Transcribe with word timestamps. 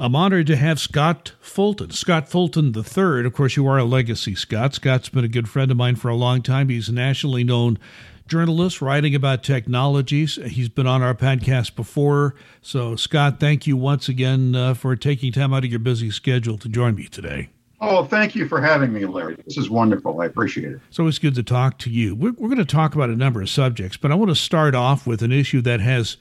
I'm 0.00 0.14
honored 0.14 0.46
to 0.46 0.54
have 0.54 0.78
Scott 0.78 1.32
Fulton. 1.40 1.90
Scott 1.90 2.28
Fulton 2.28 2.72
III. 2.72 3.26
Of 3.26 3.32
course, 3.32 3.56
you 3.56 3.66
are 3.66 3.78
a 3.78 3.84
legacy 3.84 4.36
Scott. 4.36 4.74
Scott's 4.74 5.08
been 5.08 5.24
a 5.24 5.28
good 5.28 5.48
friend 5.48 5.72
of 5.72 5.76
mine 5.76 5.96
for 5.96 6.08
a 6.08 6.14
long 6.14 6.40
time. 6.40 6.68
He's 6.68 6.88
a 6.88 6.94
nationally 6.94 7.42
known 7.42 7.80
journalist 8.28 8.80
writing 8.80 9.16
about 9.16 9.42
technologies. 9.42 10.38
He's 10.46 10.68
been 10.68 10.86
on 10.86 11.02
our 11.02 11.16
podcast 11.16 11.74
before. 11.74 12.36
So, 12.62 12.94
Scott, 12.94 13.40
thank 13.40 13.66
you 13.66 13.76
once 13.76 14.08
again 14.08 14.54
uh, 14.54 14.74
for 14.74 14.94
taking 14.94 15.32
time 15.32 15.52
out 15.52 15.64
of 15.64 15.70
your 15.70 15.80
busy 15.80 16.12
schedule 16.12 16.58
to 16.58 16.68
join 16.68 16.94
me 16.94 17.06
today. 17.08 17.48
Oh, 17.80 18.04
thank 18.04 18.36
you 18.36 18.46
for 18.46 18.60
having 18.60 18.92
me, 18.92 19.04
Larry. 19.04 19.36
This 19.46 19.58
is 19.58 19.68
wonderful. 19.68 20.20
I 20.20 20.26
appreciate 20.26 20.74
it. 20.74 20.80
It's 20.88 21.00
always 21.00 21.18
good 21.18 21.34
to 21.34 21.42
talk 21.42 21.76
to 21.78 21.90
you. 21.90 22.14
We're, 22.14 22.32
we're 22.32 22.48
going 22.48 22.58
to 22.58 22.64
talk 22.64 22.94
about 22.94 23.10
a 23.10 23.16
number 23.16 23.42
of 23.42 23.50
subjects, 23.50 23.96
but 23.96 24.12
I 24.12 24.14
want 24.14 24.30
to 24.30 24.36
start 24.36 24.76
off 24.76 25.08
with 25.08 25.22
an 25.22 25.32
issue 25.32 25.60
that 25.62 25.80
has 25.80 26.16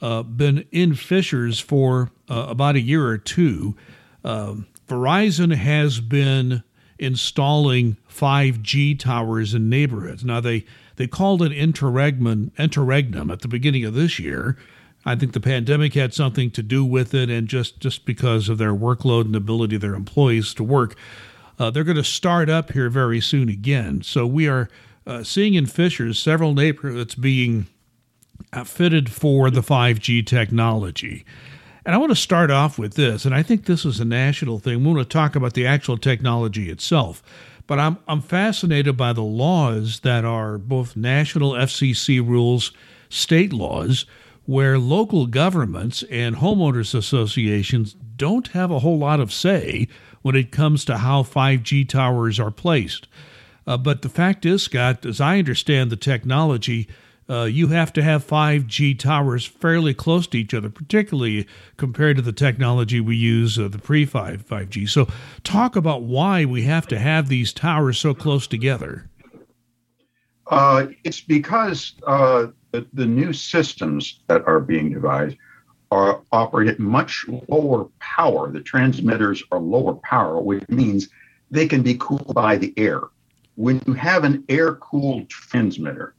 uh, 0.00 0.22
been 0.22 0.64
in 0.70 0.94
Fishers 0.94 1.58
for 1.60 2.10
uh, 2.28 2.46
about 2.48 2.76
a 2.76 2.80
year 2.80 3.06
or 3.06 3.18
two. 3.18 3.76
Um, 4.24 4.66
Verizon 4.86 5.54
has 5.54 6.00
been 6.00 6.62
installing 6.98 7.96
5G 8.10 8.98
towers 8.98 9.54
in 9.54 9.68
neighborhoods. 9.68 10.24
Now 10.24 10.40
they 10.40 10.64
they 10.96 11.06
called 11.06 11.42
it 11.42 11.52
interregnum 11.52 12.50
interregnum 12.58 13.30
at 13.30 13.40
the 13.40 13.48
beginning 13.48 13.84
of 13.84 13.94
this 13.94 14.18
year. 14.18 14.56
I 15.04 15.14
think 15.14 15.32
the 15.32 15.40
pandemic 15.40 15.94
had 15.94 16.12
something 16.12 16.50
to 16.50 16.62
do 16.62 16.84
with 16.84 17.14
it, 17.14 17.30
and 17.30 17.46
just 17.46 17.80
just 17.80 18.04
because 18.04 18.48
of 18.48 18.58
their 18.58 18.74
workload 18.74 19.26
and 19.26 19.36
ability 19.36 19.76
of 19.76 19.82
their 19.82 19.94
employees 19.94 20.52
to 20.54 20.64
work, 20.64 20.96
uh, 21.58 21.70
they're 21.70 21.84
going 21.84 21.96
to 21.96 22.04
start 22.04 22.48
up 22.48 22.72
here 22.72 22.90
very 22.90 23.20
soon 23.20 23.48
again. 23.48 24.02
So 24.02 24.26
we 24.26 24.48
are 24.48 24.68
uh, 25.06 25.22
seeing 25.22 25.54
in 25.54 25.66
Fishers 25.66 26.18
several 26.18 26.52
neighborhoods 26.52 27.14
being 27.14 27.68
fitted 28.64 29.10
for 29.10 29.50
the 29.50 29.60
5G 29.60 30.26
technology. 30.26 31.24
And 31.84 31.94
I 31.94 31.98
want 31.98 32.10
to 32.10 32.16
start 32.16 32.50
off 32.50 32.78
with 32.78 32.94
this, 32.94 33.24
and 33.24 33.34
I 33.34 33.42
think 33.42 33.64
this 33.64 33.84
is 33.84 33.98
a 33.98 34.04
national 34.04 34.58
thing. 34.58 34.84
We 34.84 34.92
want 34.92 35.08
to 35.08 35.12
talk 35.12 35.34
about 35.34 35.54
the 35.54 35.66
actual 35.66 35.96
technology 35.96 36.70
itself, 36.70 37.22
but 37.66 37.78
I'm, 37.78 37.98
I'm 38.06 38.20
fascinated 38.20 38.96
by 38.96 39.12
the 39.12 39.22
laws 39.22 40.00
that 40.00 40.24
are 40.24 40.58
both 40.58 40.96
national 40.96 41.52
FCC 41.52 42.26
rules, 42.26 42.72
state 43.08 43.52
laws, 43.52 44.04
where 44.44 44.78
local 44.78 45.26
governments 45.26 46.02
and 46.10 46.36
homeowners 46.36 46.94
associations 46.94 47.94
don't 48.16 48.48
have 48.48 48.70
a 48.70 48.80
whole 48.80 48.98
lot 48.98 49.20
of 49.20 49.32
say 49.32 49.88
when 50.22 50.34
it 50.34 50.50
comes 50.50 50.84
to 50.86 50.98
how 50.98 51.22
5G 51.22 51.88
towers 51.88 52.40
are 52.40 52.50
placed. 52.50 53.08
Uh, 53.66 53.76
but 53.76 54.02
the 54.02 54.08
fact 54.08 54.46
is, 54.46 54.62
Scott, 54.62 55.04
as 55.04 55.20
I 55.20 55.38
understand 55.38 55.90
the 55.90 55.96
technology, 55.96 56.88
uh, 57.30 57.44
you 57.44 57.68
have 57.68 57.92
to 57.92 58.02
have 58.02 58.26
5G 58.26 58.98
towers 58.98 59.44
fairly 59.44 59.92
close 59.92 60.26
to 60.28 60.38
each 60.38 60.54
other, 60.54 60.70
particularly 60.70 61.46
compared 61.76 62.16
to 62.16 62.22
the 62.22 62.32
technology 62.32 63.00
we 63.00 63.16
use, 63.16 63.58
uh, 63.58 63.68
the 63.68 63.78
pre 63.78 64.06
5G. 64.06 64.88
So, 64.88 65.08
talk 65.44 65.76
about 65.76 66.02
why 66.02 66.44
we 66.44 66.62
have 66.62 66.86
to 66.88 66.98
have 66.98 67.28
these 67.28 67.52
towers 67.52 67.98
so 67.98 68.14
close 68.14 68.46
together. 68.46 69.08
Uh, 70.46 70.86
it's 71.04 71.20
because 71.20 71.92
uh, 72.06 72.46
the, 72.70 72.86
the, 72.94 73.04
new 73.04 73.34
systems 73.34 74.20
that 74.28 74.46
are 74.46 74.60
being 74.60 74.90
devised 74.90 75.36
are 75.90 76.22
operate 76.32 76.68
at 76.68 76.78
much 76.78 77.26
lower 77.48 77.86
power. 77.98 78.50
The 78.50 78.60
transmitters 78.60 79.42
are 79.52 79.60
lower 79.60 79.94
power, 79.96 80.40
which 80.40 80.66
means 80.70 81.08
they 81.50 81.68
can 81.68 81.82
be 81.82 81.96
cooled 81.98 82.34
by 82.34 82.56
the 82.56 82.72
air. 82.78 83.02
When 83.56 83.82
you 83.86 83.92
have 83.92 84.24
an 84.24 84.44
air 84.48 84.76
cooled 84.76 85.28
transmitter, 85.28 86.14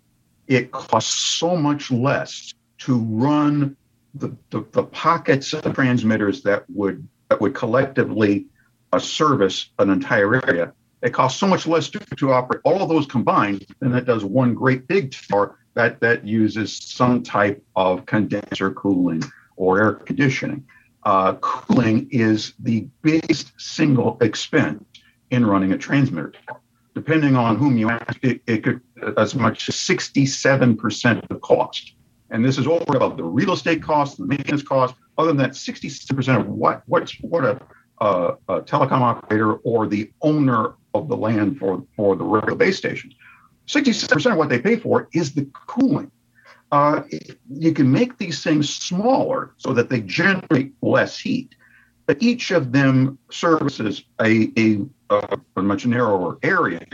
it 0.49 0.71
costs 0.71 1.37
so 1.37 1.55
much 1.55 1.91
less 1.91 2.53
to 2.79 2.97
run 2.97 3.77
the, 4.15 4.35
the, 4.49 4.65
the 4.71 4.83
pockets 4.83 5.53
of 5.53 5.61
the 5.61 5.71
transmitters 5.71 6.41
that 6.41 6.65
would 6.69 7.07
that 7.29 7.39
would 7.39 7.53
collectively 7.53 8.47
uh, 8.91 8.97
service 8.97 9.69
an 9.77 9.91
entire 9.91 10.43
area. 10.47 10.73
It 11.03 11.11
costs 11.11 11.39
so 11.39 11.45
much 11.45 11.67
less 11.67 11.89
to, 11.91 11.99
to 11.99 12.33
operate 12.33 12.61
all 12.65 12.81
of 12.81 12.89
those 12.89 13.05
combined 13.05 13.67
than 13.79 13.93
it 13.93 14.05
does 14.05 14.25
one 14.25 14.55
great 14.55 14.87
big 14.87 15.11
tower 15.11 15.59
that 15.75 15.99
that 16.01 16.25
uses 16.25 16.75
some 16.75 17.21
type 17.21 17.63
of 17.75 18.07
condenser 18.07 18.71
cooling 18.71 19.21
or 19.55 19.79
air 19.79 19.93
conditioning. 19.93 20.65
Uh, 21.03 21.35
cooling 21.35 22.09
is 22.11 22.53
the 22.59 22.87
biggest 23.03 23.51
single 23.61 24.17
expense 24.21 24.83
in 25.29 25.45
running 25.45 25.71
a 25.71 25.77
transmitter 25.77 26.33
tower 26.47 26.58
depending 26.95 27.35
on 27.35 27.55
whom 27.57 27.77
you 27.77 27.89
ask, 27.89 28.17
it, 28.23 28.41
it 28.47 28.63
could 28.63 28.81
as 29.17 29.35
much 29.35 29.69
as 29.69 29.75
67% 29.75 31.21
of 31.21 31.27
the 31.29 31.39
cost. 31.39 31.93
And 32.31 32.45
this 32.45 32.57
is 32.57 32.67
all 32.67 32.83
about 32.87 33.17
the 33.17 33.23
real 33.23 33.53
estate 33.53 33.81
cost, 33.81 34.17
the 34.17 34.25
maintenance 34.25 34.63
cost. 34.63 34.95
Other 35.17 35.29
than 35.29 35.37
that, 35.37 35.51
67% 35.51 36.39
of 36.39 36.47
what 36.47 36.83
what's 36.85 37.15
what 37.21 37.43
a, 37.43 37.59
uh, 37.99 38.35
a 38.47 38.61
telecom 38.61 39.01
operator 39.01 39.55
or 39.55 39.87
the 39.87 40.11
owner 40.21 40.75
of 40.93 41.07
the 41.07 41.17
land 41.17 41.57
for 41.57 41.85
for 41.95 42.15
the 42.15 42.23
radio 42.23 42.55
base 42.55 42.77
stations, 42.77 43.13
67% 43.67 44.31
of 44.31 44.37
what 44.37 44.49
they 44.49 44.59
pay 44.59 44.75
for 44.75 45.09
is 45.13 45.33
the 45.33 45.47
cooling. 45.67 46.11
Uh, 46.71 47.01
you 47.49 47.73
can 47.73 47.91
make 47.91 48.17
these 48.17 48.43
things 48.43 48.69
smaller 48.69 49.53
so 49.57 49.73
that 49.73 49.89
they 49.89 50.01
generate 50.01 50.71
less 50.81 51.19
heat, 51.19 51.55
but 52.05 52.21
each 52.21 52.51
of 52.51 52.71
them 52.71 53.17
services 53.31 54.03
a, 54.21 54.51
a 54.57 54.85
a 55.09 55.61
much 55.61 55.85
narrower 55.85 56.37
area, 56.43 56.85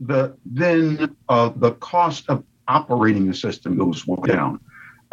the 0.00 0.36
then 0.44 1.16
uh, 1.28 1.50
the 1.56 1.72
cost 1.72 2.24
of 2.28 2.44
operating 2.68 3.26
the 3.26 3.34
system 3.34 3.76
goes 3.76 4.04
down. 4.24 4.60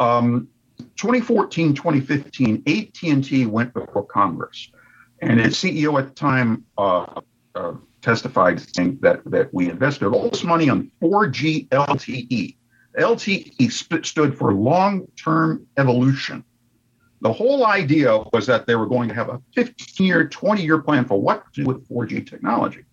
Um, 0.00 0.48
2014, 0.96 1.74
2015, 1.74 2.62
AT&T 2.66 3.46
went 3.46 3.72
before 3.72 4.04
Congress, 4.06 4.70
and 5.20 5.40
its 5.40 5.62
CEO 5.62 5.98
at 5.98 6.08
the 6.08 6.14
time 6.14 6.64
uh, 6.76 7.20
uh, 7.54 7.74
testified 8.02 8.60
saying 8.74 8.98
that 9.00 9.24
that 9.24 9.52
we 9.54 9.70
invested 9.70 10.08
all 10.08 10.28
this 10.28 10.44
money 10.44 10.68
on 10.68 10.90
4G 11.00 11.68
LTE. 11.68 12.56
LTE 12.98 13.72
sp- 13.72 14.04
stood 14.04 14.36
for 14.36 14.52
long-term 14.52 15.66
evolution. 15.76 16.44
The 17.24 17.32
whole 17.32 17.64
idea 17.64 18.22
was 18.34 18.46
that 18.48 18.66
they 18.66 18.74
were 18.76 18.84
going 18.84 19.08
to 19.08 19.14
have 19.14 19.30
a 19.30 19.40
15 19.54 20.06
year, 20.06 20.28
20 20.28 20.62
year 20.62 20.78
plan 20.78 21.06
for 21.06 21.18
what 21.18 21.50
to 21.54 21.62
do 21.62 21.66
with 21.66 21.88
4G 21.88 22.28
technology. 22.28 22.84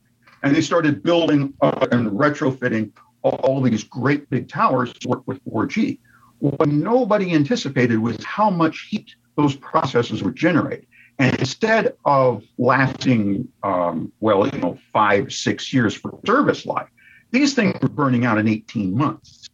And 0.42 0.56
they 0.56 0.62
started 0.62 1.04
building 1.04 1.54
and 1.62 2.12
retrofitting 2.12 2.94
all, 3.24 3.36
all, 3.44 3.62
these 3.62 3.84
great 3.84 4.30
big 4.30 4.48
towers 4.48 4.94
to 4.94 5.10
work 5.10 5.24
with 5.26 5.44
4G. 5.44 6.00
What 6.40 6.70
nobody 6.70 7.34
anticipated 7.34 8.00
was 8.00 8.24
how 8.24 8.50
much 8.50 8.88
heat 8.90 9.14
those 9.36 9.58
processes 9.58 10.24
would 10.24 10.38
generate. 10.38 10.88
And 11.20 11.38
instead 11.38 11.94
of 12.06 12.44
lasting, 12.58 13.50
um, 13.64 14.14
well, 14.22 14.48
you 14.48 14.60
know, 14.60 14.80
five, 14.94 15.34
six 15.34 15.74
years 15.74 15.94
for 15.94 16.18
service 16.26 16.66
life, 16.66 16.88
these 17.32 17.54
things 17.54 17.78
were 17.82 17.90
burning 17.90 18.26
out 18.26 18.38
in 18.38 18.48
18 18.48 18.98
months 18.98 19.50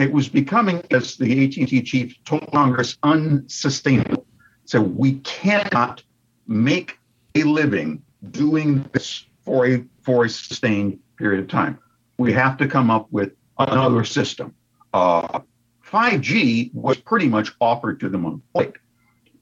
it 0.00 0.12
was 0.12 0.28
becoming, 0.28 0.82
as 0.90 1.16
the 1.16 1.44
AT&T 1.44 1.82
chief 1.82 2.16
told 2.24 2.50
Congress, 2.52 2.96
unsustainable. 3.02 4.26
So 4.64 4.80
we 4.80 5.14
cannot 5.20 6.02
make 6.46 6.98
a 7.34 7.42
living 7.42 8.02
doing 8.30 8.88
this 8.92 9.26
for 9.44 9.66
a 9.66 9.84
for 10.02 10.24
a 10.24 10.28
sustained 10.28 10.98
period 11.16 11.40
of 11.40 11.48
time. 11.48 11.78
We 12.18 12.32
have 12.32 12.56
to 12.58 12.66
come 12.66 12.90
up 12.90 13.08
with 13.10 13.32
another 13.58 14.04
system. 14.04 14.54
Uh, 14.92 15.40
5G 15.84 16.72
was 16.74 16.98
pretty 16.98 17.28
much 17.28 17.52
offered 17.60 18.00
to 18.00 18.08
them 18.08 18.24
on 18.24 18.42
plate 18.54 18.76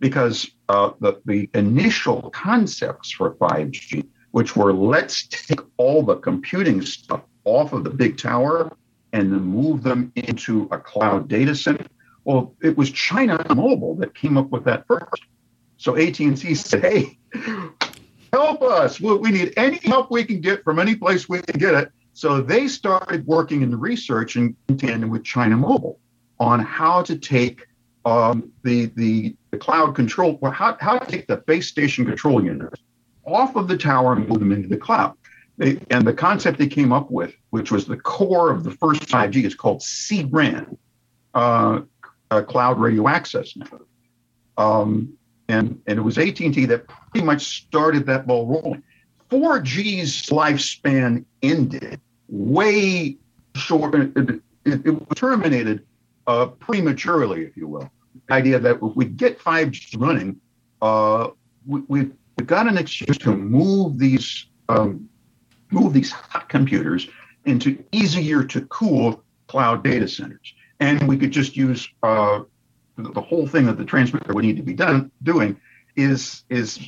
because 0.01 0.51
uh, 0.69 0.91
the, 1.01 1.21
the 1.27 1.51
initial 1.55 2.31
concepts 2.31 3.11
for 3.11 3.35
5G, 3.35 4.07
which 4.31 4.57
were 4.57 4.73
let's 4.73 5.27
take 5.27 5.61
all 5.77 6.03
the 6.03 6.17
computing 6.17 6.83
stuff 6.83 7.23
off 7.45 7.73
of 7.73 7.85
the 7.85 7.91
big 7.91 8.17
tower 8.17 8.77
and 9.13 9.33
then 9.33 9.43
move 9.43 9.83
them 9.83 10.13
into 10.17 10.69
a 10.71 10.79
cloud 10.79 11.29
data 11.29 11.55
center. 11.55 11.87
Well, 12.25 12.55
it 12.63 12.77
was 12.77 12.91
China 12.91 13.43
Mobile 13.55 13.95
that 13.97 14.15
came 14.15 14.37
up 14.37 14.51
with 14.51 14.65
that 14.65 14.87
first. 14.87 15.23
So 15.77 15.97
AT&T 15.97 16.55
said, 16.55 16.83
"Hey, 16.83 17.19
help 18.33 18.63
us. 18.63 19.01
We 19.01 19.31
need 19.31 19.55
any 19.57 19.79
help 19.79 20.11
we 20.11 20.25
can 20.25 20.41
get 20.41 20.65
from 20.65 20.79
any 20.79 20.95
place 20.95 21.29
we 21.29 21.41
can 21.41 21.59
get 21.59 21.75
it." 21.75 21.93
So 22.13 22.41
they 22.41 22.67
started 22.67 23.27
working 23.27 23.63
in 23.63 23.71
the 23.71 23.77
research 23.77 24.37
in 24.37 24.57
tandem 24.77 25.09
with 25.09 25.25
China 25.25 25.57
Mobile 25.57 26.01
on 26.41 26.61
how 26.61 27.03
to 27.03 27.17
take 27.17 27.65
um, 28.05 28.51
the, 28.63 28.87
the, 28.97 29.37
the 29.51 29.59
cloud 29.59 29.95
control, 29.95 30.39
how, 30.51 30.77
how 30.81 30.99
to 30.99 31.11
take 31.11 31.27
the 31.27 31.37
base 31.37 31.69
station 31.69 32.05
control 32.05 32.45
units 32.45 32.81
off 33.25 33.57
of 33.57 33.69
the 33.69 33.77
tower 33.77 34.15
and 34.15 34.29
move 34.29 34.41
them 34.41 34.53
into 34.53 34.69
the 34.69 34.77
cloud. 34.77 35.15
They, 35.59 35.81
and 35.91 36.07
the 36.07 36.15
concept 36.15 36.59
they 36.59 36.69
came 36.69 36.93
up 36.93 37.11
with, 37.11 37.35
which 37.51 37.71
was 37.73 37.87
the 37.87 37.97
core 37.97 38.51
of 38.51 38.63
the 38.63 38.71
first 38.71 39.03
5G, 39.03 39.45
is 39.45 39.55
called 39.55 39.83
C-RAN, 39.83 40.79
uh, 41.35 41.81
Cloud 42.47 42.79
Radio 42.79 43.09
Access 43.09 43.57
Network. 43.57 43.87
Um, 44.57 45.13
and, 45.49 45.81
and 45.87 45.99
it 45.99 46.03
was 46.03 46.17
AT&T 46.17 46.65
that 46.67 46.87
pretty 46.87 47.27
much 47.27 47.65
started 47.65 48.07
that 48.07 48.27
ball 48.27 48.47
rolling. 48.47 48.83
4G's 49.31 50.27
lifespan 50.27 51.25
ended 51.43 52.01
way 52.29 53.17
short. 53.57 53.95
It, 53.95 54.13
it, 54.17 54.41
it 54.65 54.91
was 54.91 55.07
terminated 55.17 55.85
uh, 56.27 56.47
prematurely, 56.47 57.43
if 57.43 57.57
you 57.57 57.67
will. 57.67 57.91
The 58.29 58.35
idea 58.35 58.59
that 58.61 58.77
if 58.77 58.95
we 58.95 59.07
get 59.07 59.39
5G 59.41 60.01
running, 60.01 60.41
uh, 60.83 61.29
we, 61.67 61.81
we've 61.89 62.13
got 62.47 62.69
an 62.69 62.79
excuse 62.79 63.19
to 63.19 63.35
move 63.35 63.99
these 63.99 64.47
um, 64.69 65.08
move 65.71 65.93
these 65.93 66.11
hot 66.11 66.49
computers 66.49 67.09
into 67.45 67.83
easier 67.93 68.45
to 68.45 68.63
cool 68.67 69.23
cloud 69.47 69.83
data 69.83 70.09
centers, 70.09 70.55
and 70.81 71.09
we 71.09 71.17
could 71.17 71.31
just 71.31 71.57
use 71.57 71.89
uh, 72.03 72.41
the 72.97 73.21
whole 73.21 73.47
thing 73.47 73.67
that 73.67 73.79
the 73.79 73.85
transmitter 73.85 74.33
would 74.35 74.45
need 74.45 74.57
to 74.57 74.63
be 74.63 74.75
done 74.75 75.11
doing 75.23 75.61
is 75.97 76.45
is 76.49 76.79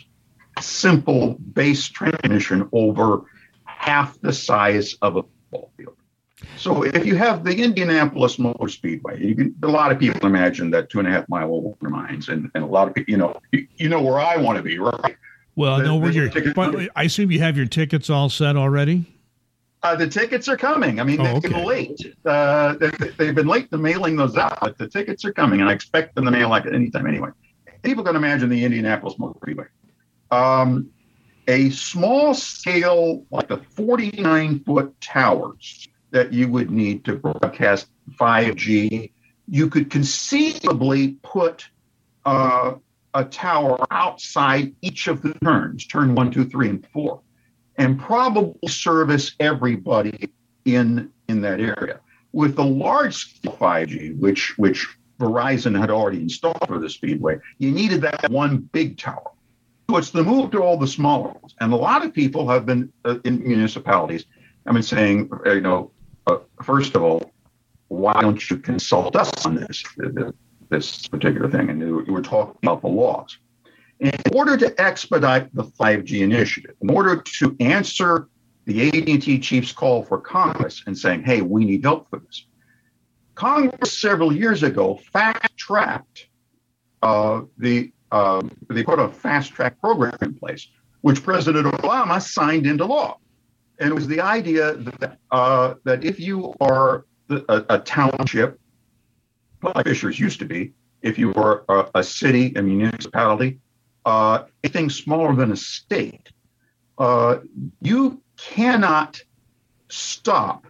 simple 0.60 1.34
base 1.34 1.88
transmission 1.88 2.68
over 2.72 3.22
half 3.64 4.20
the 4.20 4.32
size 4.32 4.96
of 5.00 5.16
a 5.16 5.22
ball 5.50 5.70
field. 5.76 5.96
So 6.56 6.82
if 6.82 7.06
you 7.06 7.16
have 7.16 7.44
the 7.44 7.62
Indianapolis 7.62 8.38
Motor 8.38 8.68
Speedway, 8.68 9.34
can, 9.34 9.54
a 9.62 9.68
lot 9.68 9.92
of 9.92 9.98
people 9.98 10.26
imagine 10.26 10.70
that 10.70 10.90
two 10.90 10.98
and 10.98 11.08
a 11.08 11.10
half 11.10 11.28
mile 11.28 11.54
oval 11.54 11.76
mines, 11.80 12.28
and, 12.28 12.50
and 12.54 12.64
a 12.64 12.66
lot 12.66 12.88
of 12.88 12.94
people, 12.94 13.10
you 13.10 13.18
know, 13.18 13.40
you, 13.52 13.66
you 13.76 13.88
know 13.88 14.00
where 14.00 14.18
I 14.18 14.36
want 14.36 14.56
to 14.56 14.62
be, 14.62 14.78
right? 14.78 15.16
Well, 15.56 15.79
the, 15.79 15.85
no, 15.85 15.97
where 15.97 16.12
your, 16.12 16.31
I 16.97 17.05
assume 17.05 17.31
you 17.31 17.41
have 17.41 17.56
your 17.56 17.67
tickets 17.67 18.08
all 18.08 18.29
set 18.29 18.56
already. 18.56 19.05
Uh, 19.82 19.97
the 19.97 20.06
tickets 20.06 20.49
are 20.49 20.56
coming. 20.56 21.00
I 21.00 21.05
mean, 21.05 21.20
oh, 21.20 21.25
they've 21.25 21.37
okay. 21.37 21.49
been 21.49 21.64
late. 21.64 22.00
Uh, 22.25 22.75
they, 22.75 23.26
have 23.26 23.35
been 23.35 23.47
late 23.47 23.70
to 23.70 23.79
mailing 23.79 24.17
those 24.17 24.37
out, 24.37 24.58
but 24.61 24.76
the 24.76 24.87
tickets 24.87 25.25
are 25.25 25.32
coming, 25.32 25.61
and 25.61 25.70
I 25.70 25.73
expect 25.73 26.14
them 26.14 26.26
to 26.26 26.31
mail 26.31 26.50
like 26.50 26.67
at 26.67 26.75
any 26.75 26.91
time 26.91 27.06
anyway. 27.06 27.31
People 27.82 28.05
can 28.05 28.14
imagine 28.14 28.50
the 28.50 28.62
Indianapolis 28.62 29.19
Motor 29.19 29.38
Speedway. 29.43 29.64
Um, 30.31 30.91
a 31.49 31.70
small 31.70 32.35
scale, 32.35 33.25
like 33.31 33.49
the 33.49 33.56
49 33.56 34.64
foot 34.64 35.00
towers 35.00 35.88
that 36.11 36.32
you 36.32 36.49
would 36.49 36.70
need 36.70 37.05
to 37.06 37.17
broadcast 37.17 37.88
5G, 38.20 39.12
you 39.49 39.69
could 39.69 39.91
conceivably 39.91 41.12
put 41.23 41.69
uh, 42.25 42.75
a 43.14 43.24
tower 43.24 43.78
outside 43.90 44.74
each 44.82 45.08
of 45.08 45.22
the 45.22 45.34
turns, 45.42 45.86
turn 45.86 46.14
one, 46.14 46.30
two, 46.30 46.44
three, 46.44 46.68
and 46.68 46.86
four, 46.92 47.20
and 47.76 47.98
probably 47.98 48.68
service 48.68 49.34
everybody 49.40 50.30
in 50.64 51.10
in 51.28 51.40
that 51.42 51.60
area. 51.60 52.00
With 52.32 52.56
the 52.56 52.64
large 52.64 53.40
5G, 53.42 54.18
which 54.18 54.56
which 54.58 54.88
Verizon 55.18 55.78
had 55.78 55.90
already 55.90 56.22
installed 56.22 56.66
for 56.66 56.78
the 56.78 56.88
Speedway, 56.88 57.38
you 57.58 57.70
needed 57.70 58.00
that 58.02 58.30
one 58.30 58.58
big 58.72 58.96
tower. 58.96 59.30
So 59.90 59.96
it's 59.96 60.10
the 60.10 60.22
move 60.22 60.52
to 60.52 60.62
all 60.62 60.76
the 60.76 60.86
smaller 60.86 61.32
ones. 61.32 61.54
And 61.60 61.72
a 61.72 61.76
lot 61.76 62.04
of 62.04 62.14
people 62.14 62.48
have 62.48 62.64
been 62.64 62.92
uh, 63.04 63.18
in 63.24 63.42
municipalities, 63.42 64.24
I've 64.66 64.74
been 64.74 64.82
saying, 64.82 65.30
you 65.46 65.60
know, 65.60 65.90
uh, 66.26 66.38
first 66.62 66.94
of 66.94 67.02
all, 67.02 67.32
why 67.88 68.12
don't 68.20 68.48
you 68.50 68.56
consult 68.58 69.16
us 69.16 69.44
on 69.44 69.56
this, 69.56 69.82
this 70.70 71.06
particular 71.08 71.50
thing? 71.50 71.69
And 71.69 71.81
we 71.81 72.12
were 72.12 72.22
talking 72.22 72.56
about 72.62 72.81
the 72.81 72.88
laws. 72.88 73.38
In 73.99 74.12
order 74.34 74.56
to 74.56 74.81
expedite 74.81 75.55
the 75.55 75.64
5G 75.64 76.20
initiative, 76.20 76.75
in 76.81 76.90
order 76.90 77.17
to 77.17 77.56
answer 77.61 78.28
the 78.64 78.88
AT&T 78.88 79.38
chief's 79.40 79.72
call 79.72 80.05
for 80.05 80.19
Congress 80.19 80.82
and 80.87 80.96
saying, 80.96 81.22
hey, 81.22 81.43
we 81.43 81.64
need 81.64 81.84
help 81.84 82.08
for 82.08 82.20
this, 82.20 82.46
Congress 83.34 83.99
several 83.99 84.32
years 84.34 84.62
ago 84.62 84.99
fast-tracked 85.12 86.28
uh, 87.02 87.43
the 87.58 87.90
um, 88.12 88.50
they 88.69 88.82
put 88.82 88.99
a 88.99 89.08
fast 89.08 89.52
track 89.52 89.81
program 89.81 90.16
in 90.20 90.34
place, 90.34 90.69
which 91.02 91.23
President 91.23 91.66
Obama 91.66 92.20
signed 92.20 92.66
into 92.66 92.84
law. 92.84 93.19
And 93.78 93.90
it 93.90 93.94
was 93.94 94.08
the 94.08 94.20
idea 94.20 94.75
that, 94.75 95.19
uh, 95.31 95.75
that 95.84 96.05
if 96.05 96.19
you 96.19 96.52
are 96.61 97.06
a, 97.31 97.64
a, 97.70 97.78
township, 97.78 98.58
Fishers 99.84 100.18
used 100.18 100.38
to 100.40 100.44
be, 100.44 100.72
if 101.02 101.18
you 101.18 101.30
were 101.30 101.64
a, 101.68 101.86
a 101.96 102.02
city, 102.02 102.52
a 102.56 102.62
municipality, 102.62 103.58
uh, 104.04 104.44
anything 104.64 104.90
smaller 104.90 105.34
than 105.34 105.52
a 105.52 105.56
state, 105.56 106.30
uh, 106.98 107.38
you 107.80 108.22
cannot 108.36 109.20
stop 109.88 110.66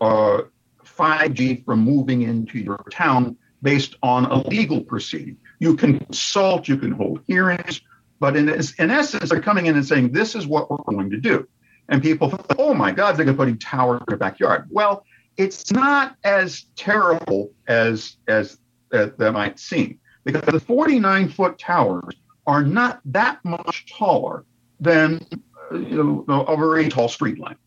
5G 0.00 1.60
uh, 1.60 1.62
from 1.64 1.80
moving 1.80 2.22
into 2.22 2.58
your 2.58 2.84
town 2.90 3.36
based 3.62 3.96
on 4.02 4.26
a 4.26 4.46
legal 4.48 4.80
proceeding. 4.80 5.36
You 5.58 5.76
can 5.76 5.98
consult, 5.98 6.68
you 6.68 6.76
can 6.76 6.92
hold 6.92 7.22
hearings, 7.26 7.80
but 8.20 8.36
in, 8.36 8.48
in 8.48 8.90
essence, 8.90 9.30
they're 9.30 9.40
coming 9.40 9.66
in 9.66 9.76
and 9.76 9.86
saying, 9.86 10.12
this 10.12 10.34
is 10.34 10.46
what 10.46 10.70
we're 10.70 10.76
going 10.78 11.10
to 11.10 11.18
do. 11.18 11.46
And 11.88 12.02
people 12.02 12.32
oh 12.58 12.74
my 12.74 12.90
God, 12.90 13.16
they're 13.16 13.24
going 13.24 13.36
to 13.36 13.44
put 13.44 13.60
towers 13.60 14.00
in 14.00 14.04
their 14.08 14.18
backyard. 14.18 14.68
Well, 14.70 15.04
it's 15.36 15.70
not 15.70 16.16
as 16.24 16.66
terrible 16.76 17.52
as, 17.68 18.16
as 18.28 18.58
that, 18.90 19.18
that 19.18 19.32
might 19.32 19.58
seem, 19.58 19.98
because 20.24 20.42
the 20.42 20.60
49 20.60 21.28
foot 21.28 21.58
towers 21.58 22.14
are 22.46 22.62
not 22.62 23.00
that 23.06 23.44
much 23.44 23.86
taller 23.92 24.44
than 24.80 25.26
uh, 25.72 25.76
you 25.76 26.24
know, 26.28 26.42
a 26.44 26.56
very 26.56 26.88
tall 26.88 27.08
street 27.08 27.38
lamp. 27.38 27.58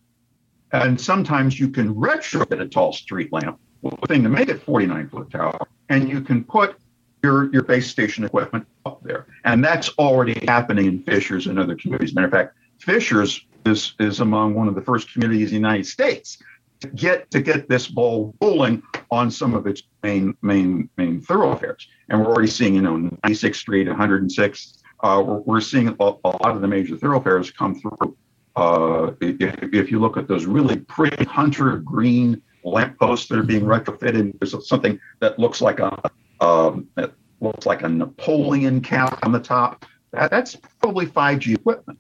And 0.72 1.00
sometimes 1.00 1.60
you 1.60 1.70
can 1.70 1.96
retrofit 1.96 2.62
a 2.62 2.68
tall 2.68 2.94
street 2.94 3.34
lamp 3.34 3.60
thing 4.08 4.24
to 4.24 4.30
make 4.30 4.50
it 4.50 4.62
49 4.62 5.10
foot 5.10 5.32
tower, 5.32 5.68
and 5.90 6.10
you 6.10 6.22
can 6.22 6.44
put 6.44 6.76
your, 7.24 7.52
your 7.52 7.64
base 7.64 7.88
station 7.88 8.24
equipment 8.24 8.66
up 8.86 9.02
there. 9.04 9.28
And 9.46 9.64
that's 9.64 9.90
already 9.98 10.46
happening 10.46 10.86
in 10.86 11.04
Fishers 11.04 11.48
and 11.48 11.60
other 11.60 11.76
communities. 11.76 12.14
Matter 12.14 12.28
of 12.28 12.32
fact, 12.32 12.56
Fishers 12.80 13.46
is, 13.66 13.94
is 14.00 14.20
among 14.20 14.54
one 14.54 14.68
of 14.68 14.76
the 14.76 14.82
first 14.82 15.12
communities 15.12 15.52
in 15.52 15.62
the 15.62 15.68
United 15.68 15.86
States 15.86 16.38
to 16.82 16.88
get 16.88 17.30
to 17.32 17.42
get 17.42 17.68
this 17.68 17.88
ball 17.88 18.34
rolling 18.42 18.82
on 19.12 19.30
some 19.32 19.54
of 19.54 19.68
its 19.68 19.84
main 20.04 20.36
main 20.42 20.90
main 20.98 21.22
thoroughfares. 21.22 21.88
And 22.10 22.20
we're 22.20 22.28
already 22.28 22.48
seeing, 22.48 22.76
you 22.76 22.82
know, 22.82 22.98
96th 23.26 23.56
Street, 23.56 23.88
106th. 23.88 24.78
Uh, 25.02 25.24
we're, 25.26 25.40
we're, 25.40 25.62
seeing 25.62 25.88
a, 25.88 25.94
a, 26.00 26.30
lot 26.30 26.56
of 26.56 26.62
the 26.62 26.68
major 26.68 26.98
thoroughfares 26.98 27.52
come 27.52 27.74
through. 27.74 28.18
Uh, 28.56 29.12
if, 29.22 29.58
if 29.74 29.92
you 29.92 30.00
look 30.00 30.18
at 30.18 30.28
those 30.28 30.46
really 30.46 30.78
pretty 30.78 31.24
hunter 31.24 31.78
green 31.78 32.42
lampposts 32.66 33.28
that 33.30 33.40
are 33.40 33.44
being 33.44 33.64
retrofitted, 33.64 34.38
there's 34.40 34.68
something 34.68 35.00
that 35.22 35.40
looks 35.40 35.62
like 35.62 35.80
a 35.80 36.12
um, 36.42 36.88
it 36.98 37.14
looks 37.42 37.66
like 37.66 37.84
a 37.84 37.90
Napoleon 37.90 38.82
cap 38.82 39.20
on 39.24 39.32
the 39.32 39.40
top. 39.40 39.86
That, 40.12 40.32
that's 40.32 40.56
probably 40.82 41.06
5G 41.06 41.56
equipment. 41.56 42.00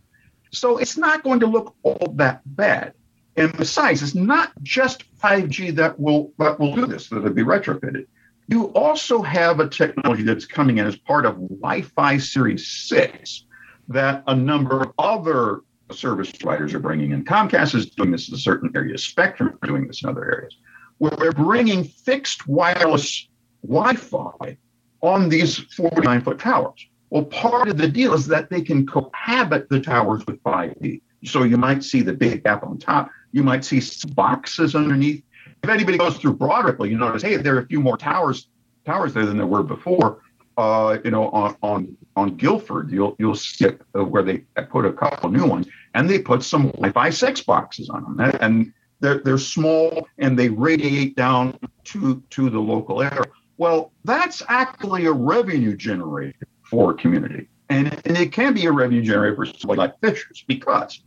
So 0.51 0.77
it's 0.77 0.97
not 0.97 1.23
going 1.23 1.39
to 1.41 1.45
look 1.45 1.75
all 1.83 2.13
that 2.15 2.41
bad. 2.45 2.93
And 3.39 3.56
besides, 3.56 4.03
it's 4.03 4.15
not 4.15 4.51
just 4.63 5.06
5G 5.15 5.74
that 5.75 5.97
will 5.97 6.33
that 6.39 6.59
will 6.59 6.75
do 6.75 6.86
this, 6.86 7.07
that'll 7.07 7.30
be 7.30 7.41
retrofitted. 7.41 8.06
You 8.50 8.65
also 8.74 9.21
have 9.21 9.62
a 9.62 9.69
technology 9.69 10.24
that's 10.24 10.45
coming 10.45 10.80
in 10.80 10.86
as 10.86 10.97
part 10.97 11.25
of 11.25 11.36
Wi-Fi 11.36 12.18
Series 12.18 12.68
6 12.68 13.45
that 13.88 14.24
a 14.27 14.36
number 14.36 14.81
of 14.81 14.91
other 14.97 15.62
service 15.89 16.31
providers 16.34 16.74
are 16.74 16.79
bringing 16.79 17.12
in. 17.12 17.24
Comcast 17.24 17.75
is 17.75 17.89
doing 17.91 18.12
this 18.12 18.29
in 18.29 18.36
certain 18.36 18.72
areas. 18.75 19.05
Spectrum 19.05 19.50
is 19.50 19.69
doing 19.69 19.88
this 19.88 20.03
in 20.03 20.10
other 20.10 20.29
areas. 20.29 20.58
Where 20.98 21.12
they're 21.12 21.31
bringing 21.31 21.86
fixed 21.86 22.46
wireless 22.46 23.29
Wi-Fi 23.65 24.58
on 25.01 25.29
these 25.29 25.60
49 25.75 26.22
foot 26.22 26.39
towers. 26.39 26.86
Well, 27.10 27.24
part 27.24 27.69
of 27.69 27.77
the 27.77 27.88
deal 27.88 28.13
is 28.13 28.27
that 28.27 28.50
they 28.50 28.62
can 28.62 28.86
cohabit 28.86 29.69
the 29.69 29.79
towers 29.79 30.25
with 30.25 30.43
5G. 30.43 31.01
So 31.24 31.43
you 31.43 31.55
might 31.55 31.86
see 31.86 32.01
the 32.01 32.13
big 32.13 32.43
gap 32.43 32.63
on 32.63 32.77
top. 32.77 33.10
You 33.31 33.43
might 33.43 33.63
see 33.63 33.81
boxes 34.13 34.75
underneath. 34.75 35.24
If 35.63 35.69
anybody 35.69 35.98
goes 35.98 36.17
through 36.17 36.33
Broad 36.33 36.65
Ripple, 36.65 36.86
you 36.86 36.98
notice, 36.98 37.21
hey, 37.21 37.38
there 37.38 37.55
are 37.55 37.59
a 37.59 37.67
few 37.67 37.79
more 37.79 37.98
towers 37.98 38.48
towers 38.86 39.13
there 39.13 39.25
than 39.25 39.38
there 39.38 39.48
were 39.48 39.63
before. 39.63 40.21
Uh, 40.57 40.98
you 41.05 41.12
know, 41.12 41.29
on 41.29 41.55
on 41.62 41.98
on 42.15 42.36
Guilford, 42.36 42.91
you'll 42.91 43.15
you'll 43.19 43.36
see 43.36 43.67
uh, 43.67 44.03
where 44.03 44.24
they 44.24 44.39
put 44.69 44.86
a 44.86 44.91
couple 44.91 45.29
new 45.29 45.45
ones, 45.45 45.67
and 45.93 46.09
they 46.09 46.19
put 46.19 46.43
some 46.43 46.67
Wi-Fi 46.71 47.09
six 47.12 47.41
boxes 47.41 47.89
on 47.89 48.03
them, 48.03 48.38
and 48.41 48.74
they're 49.00 49.19
they're 49.19 49.38
small 49.38 50.07
and 50.17 50.38
they 50.38 50.50
radiate 50.50 51.15
down 51.15 51.57
to 51.86 52.21
to 52.31 52.50
the 52.50 52.59
local 52.59 53.01
area. 53.01 53.24
Well, 53.57 53.91
that's 54.05 54.41
actually 54.48 55.05
a 55.05 55.12
revenue 55.12 55.75
generator 55.75 56.48
for 56.63 56.91
a 56.91 56.93
community. 56.93 57.50
And, 57.69 57.88
and 58.05 58.17
it 58.17 58.31
can 58.31 58.53
be 58.53 58.65
a 58.65 58.71
revenue 58.71 59.01
generator 59.01 59.36
for 59.36 59.45
somebody 59.45 59.79
like 59.79 60.00
Fishers 60.00 60.43
because 60.48 61.01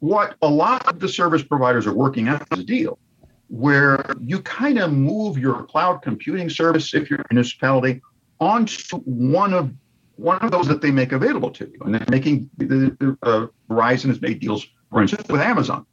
what 0.00 0.36
a 0.42 0.48
lot 0.48 0.86
of 0.86 1.00
the 1.00 1.08
service 1.08 1.42
providers 1.42 1.86
are 1.86 1.94
working 1.94 2.28
out 2.28 2.46
is 2.52 2.60
a 2.60 2.64
deal 2.64 2.98
where 3.48 4.14
you 4.20 4.40
kind 4.40 4.78
of 4.78 4.92
move 4.92 5.38
your 5.38 5.62
cloud 5.64 6.02
computing 6.02 6.50
service, 6.50 6.94
if 6.94 7.08
you're 7.08 7.20
a 7.20 7.24
municipality, 7.30 8.02
onto 8.40 8.98
one 8.98 9.54
of 9.54 9.72
one 10.16 10.38
of 10.38 10.50
those 10.50 10.66
that 10.66 10.80
they 10.80 10.90
make 10.90 11.12
available 11.12 11.50
to 11.50 11.66
you. 11.66 11.78
And 11.84 11.94
they're 11.94 12.06
making 12.08 12.48
uh, 13.22 13.46
Verizon 13.68 14.06
has 14.06 14.20
made 14.20 14.40
deals, 14.40 14.66
for 14.90 15.02
instance, 15.02 15.28
with 15.28 15.42
Amazon. 15.42 15.84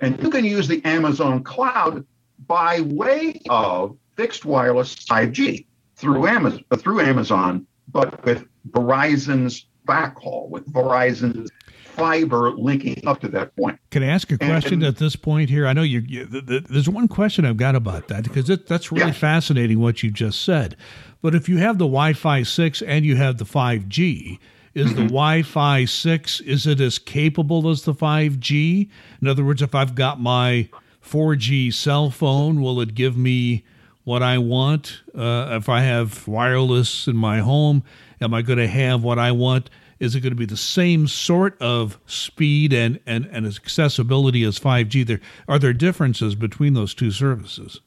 And 0.00 0.20
you 0.22 0.30
can 0.30 0.44
use 0.44 0.66
the 0.66 0.82
Amazon 0.84 1.44
cloud 1.44 2.04
by 2.46 2.80
way 2.80 3.40
of 3.50 3.96
fixed 4.16 4.44
wireless 4.44 4.94
5G 4.94 5.66
through 5.96 6.26
Amazon, 6.26 6.64
through 6.78 7.00
Amazon, 7.00 7.66
but 7.88 8.24
with 8.24 8.46
Verizon's 8.70 9.66
backhaul, 9.86 10.48
with 10.48 10.66
Verizon's 10.72 11.50
fiber 11.92 12.50
linking 12.52 13.06
up 13.06 13.20
to 13.20 13.28
that 13.28 13.54
point. 13.56 13.78
Can 13.90 14.02
I 14.02 14.06
ask 14.06 14.30
a 14.30 14.38
question 14.38 14.74
and, 14.74 14.84
at 14.84 14.96
this 14.96 15.16
point 15.16 15.50
here? 15.50 15.66
I 15.66 15.72
know 15.72 15.82
you, 15.82 16.00
you 16.00 16.24
the, 16.24 16.40
the, 16.40 16.60
there's 16.60 16.88
one 16.88 17.08
question 17.08 17.44
I've 17.44 17.56
got 17.56 17.74
about 17.74 18.08
that 18.08 18.24
because 18.24 18.50
it, 18.50 18.66
that's 18.66 18.90
really 18.90 19.06
yeah. 19.06 19.12
fascinating 19.12 19.80
what 19.80 20.02
you 20.02 20.10
just 20.10 20.42
said. 20.42 20.76
But 21.20 21.34
if 21.34 21.48
you 21.48 21.58
have 21.58 21.78
the 21.78 21.84
Wi-Fi 21.84 22.42
6 22.42 22.82
and 22.82 23.04
you 23.04 23.16
have 23.16 23.38
the 23.38 23.44
5G, 23.44 24.38
is 24.74 24.86
mm-hmm. 24.86 24.96
the 24.96 25.02
Wi-Fi 25.04 25.84
six 25.84 26.40
is 26.40 26.66
it 26.66 26.80
as 26.80 26.98
capable 26.98 27.68
as 27.68 27.82
the 27.82 27.94
five 27.94 28.40
G? 28.40 28.90
In 29.20 29.28
other 29.28 29.44
words, 29.44 29.60
if 29.60 29.74
I've 29.74 29.94
got 29.94 30.20
my 30.20 30.68
4G 31.04 31.72
cell 31.72 32.10
phone, 32.10 32.62
will 32.62 32.80
it 32.80 32.94
give 32.94 33.16
me 33.16 33.64
what 34.04 34.22
I 34.22 34.38
want? 34.38 35.02
Uh, 35.14 35.48
if 35.52 35.68
I 35.68 35.82
have 35.82 36.26
wireless 36.26 37.06
in 37.06 37.16
my 37.16 37.40
home, 37.40 37.82
am 38.20 38.32
I 38.32 38.42
going 38.42 38.58
to 38.58 38.68
have 38.68 39.02
what 39.02 39.18
I 39.18 39.32
want? 39.32 39.68
Is 40.02 40.16
it 40.16 40.20
going 40.20 40.32
to 40.32 40.36
be 40.36 40.46
the 40.46 40.56
same 40.56 41.06
sort 41.06 41.56
of 41.62 41.96
speed 42.06 42.72
and, 42.72 42.98
and, 43.06 43.24
and 43.26 43.46
accessibility 43.46 44.42
as 44.42 44.58
5G? 44.58 45.06
There 45.06 45.20
are 45.46 45.60
there 45.60 45.72
differences 45.72 46.34
between 46.34 46.74
those 46.74 46.92
two 46.92 47.12
services? 47.12 47.80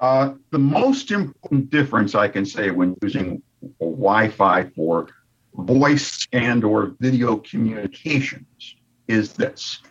Uh, 0.00 0.32
the 0.52 0.58
most 0.58 1.10
important 1.10 1.68
difference 1.68 2.14
I 2.14 2.28
can 2.28 2.46
say 2.46 2.70
when 2.70 2.96
using 3.02 3.42
Wi-Fi 3.78 4.70
for 4.70 5.08
voice 5.54 6.26
and 6.32 6.64
or 6.64 6.94
video 6.98 7.36
communications 7.36 8.76
is 9.06 9.34
this: 9.34 9.82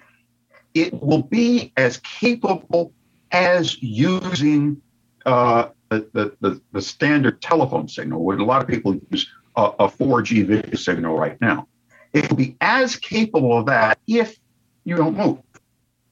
it 0.73 0.91
will 1.03 1.21
be 1.21 1.71
as 1.77 1.97
capable 1.97 2.93
as 3.31 3.79
using 3.83 4.81
uh, 5.27 5.67
the, 5.89 6.35
the, 6.41 6.59
the, 6.71 6.81
standard 6.81 7.43
telephone 7.43 7.87
signal, 7.87 8.23
where 8.23 8.37
a 8.37 8.43
lot 8.43 8.61
of 8.61 8.67
people 8.67 8.95
use 9.11 9.27
a, 9.55 9.63
a 9.79 9.87
4G 9.87 10.45
video 10.45 10.75
signal 10.75 11.17
right 11.17 11.39
now. 11.41 11.67
It 12.13 12.29
will 12.29 12.37
be 12.37 12.55
as 12.61 12.95
capable 12.95 13.57
of 13.57 13.67
that 13.67 13.99
if 14.07 14.37
you 14.83 14.95
don't 14.95 15.15
move, 15.15 15.39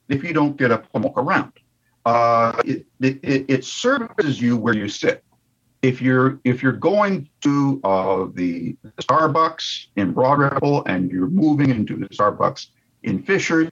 if 0.10 0.24
you 0.24 0.34
don't 0.34 0.58
get 0.58 0.72
up 0.72 0.86
and 0.94 1.04
walk 1.04 1.18
around. 1.18 1.54
Uh, 2.06 2.62
it, 2.66 2.86
it, 3.02 3.46
it, 3.50 3.66
services 3.66 4.40
you 4.40 4.56
where 4.56 4.76
you 4.76 4.88
sit. 4.88 5.24
If 5.82 6.02
you're 6.02 6.40
if 6.46 6.64
you're 6.64 6.72
going 6.72 7.30
to 7.42 7.82
uh, 7.84 8.28
the 8.34 8.78
Starbucks 9.02 9.88
in 9.98 10.14
Broad 10.14 10.40
Ripple 10.40 10.86
and 10.86 11.12
you're 11.12 11.28
moving 11.28 11.70
into 11.70 11.98
the 11.98 12.08
Starbucks 12.08 12.68
in 13.04 13.24
Fishers, 13.24 13.70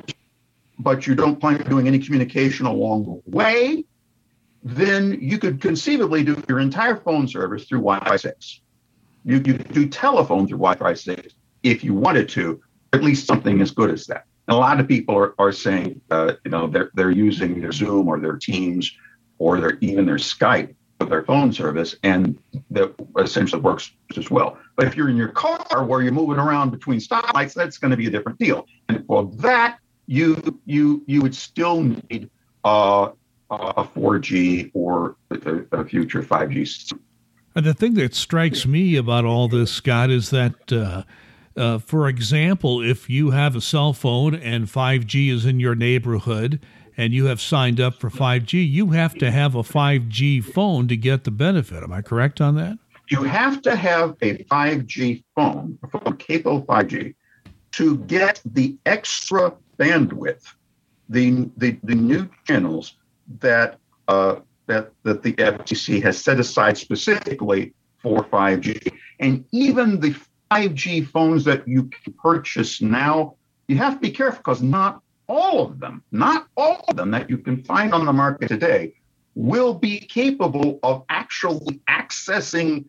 but 0.80 1.08
you 1.08 1.16
don't 1.16 1.40
plan 1.40 1.62
on 1.62 1.70
doing 1.70 1.88
any 1.88 2.00
communication 2.00 2.66
along 2.66 3.06
the 3.06 3.32
way, 3.32 3.86
then 4.64 5.18
you 5.22 5.38
could 5.38 5.62
conceivably 5.62 6.24
do 6.24 6.44
your 6.50 6.60
entire 6.60 6.98
phone 6.98 7.28
service 7.28 7.66
through 7.66 7.80
Wi-Fi 7.80 8.18
6. 8.18 8.62
You, 9.26 9.38
you 9.46 9.56
could 9.56 9.74
do 9.74 9.88
telephone 9.88 10.48
through 10.48 10.60
Wi-Fi 10.60 10.94
6 10.94 11.34
if 11.64 11.84
you 11.84 11.94
wanted 11.94 12.30
to, 12.30 12.62
at 12.94 13.04
least 13.04 13.28
something 13.28 13.60
as 13.62 13.72
good 13.72 13.90
as 13.90 14.06
that. 14.06 14.26
And 14.48 14.56
a 14.56 14.60
lot 14.60 14.80
of 14.80 14.88
people 14.88 15.18
are, 15.18 15.34
are 15.40 15.52
saying, 15.52 16.00
uh, 16.12 16.34
you 16.46 16.52
know, 16.52 16.68
they're, 16.68 16.92
they're 16.94 17.12
using 17.12 17.60
their 17.60 17.72
Zoom 17.72 18.08
or 18.08 18.20
their 18.20 18.38
Teams 18.38 18.96
or 19.40 19.60
their 19.60 19.78
even 19.82 20.06
their 20.06 20.16
Skype 20.16 20.76
for 21.00 21.08
their 21.08 21.24
phone 21.24 21.52
service, 21.52 21.96
and 22.04 22.38
that 22.72 22.94
essentially 23.20 23.62
works 23.62 23.92
as 24.16 24.32
well. 24.32 24.58
But 24.76 24.88
if 24.88 24.96
you're 24.96 25.10
in 25.10 25.18
your 25.18 25.30
car 25.30 25.84
where 25.84 26.02
you're 26.02 26.14
moving 26.14 26.38
around 26.38 26.70
between 26.70 27.00
stoplights, 27.00 27.54
that's 27.54 27.78
going 27.78 27.92
to 27.92 27.98
be 27.98 28.08
a 28.08 28.10
different 28.10 28.40
deal. 28.40 28.66
And 28.88 29.06
for 29.06 29.26
that, 29.38 29.80
you 30.08 30.62
you 30.66 31.04
you 31.08 31.22
would 31.22 31.36
still 31.36 31.82
need 31.82 32.30
uh, 32.64 33.10
a 33.50 33.84
4G 33.84 34.72
or 34.74 35.18
a, 35.32 35.80
a 35.80 35.86
future 35.86 36.22
5G 36.22 36.68
system. 36.68 37.02
And 37.56 37.66
the 37.66 37.74
thing 37.74 37.94
that 37.94 38.14
strikes 38.14 38.66
me 38.66 38.98
about 38.98 39.24
all 39.24 39.48
this, 39.48 39.72
Scott, 39.72 40.10
is 40.10 40.30
that, 40.32 40.74
uh, 40.74 41.04
uh, 41.56 41.78
for 41.80 42.10
example, 42.10 42.82
if 42.82 43.10
you 43.10 43.32
have 43.32 43.56
a 43.56 43.62
cell 43.62 43.94
phone 43.94 44.36
and 44.36 44.66
5G 44.66 45.30
is 45.30 45.46
in 45.46 45.62
your 45.62 45.74
neighborhood 45.74 46.60
and 46.98 47.14
you 47.14 47.26
have 47.26 47.40
signed 47.40 47.80
up 47.80 47.96
for 47.96 48.10
5G, 48.10 48.70
you 48.70 48.88
have 48.88 49.16
to 49.16 49.32
have 49.32 49.56
a 49.56 49.64
5G 49.64 50.44
phone 50.44 50.90
to 50.90 50.98
get 50.98 51.24
the 51.24 51.32
benefit. 51.32 51.82
Am 51.82 51.94
I 51.94 52.02
correct 52.02 52.42
on 52.42 52.56
that? 52.56 52.78
You 53.10 53.24
have 53.24 53.62
to 53.62 53.76
have 53.76 54.18
a 54.22 54.44
5G 54.44 55.24
phone, 55.34 55.80
a 55.82 55.88
phone 55.88 56.18
capable 56.18 56.64
5G, 56.64 57.16
to 57.72 57.98
get 58.00 58.42
the 58.44 58.78
extra 58.86 59.54
bandwidth, 59.78 60.54
the, 61.08 61.50
the, 61.56 61.78
the 61.84 61.96
new 61.96 62.30
channels 62.46 62.96
that 63.40 63.78
uh, 64.10 64.36
that 64.68 64.92
that 65.04 65.24
the 65.24 65.34
FCC 65.34 66.02
has 66.04 66.22
set 66.22 66.40
aside 66.40 66.78
specifically 66.78 67.74
for 68.00 68.24
5G. 68.26 68.92
And 69.20 69.46
even 69.52 70.00
the 70.00 70.16
5G 70.52 71.08
phones 71.08 71.44
that 71.46 71.68
you 71.68 71.84
can 71.84 72.14
purchase 72.14 72.82
now, 72.82 73.36
you 73.68 73.78
have 73.78 73.96
to 73.96 74.00
be 74.00 74.12
careful 74.12 74.38
because 74.38 74.62
not 74.62 75.02
all 75.28 75.66
of 75.66 75.80
them, 75.80 76.04
not 76.12 76.48
all 76.56 76.86
of 76.88 76.96
them 76.96 77.12
that 77.12 77.30
you 77.30 77.38
can 77.38 77.64
find 77.64 77.94
on 77.94 78.06
the 78.06 78.14
market 78.14 78.48
today 78.48 78.94
will 79.34 79.74
be 79.74 80.00
capable 80.00 80.80
of 80.84 81.04
actually 81.10 81.82
accessing 81.90 82.86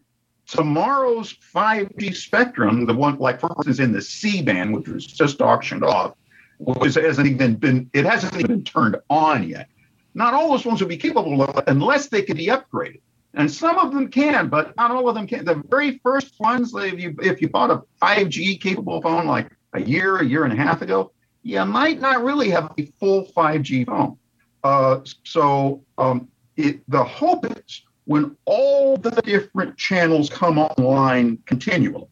tomorrow's 0.46 1.34
5G 1.54 2.14
spectrum, 2.14 2.86
the 2.86 2.94
one 2.94 3.18
like 3.18 3.40
for 3.40 3.50
instance 3.56 3.80
in 3.80 3.92
the 3.92 4.02
C 4.02 4.42
band, 4.42 4.74
which 4.74 4.88
was 4.88 5.06
just 5.06 5.40
auctioned 5.40 5.84
off, 5.84 6.14
which 6.58 6.94
hasn't 6.94 7.26
even 7.26 7.56
been 7.56 7.90
it 7.92 8.04
hasn't 8.04 8.34
even 8.34 8.46
been 8.46 8.64
turned 8.64 8.96
on 9.10 9.48
yet. 9.48 9.68
Not 10.16 10.32
all 10.32 10.48
those 10.48 10.62
phones 10.62 10.80
will 10.80 10.88
be 10.88 10.96
capable 10.96 11.42
of 11.42 11.58
it 11.58 11.64
unless 11.66 12.08
they 12.08 12.22
can 12.22 12.38
be 12.38 12.46
upgraded. 12.46 13.00
And 13.34 13.52
some 13.52 13.76
of 13.76 13.92
them 13.92 14.08
can, 14.08 14.48
but 14.48 14.74
not 14.74 14.90
all 14.90 15.10
of 15.10 15.14
them 15.14 15.26
can. 15.26 15.44
The 15.44 15.62
very 15.68 15.98
first 15.98 16.40
ones, 16.40 16.72
if 16.74 16.98
you 16.98 17.14
if 17.20 17.42
you 17.42 17.50
bought 17.50 17.70
a 17.70 17.82
5G 18.00 18.58
capable 18.58 19.02
phone 19.02 19.26
like 19.26 19.50
a 19.74 19.82
year, 19.82 20.16
a 20.16 20.24
year 20.24 20.44
and 20.44 20.54
a 20.54 20.56
half 20.56 20.80
ago, 20.80 21.12
you 21.42 21.62
might 21.66 22.00
not 22.00 22.24
really 22.24 22.48
have 22.48 22.72
a 22.78 22.86
full 22.98 23.26
5G 23.36 23.84
phone. 23.84 24.16
Uh, 24.64 25.00
so 25.24 25.84
um, 25.98 26.28
it, 26.56 26.80
the 26.88 27.04
hope 27.04 27.44
is 27.44 27.82
when 28.06 28.34
all 28.46 28.96
the 28.96 29.10
different 29.10 29.76
channels 29.76 30.30
come 30.30 30.58
online 30.58 31.36
continually, 31.44 32.08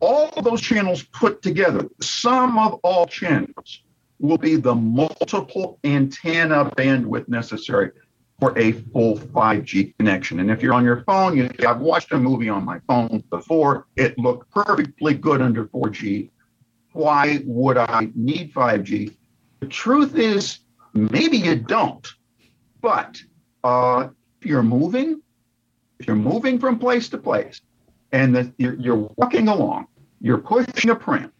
all 0.00 0.30
of 0.30 0.44
those 0.44 0.62
channels 0.62 1.02
put 1.02 1.42
together, 1.42 1.86
the 1.98 2.04
sum 2.04 2.58
of 2.58 2.80
all 2.82 3.06
channels 3.06 3.82
will 4.18 4.38
be 4.38 4.56
the 4.56 4.74
multiple 4.74 5.78
antenna 5.84 6.70
bandwidth 6.76 7.28
necessary 7.28 7.90
for 8.38 8.56
a 8.58 8.72
full 8.72 9.18
5G 9.18 9.96
connection. 9.98 10.40
And 10.40 10.50
if 10.50 10.62
you're 10.62 10.74
on 10.74 10.84
your 10.84 11.02
phone, 11.04 11.36
you, 11.36 11.50
I've 11.66 11.80
watched 11.80 12.12
a 12.12 12.18
movie 12.18 12.48
on 12.48 12.64
my 12.64 12.80
phone 12.86 13.22
before. 13.30 13.86
It 13.96 14.18
looked 14.18 14.50
perfectly 14.50 15.14
good 15.14 15.40
under 15.40 15.66
4G. 15.66 16.30
Why 16.92 17.40
would 17.44 17.78
I 17.78 18.10
need 18.14 18.52
5G? 18.52 19.14
The 19.60 19.66
truth 19.66 20.16
is, 20.16 20.58
maybe 20.92 21.38
you 21.38 21.56
don't. 21.56 22.06
But 22.82 23.20
uh, 23.64 24.08
if 24.40 24.46
you're 24.46 24.62
moving, 24.62 25.22
if 25.98 26.06
you're 26.06 26.16
moving 26.16 26.58
from 26.58 26.78
place 26.78 27.08
to 27.10 27.18
place, 27.18 27.60
and 28.12 28.34
the, 28.34 28.52
you're, 28.58 28.74
you're 28.74 29.10
walking 29.16 29.48
along, 29.48 29.86
you're 30.20 30.38
pushing 30.38 30.90
a 30.90 30.94
pram, 30.94 31.32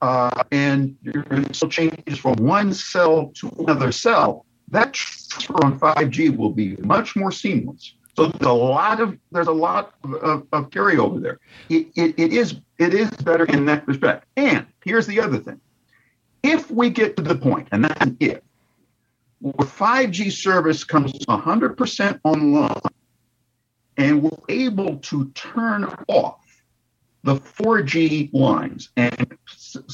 uh, 0.00 0.42
and 0.52 0.96
your 1.02 1.24
cell 1.52 1.68
changes 1.68 2.18
from 2.18 2.34
one 2.36 2.72
cell 2.72 3.30
to 3.34 3.50
another 3.58 3.92
cell, 3.92 4.46
that 4.68 4.92
transfer 4.92 5.64
on 5.64 5.78
5G 5.78 6.36
will 6.36 6.50
be 6.50 6.76
much 6.76 7.16
more 7.16 7.32
seamless. 7.32 7.94
So 8.16 8.26
there's 8.26 8.50
a 8.50 8.52
lot 8.52 9.00
of 9.00 9.16
there's 9.30 9.46
a 9.46 9.52
lot 9.52 9.94
of, 10.02 10.14
of, 10.14 10.46
of 10.52 10.70
carryover 10.70 11.22
there. 11.22 11.38
It, 11.68 11.86
it, 11.94 12.14
it 12.18 12.32
is 12.32 12.56
it 12.78 12.92
is 12.92 13.10
better 13.10 13.44
in 13.44 13.64
that 13.66 13.86
respect. 13.86 14.26
And 14.36 14.66
here's 14.84 15.06
the 15.06 15.20
other 15.20 15.38
thing: 15.38 15.60
if 16.42 16.70
we 16.70 16.90
get 16.90 17.16
to 17.16 17.22
the 17.22 17.36
point, 17.36 17.68
and 17.70 17.84
that's 17.84 18.10
if, 18.18 18.40
where 19.40 19.52
5G 19.52 20.32
service 20.32 20.82
comes 20.82 21.12
100% 21.12 22.20
online, 22.24 22.80
and 23.96 24.22
we're 24.22 24.38
able 24.48 24.96
to 24.96 25.28
turn 25.30 25.84
off 26.08 26.40
the 27.22 27.36
4G 27.36 28.32
lines, 28.32 28.90
and 28.96 29.36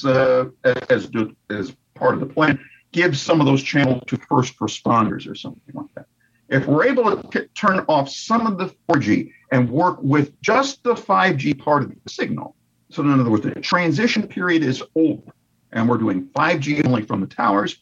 uh, 0.05 0.47
as, 0.91 1.11
as 1.51 1.75
part 1.95 2.15
of 2.15 2.21
the 2.21 2.27
plan, 2.27 2.59
give 2.93 3.17
some 3.17 3.41
of 3.41 3.47
those 3.47 3.63
channels 3.63 4.03
to 4.07 4.17
first 4.17 4.59
responders 4.59 5.31
or 5.31 5.35
something 5.35 5.75
like 5.75 5.87
that. 5.95 6.07
If 6.49 6.67
we're 6.67 6.87
able 6.87 7.23
to 7.23 7.49
turn 7.49 7.85
off 7.89 8.09
some 8.09 8.47
of 8.47 8.59
the 8.59 8.75
4G 8.89 9.31
and 9.51 9.71
work 9.71 9.99
with 10.03 10.41
just 10.43 10.83
the 10.83 10.95
5G 10.95 11.59
part 11.59 11.83
of 11.83 11.91
the 11.91 12.11
signal, 12.11 12.55
so 12.91 13.03
in 13.03 13.19
other 13.19 13.31
words, 13.31 13.45
the 13.45 13.55
transition 13.61 14.29
period 14.29 14.63
is 14.63 14.83
over, 14.95 15.35
and 15.73 15.89
we're 15.89 15.99
doing 15.99 16.29
5G 16.37 16.87
only 16.87 17.03
from 17.03 17.21
the 17.21 17.27
towers, 17.27 17.77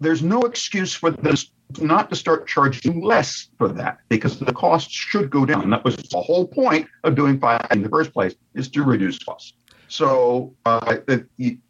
there's 0.00 0.22
no 0.22 0.42
excuse 0.42 0.94
for 0.94 1.10
this 1.10 1.50
not 1.80 2.08
to 2.10 2.16
start 2.16 2.46
charging 2.46 3.02
less 3.02 3.48
for 3.58 3.68
that 3.68 3.98
because 4.08 4.38
the 4.38 4.52
cost 4.52 4.90
should 4.90 5.30
go 5.30 5.44
down. 5.44 5.62
And 5.62 5.72
that 5.72 5.84
was 5.84 5.96
the 5.96 6.20
whole 6.20 6.46
point 6.46 6.86
of 7.02 7.14
doing 7.14 7.38
5G 7.40 7.72
in 7.72 7.82
the 7.82 7.88
first 7.88 8.12
place 8.12 8.34
is 8.54 8.68
to 8.70 8.84
reduce 8.84 9.18
costs. 9.18 9.54
So 9.88 10.54
uh, 10.64 10.96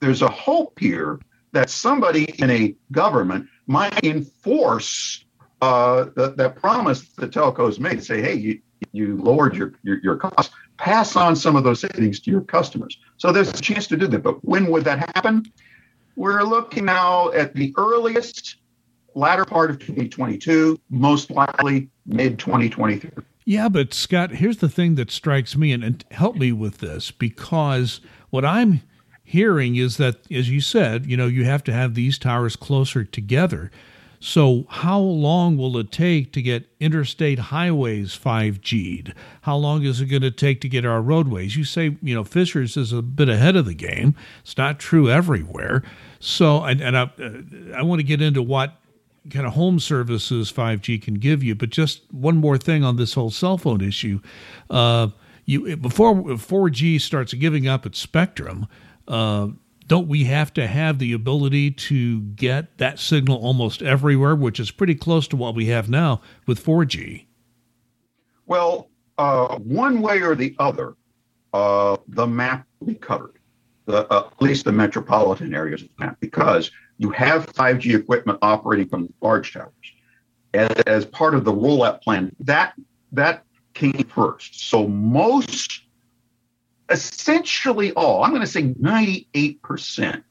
there's 0.00 0.23
a 0.23 0.28
hope 0.28 0.78
here 0.78 1.20
that 1.52 1.70
somebody 1.70 2.25
in 2.38 2.50
a 2.50 2.75
government 2.92 3.49
might 3.66 4.04
enforce 4.04 5.25
uh, 5.62 6.06
that, 6.16 6.37
that 6.37 6.56
promise 6.56 7.08
the 7.11 7.28
telcos 7.28 7.78
made. 7.78 8.02
Say, 8.02 8.20
hey, 8.20 8.35
you, 8.35 8.61
you 8.92 9.16
lowered 9.16 9.56
your, 9.56 9.73
your, 9.82 9.99
your 10.02 10.16
costs. 10.16 10.54
Pass 10.76 11.16
on 11.16 11.35
some 11.35 11.56
of 11.56 11.64
those 11.64 11.80
savings 11.80 12.20
to 12.20 12.30
your 12.30 12.42
customers. 12.42 12.99
So 13.16 13.32
there's 13.32 13.49
a 13.49 13.62
chance 13.62 13.87
to 13.88 13.96
do 13.96 14.06
that. 14.08 14.23
But 14.23 14.44
when 14.44 14.70
would 14.70 14.85
that 14.85 14.99
happen? 15.14 15.50
We're 16.16 16.42
looking 16.42 16.85
now 16.85 17.30
at 17.32 17.54
the 17.54 17.75
earliest 17.76 18.56
latter 19.14 19.44
part 19.46 19.70
of 19.70 19.78
2022, 19.78 20.78
most 20.90 21.30
likely 21.30 21.88
mid 22.04 22.38
2023. 22.38 23.11
Yeah, 23.49 23.69
but 23.69 23.95
Scott, 23.95 24.33
here's 24.33 24.57
the 24.57 24.69
thing 24.69 24.97
that 24.97 25.09
strikes 25.09 25.57
me, 25.57 25.71
and, 25.71 25.85
and 25.85 26.05
help 26.11 26.35
me 26.35 26.50
with 26.50 26.79
this, 26.79 27.12
because 27.12 28.00
what 28.31 28.45
I'm 28.45 28.83
hearing 29.23 29.76
is 29.76 29.99
that, 29.99 30.17
as 30.33 30.50
you 30.50 30.61
said, 30.61 31.07
you 31.07 31.17
know, 31.17 31.29
you 31.29 31.45
have 31.45 31.62
to 31.65 31.73
have 31.73 31.95
these 31.95 32.19
towers 32.19 32.57
closer 32.57 33.05
together. 33.05 33.71
So, 34.19 34.67
how 34.69 34.99
long 34.99 35.57
will 35.57 35.79
it 35.79 35.93
take 35.93 36.33
to 36.33 36.43
get 36.43 36.69
interstate 36.81 37.38
highways 37.38 38.19
5G'd? 38.19 39.15
How 39.43 39.57
long 39.57 39.85
is 39.85 40.00
it 40.00 40.07
going 40.07 40.23
to 40.23 40.33
take 40.33 40.61
to 40.62 40.69
get 40.69 40.85
our 40.85 41.00
roadways? 41.00 41.55
You 41.55 41.62
say, 41.62 41.97
you 42.03 42.17
know, 42.17 42.25
Fishers 42.25 42.76
is 42.76 42.93
a 42.93 43.00
bit 43.00 43.29
ahead 43.29 43.55
of 43.55 43.65
the 43.65 43.75
game. 43.75 44.17
It's 44.41 44.57
not 44.57 44.81
true 44.81 45.09
everywhere. 45.09 45.85
So, 46.19 46.65
and, 46.65 46.81
and 46.81 46.99
I, 46.99 47.03
uh, 47.03 47.76
I 47.76 47.83
want 47.83 48.00
to 48.00 48.05
get 48.05 48.21
into 48.21 48.43
what 48.43 48.81
kind 49.30 49.47
of 49.47 49.52
home 49.54 49.78
services 49.78 50.52
5G 50.52 51.02
can 51.02 51.14
give 51.14 51.42
you. 51.42 51.54
But 51.54 51.71
just 51.71 52.02
one 52.12 52.37
more 52.37 52.59
thing 52.59 52.85
on 52.85 52.97
this 52.97 53.14
whole 53.14 53.30
cell 53.30 53.59
phone 53.59 53.80
issue. 53.80 54.21
Uh, 54.71 55.09
you 55.45 55.76
before 55.76 56.14
4G 56.14 57.00
starts 57.00 57.33
giving 57.35 57.68
up 57.68 57.87
its 57.87 57.99
spectrum, 57.99 58.66
uh, 59.09 59.49
don't 59.87 60.09
we 60.09 60.25
have 60.25 60.52
to 60.54 60.66
have 60.66 60.99
the 60.99 61.12
ability 61.12 61.71
to 61.71 62.21
get 62.21 62.78
that 62.78 62.99
signal 62.99 63.38
almost 63.38 63.83
everywhere, 63.83 64.35
which 64.35 64.59
is 64.59 64.71
pretty 64.71 64.95
close 64.95 65.28
to 65.28 65.37
what 65.37 65.54
we 65.54 65.66
have 65.66 65.88
now 65.88 66.21
with 66.47 66.64
4G? 66.64 67.26
Well, 68.47 68.90
uh, 69.18 69.56
one 69.59 70.02
way 70.02 70.21
or 70.21 70.35
the 70.35 70.54
other, 70.59 70.95
uh, 71.52 71.97
the 72.09 72.26
map 72.26 72.66
will 72.80 72.88
be 72.88 72.95
covered, 72.95 73.38
the, 73.87 74.12
uh, 74.12 74.28
at 74.33 74.42
least 74.42 74.64
the 74.64 74.73
metropolitan 74.73 75.54
areas 75.54 75.83
of 75.83 75.88
the 75.97 76.04
map, 76.04 76.16
because 76.21 76.71
you 76.99 77.11
have 77.11 77.47
5G 77.47 77.99
equipment 77.99 78.38
operating 78.43 78.88
from 78.88 79.12
large 79.21 79.53
towers. 79.53 79.73
As, 80.55 80.71
as 80.87 81.05
part 81.05 81.35
of 81.35 81.45
the 81.45 81.53
rollout 81.53 82.00
plan, 82.03 82.35
that 82.41 82.75
that 83.12 83.45
came 83.75 84.05
first. 84.05 84.69
So 84.69 84.87
most, 84.88 85.83
essentially 86.88 87.93
all, 87.93 88.23
I'm 88.23 88.31
going 88.31 88.41
to 88.41 88.47
say 88.47 88.75
98% 88.75 90.23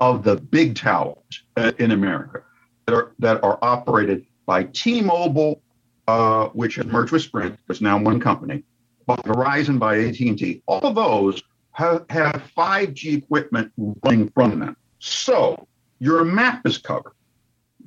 of 0.00 0.22
the 0.22 0.36
big 0.36 0.76
towers 0.76 1.16
uh, 1.56 1.72
in 1.78 1.90
America 1.90 2.42
that 2.86 2.94
are 2.94 3.12
that 3.18 3.42
are 3.42 3.58
operated 3.62 4.26
by 4.46 4.64
T-Mobile, 4.64 5.62
uh, 6.08 6.46
which 6.48 6.76
has 6.76 6.86
merged 6.86 7.12
with 7.12 7.22
Sprint, 7.22 7.58
it's 7.68 7.80
now 7.80 7.98
one 7.98 8.20
company, 8.20 8.64
by 9.06 9.16
Verizon, 9.16 9.78
by 9.78 9.98
AT&T. 9.98 10.62
All 10.66 10.80
of 10.80 10.94
those 10.94 11.42
have, 11.72 12.04
have 12.10 12.42
5G 12.56 13.18
equipment 13.18 13.72
running 13.76 14.28
from 14.30 14.58
them. 14.58 14.76
So 14.98 15.66
your 16.02 16.24
map 16.24 16.66
is 16.66 16.78
covered. 16.78 17.14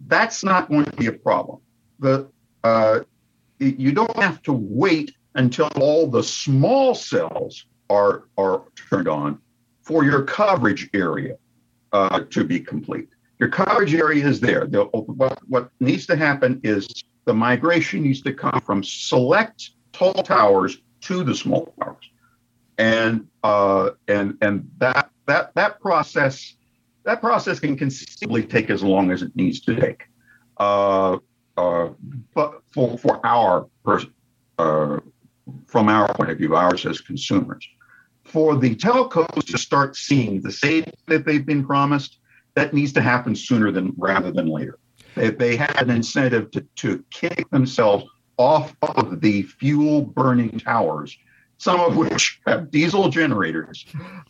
That's 0.08 0.42
not 0.42 0.70
going 0.70 0.86
to 0.86 0.96
be 0.96 1.08
a 1.08 1.12
problem. 1.12 1.60
The 2.00 2.30
uh, 2.64 3.02
you 3.60 3.92
don't 3.92 4.16
have 4.16 4.42
to 4.44 4.54
wait 4.54 5.14
until 5.36 5.68
all 5.76 6.08
the 6.08 6.24
small 6.24 6.96
cells 6.96 7.66
are 7.90 8.30
are 8.38 8.64
turned 8.90 9.10
on 9.10 9.40
for 9.82 10.06
your 10.06 10.24
coverage 10.24 10.90
area 10.94 11.36
uh, 11.92 12.22
to 12.30 12.46
be 12.46 12.58
complete. 12.58 13.10
Your 13.38 13.50
coverage 13.50 13.94
area 13.94 14.26
is 14.26 14.40
there. 14.40 14.66
The, 14.66 14.86
what, 14.86 15.38
what 15.50 15.70
needs 15.82 16.06
to 16.06 16.16
happen 16.16 16.62
is 16.64 16.88
the 17.26 17.34
migration 17.34 18.02
needs 18.02 18.22
to 18.22 18.34
come 18.34 18.62
from 18.62 18.82
select 18.82 19.72
tall 19.92 20.14
towers 20.14 20.78
to 21.02 21.26
the 21.26 21.36
small 21.36 21.74
towers, 21.78 22.10
and 22.78 23.28
uh, 23.44 23.90
and 24.08 24.38
and 24.40 24.72
that 24.78 25.10
that 25.26 25.54
that 25.56 25.82
process 25.82 26.56
that 27.06 27.22
process 27.22 27.60
can 27.60 27.78
conceivably 27.78 28.44
take 28.44 28.70
as 28.70 28.84
long 28.84 29.12
as 29.12 29.22
it 29.22 29.36
needs 29.36 29.62
to 29.62 29.80
take. 29.80 30.06
Uh, 30.58 31.18
uh, 31.56 31.90
but 32.34 32.62
for, 32.74 32.98
for 32.98 33.26
our 33.26 33.68
person, 33.84 34.12
uh, 34.58 34.98
from 35.68 35.88
our 35.88 36.12
point 36.14 36.32
of 36.32 36.38
view, 36.38 36.56
ours 36.56 36.86
as 36.86 37.00
consumers, 37.00 37.66
for 38.24 38.56
the 38.56 38.76
telcos 38.76 39.46
to 39.46 39.58
start 39.58 39.96
seeing 39.96 40.42
the 40.42 40.52
savings 40.52 40.98
that 41.08 41.26
they've 41.26 41.46
been 41.46 41.66
promised, 41.66 42.18
that 42.56 42.74
needs 42.74 42.92
to 42.94 43.02
happen 43.02 43.36
sooner 43.36 43.72
than 43.72 43.94
rather 43.98 44.32
than 44.32 44.48
later. 44.48 44.80
If 45.16 45.38
they 45.38 45.56
had 45.56 45.84
an 45.84 45.92
incentive 45.92 46.52
to, 46.52 46.62
to 46.78 47.06
kick 47.12 47.50
themselves 47.52 48.06
off 48.38 48.76
of 48.82 49.22
the 49.22 49.44
fuel 49.44 50.02
burning 50.02 50.60
towers 50.60 51.16
some 51.66 51.80
of 51.80 51.98
which 51.98 52.40
have 52.46 52.70
diesel 52.70 53.10
generators, 53.10 53.88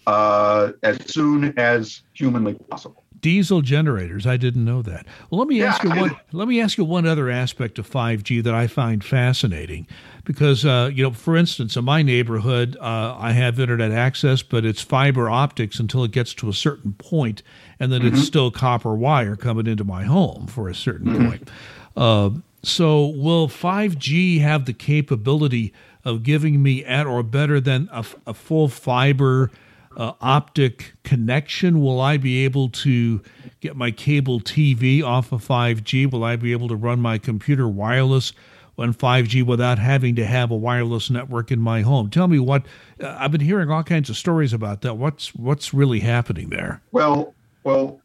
uh, 0.08 0.72
as 0.84 0.98
soon 1.06 1.54
as 1.60 2.02
humanly 2.14 2.54
possible. 2.54 3.04
Diesel 3.20 3.62
generators. 3.62 4.26
I 4.26 4.38
didn't 4.38 4.64
know 4.64 4.82
that. 4.84 5.06
Well, 5.30 5.40
let 5.40 5.50
me 5.50 5.60
yeah, 5.60 5.66
ask 5.66 5.84
you 5.84 5.90
one. 5.90 6.16
Let 6.32 6.48
me 6.48 6.62
ask 6.62 6.78
you 6.78 6.86
one 6.86 7.06
other 7.06 7.30
aspect 7.30 7.78
of 7.78 7.90
5G 7.90 8.42
that 8.44 8.54
I 8.54 8.68
find 8.68 9.04
fascinating, 9.04 9.86
because 10.24 10.64
uh, 10.64 10.90
you 10.94 11.04
know, 11.04 11.12
for 11.12 11.36
instance, 11.36 11.76
in 11.76 11.84
my 11.84 12.02
neighborhood, 12.04 12.78
uh, 12.80 13.18
I 13.20 13.34
have 13.34 13.60
internet 13.60 13.92
access, 13.92 14.42
but 14.42 14.64
it's 14.64 14.82
fiber 14.82 15.30
optics 15.30 15.78
until 15.78 16.06
it 16.06 16.12
gets 16.12 16.34
to 16.36 16.48
a 16.48 16.54
certain 16.54 16.94
point, 16.94 17.44
and 17.82 17.92
then 17.92 18.02
mm-hmm. 18.02 18.16
it's 18.16 18.26
still 18.26 18.50
copper 18.50 18.96
wire 18.96 19.36
coming 19.36 19.68
into 19.68 19.84
my 19.84 20.06
home 20.06 20.48
for 20.48 20.70
a 20.70 20.76
certain 20.76 21.12
mm-hmm. 21.12 21.28
point. 21.28 21.50
Uh, 21.98 22.30
so, 22.64 23.08
will 23.08 23.48
5G 23.48 24.40
have 24.40 24.66
the 24.66 24.74
capability 24.74 25.74
of 26.06 26.24
giving 26.24 26.62
me 26.62 26.86
at 26.86 27.08
or 27.08 27.24
better 27.24 27.60
than 27.60 27.90
a, 27.92 28.06
a 28.28 28.34
full 28.34 28.70
fiber 28.70 29.52
uh, 29.98 30.14
optic 30.22 30.94
connection? 31.04 31.82
Will 31.82 32.00
I 32.00 32.18
be 32.18 32.46
able 32.46 32.70
to 32.70 33.22
get 33.60 33.76
my 33.76 33.92
cable 33.92 34.40
TV 34.40 35.04
off 35.04 35.32
of 35.32 35.46
5G? 35.46 36.12
Will 36.12 36.24
I 36.24 36.36
be 36.36 36.52
able 36.52 36.68
to 36.68 36.76
run 36.76 37.00
my 37.00 37.18
computer 37.18 37.68
wireless 37.68 38.34
on 38.78 38.94
5G 38.94 39.44
without 39.44 39.80
having 39.80 40.16
to 40.16 40.26
have 40.26 40.52
a 40.52 40.56
wireless 40.56 41.10
network 41.10 41.52
in 41.52 41.60
my 41.60 41.82
home? 41.82 42.10
Tell 42.10 42.28
me 42.28 42.40
what 42.40 42.66
uh, 43.02 43.18
I've 43.20 43.32
been 43.32 43.42
hearing 43.42 43.72
all 43.72 43.84
kinds 43.84 44.10
of 44.10 44.18
stories 44.18 44.54
about 44.54 44.82
that. 44.82 44.96
What's 44.96 45.34
what's 45.34 45.74
really 45.74 46.02
happening 46.02 46.50
there? 46.50 46.82
Well, 46.92 47.34
well, 47.64 48.02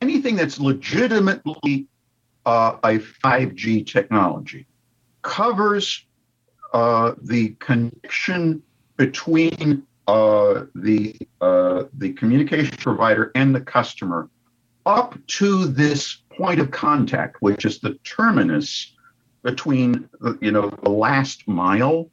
anything 0.00 0.36
that's 0.36 0.58
legitimately 0.58 1.86
uh, 2.46 2.78
a 2.82 2.98
5G 2.98 3.86
technology 3.86 4.66
covers 5.22 6.06
uh, 6.72 7.14
the 7.22 7.50
connection 7.60 8.62
between 8.96 9.82
uh, 10.06 10.64
the 10.74 11.14
uh, 11.40 11.84
the 11.94 12.12
communication 12.14 12.76
provider 12.78 13.30
and 13.34 13.54
the 13.54 13.60
customer 13.60 14.28
up 14.86 15.14
to 15.26 15.66
this 15.66 16.22
point 16.36 16.60
of 16.60 16.70
contact, 16.70 17.36
which 17.40 17.64
is 17.64 17.78
the 17.80 17.94
terminus 18.04 18.94
between 19.42 20.08
the, 20.20 20.38
you 20.40 20.50
know 20.50 20.70
the 20.82 20.90
last 20.90 21.46
mile, 21.46 22.10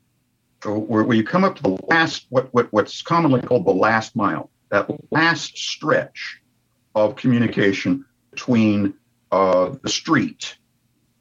where, 0.63 1.03
where 1.03 1.15
you 1.15 1.23
come 1.23 1.43
up 1.43 1.55
to 1.55 1.63
the 1.63 1.77
last 1.87 2.27
what, 2.29 2.53
what 2.53 2.71
what's 2.71 3.01
commonly 3.01 3.41
called 3.41 3.65
the 3.65 3.71
last 3.71 4.15
mile, 4.15 4.49
that 4.69 4.89
last 5.11 5.57
stretch 5.57 6.41
of 6.95 7.15
communication 7.15 8.05
between 8.31 8.93
uh, 9.31 9.73
the 9.81 9.89
street 9.89 10.57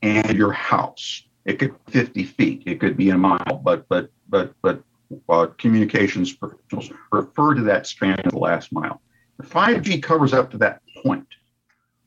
and 0.02 0.36
your 0.36 0.52
house. 0.52 1.22
It 1.44 1.58
could 1.58 1.74
be 1.86 1.92
50 1.92 2.24
feet, 2.24 2.62
it 2.66 2.80
could 2.80 2.96
be 2.96 3.10
a 3.10 3.18
mile, 3.18 3.60
but 3.62 3.86
but 3.88 4.10
but 4.28 4.54
but 4.62 4.82
uh, 5.28 5.46
communications 5.58 6.32
professionals 6.32 6.90
refer 7.12 7.54
to 7.54 7.62
that 7.62 7.86
span 7.86 8.18
as 8.24 8.32
the 8.32 8.38
last 8.38 8.72
mile. 8.72 9.00
5G 9.42 10.02
covers 10.02 10.32
up 10.32 10.50
to 10.52 10.58
that 10.58 10.80
point. 11.02 11.26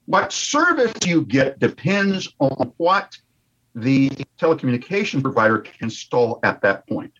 What 0.06 0.32
service 0.32 0.94
you 1.06 1.24
get 1.24 1.60
depends 1.60 2.34
on 2.40 2.74
what 2.78 3.18
the 3.78 4.10
telecommunication 4.40 5.22
provider 5.22 5.60
can 5.60 5.74
install 5.82 6.40
at 6.44 6.62
that 6.62 6.88
point. 6.88 7.14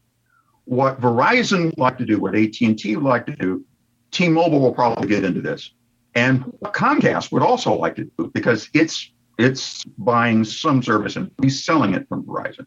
What 0.66 1.00
Verizon 1.00 1.66
would 1.66 1.78
like 1.78 1.98
to 2.00 2.06
do, 2.06 2.20
what 2.20 2.36
AT&T 2.36 2.96
would 2.96 3.06
like 3.06 3.26
to 3.28 3.36
do, 3.36 3.64
T-Mobile 4.12 4.60
will 4.60 4.74
probably 4.74 5.08
get 5.08 5.24
into 5.24 5.42
this, 5.42 5.72
and 6.16 6.44
Comcast 6.64 7.32
would 7.32 7.44
also 7.44 7.74
like 7.74 7.96
to 7.98 8.10
do 8.18 8.32
because 8.34 8.70
it's 8.74 9.12
it's 9.38 9.84
buying 9.98 10.44
some 10.44 10.82
service 10.82 11.16
and 11.16 11.32
reselling 11.40 11.94
it 11.94 12.08
from 12.08 12.24
Verizon, 12.24 12.66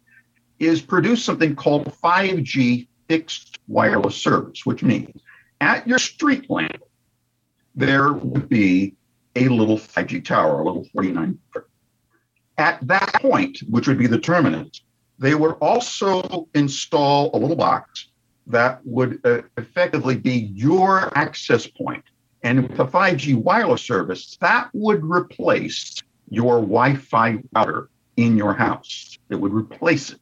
is 0.58 0.80
produce 0.82 1.24
something 1.24 1.56
called 1.56 1.86
5G 2.02 2.86
fixed 3.08 3.58
wireless 3.66 4.16
service, 4.16 4.64
which 4.64 4.82
means 4.82 5.20
at 5.60 5.86
your 5.86 5.98
street 5.98 6.48
lamp, 6.48 6.82
there 7.74 8.12
would 8.12 8.48
be 8.48 8.94
a 9.36 9.48
little 9.48 9.78
5G 9.78 10.24
tower, 10.24 10.60
a 10.60 10.64
little 10.64 10.84
49. 10.92 11.38
At 12.58 12.86
that 12.86 13.14
point, 13.14 13.58
which 13.68 13.88
would 13.88 13.98
be 13.98 14.06
the 14.06 14.18
terminus, 14.18 14.82
they 15.18 15.34
would 15.34 15.52
also 15.60 16.48
install 16.54 17.30
a 17.34 17.38
little 17.38 17.56
box 17.56 18.08
that 18.46 18.80
would 18.84 19.20
uh, 19.24 19.42
effectively 19.56 20.16
be 20.16 20.50
your 20.54 21.16
access 21.16 21.66
point. 21.66 22.04
And 22.42 22.68
with 22.68 22.76
the 22.76 22.86
5G 22.86 23.36
wireless 23.36 23.82
service, 23.82 24.36
that 24.40 24.70
would 24.72 25.04
replace 25.04 26.02
your 26.30 26.60
Wi 26.60 26.94
Fi 26.94 27.38
router 27.54 27.90
in 28.16 28.36
your 28.36 28.54
house. 28.54 29.18
It 29.28 29.36
would 29.36 29.52
replace 29.52 30.10
it. 30.10 30.20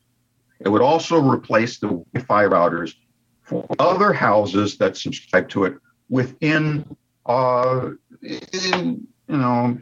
It 0.60 0.68
would 0.68 0.82
also 0.82 1.20
replace 1.20 1.78
the 1.78 1.88
Wi 1.88 2.24
Fi 2.26 2.44
routers 2.44 2.94
for 3.42 3.66
other 3.78 4.12
houses 4.12 4.76
that 4.78 4.96
subscribe 4.96 5.48
to 5.50 5.64
it 5.64 5.74
within, 6.08 6.84
uh, 7.26 7.90
in, 8.22 9.06
you 9.28 9.36
know, 9.36 9.78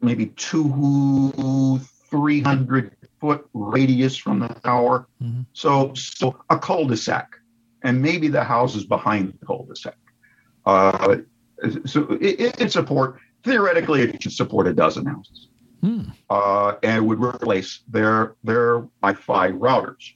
maybe 0.00 0.26
two, 0.26 1.80
300 2.10 2.96
foot 3.20 3.48
radius 3.52 4.16
from 4.16 4.40
the 4.40 4.48
tower. 4.48 5.06
Mm-hmm. 5.22 5.42
So, 5.52 5.92
so 5.94 6.40
a 6.50 6.58
cul-de-sac, 6.58 7.28
and 7.82 8.00
maybe 8.00 8.28
the 8.28 8.44
houses 8.44 8.84
behind 8.84 9.32
the 9.32 9.46
cul-de-sac. 9.46 9.96
Uh, 10.64 11.16
so 11.86 12.12
it, 12.20 12.60
it 12.60 12.72
support 12.72 13.18
theoretically 13.44 14.02
it 14.02 14.22
should 14.22 14.32
support 14.32 14.66
a 14.66 14.72
dozen 14.72 15.06
houses, 15.06 15.48
hmm. 15.80 16.02
uh, 16.30 16.74
and 16.82 17.06
would 17.06 17.22
replace 17.22 17.80
their 17.88 18.34
their 18.44 18.80
Wi-Fi 19.02 19.50
routers 19.52 20.12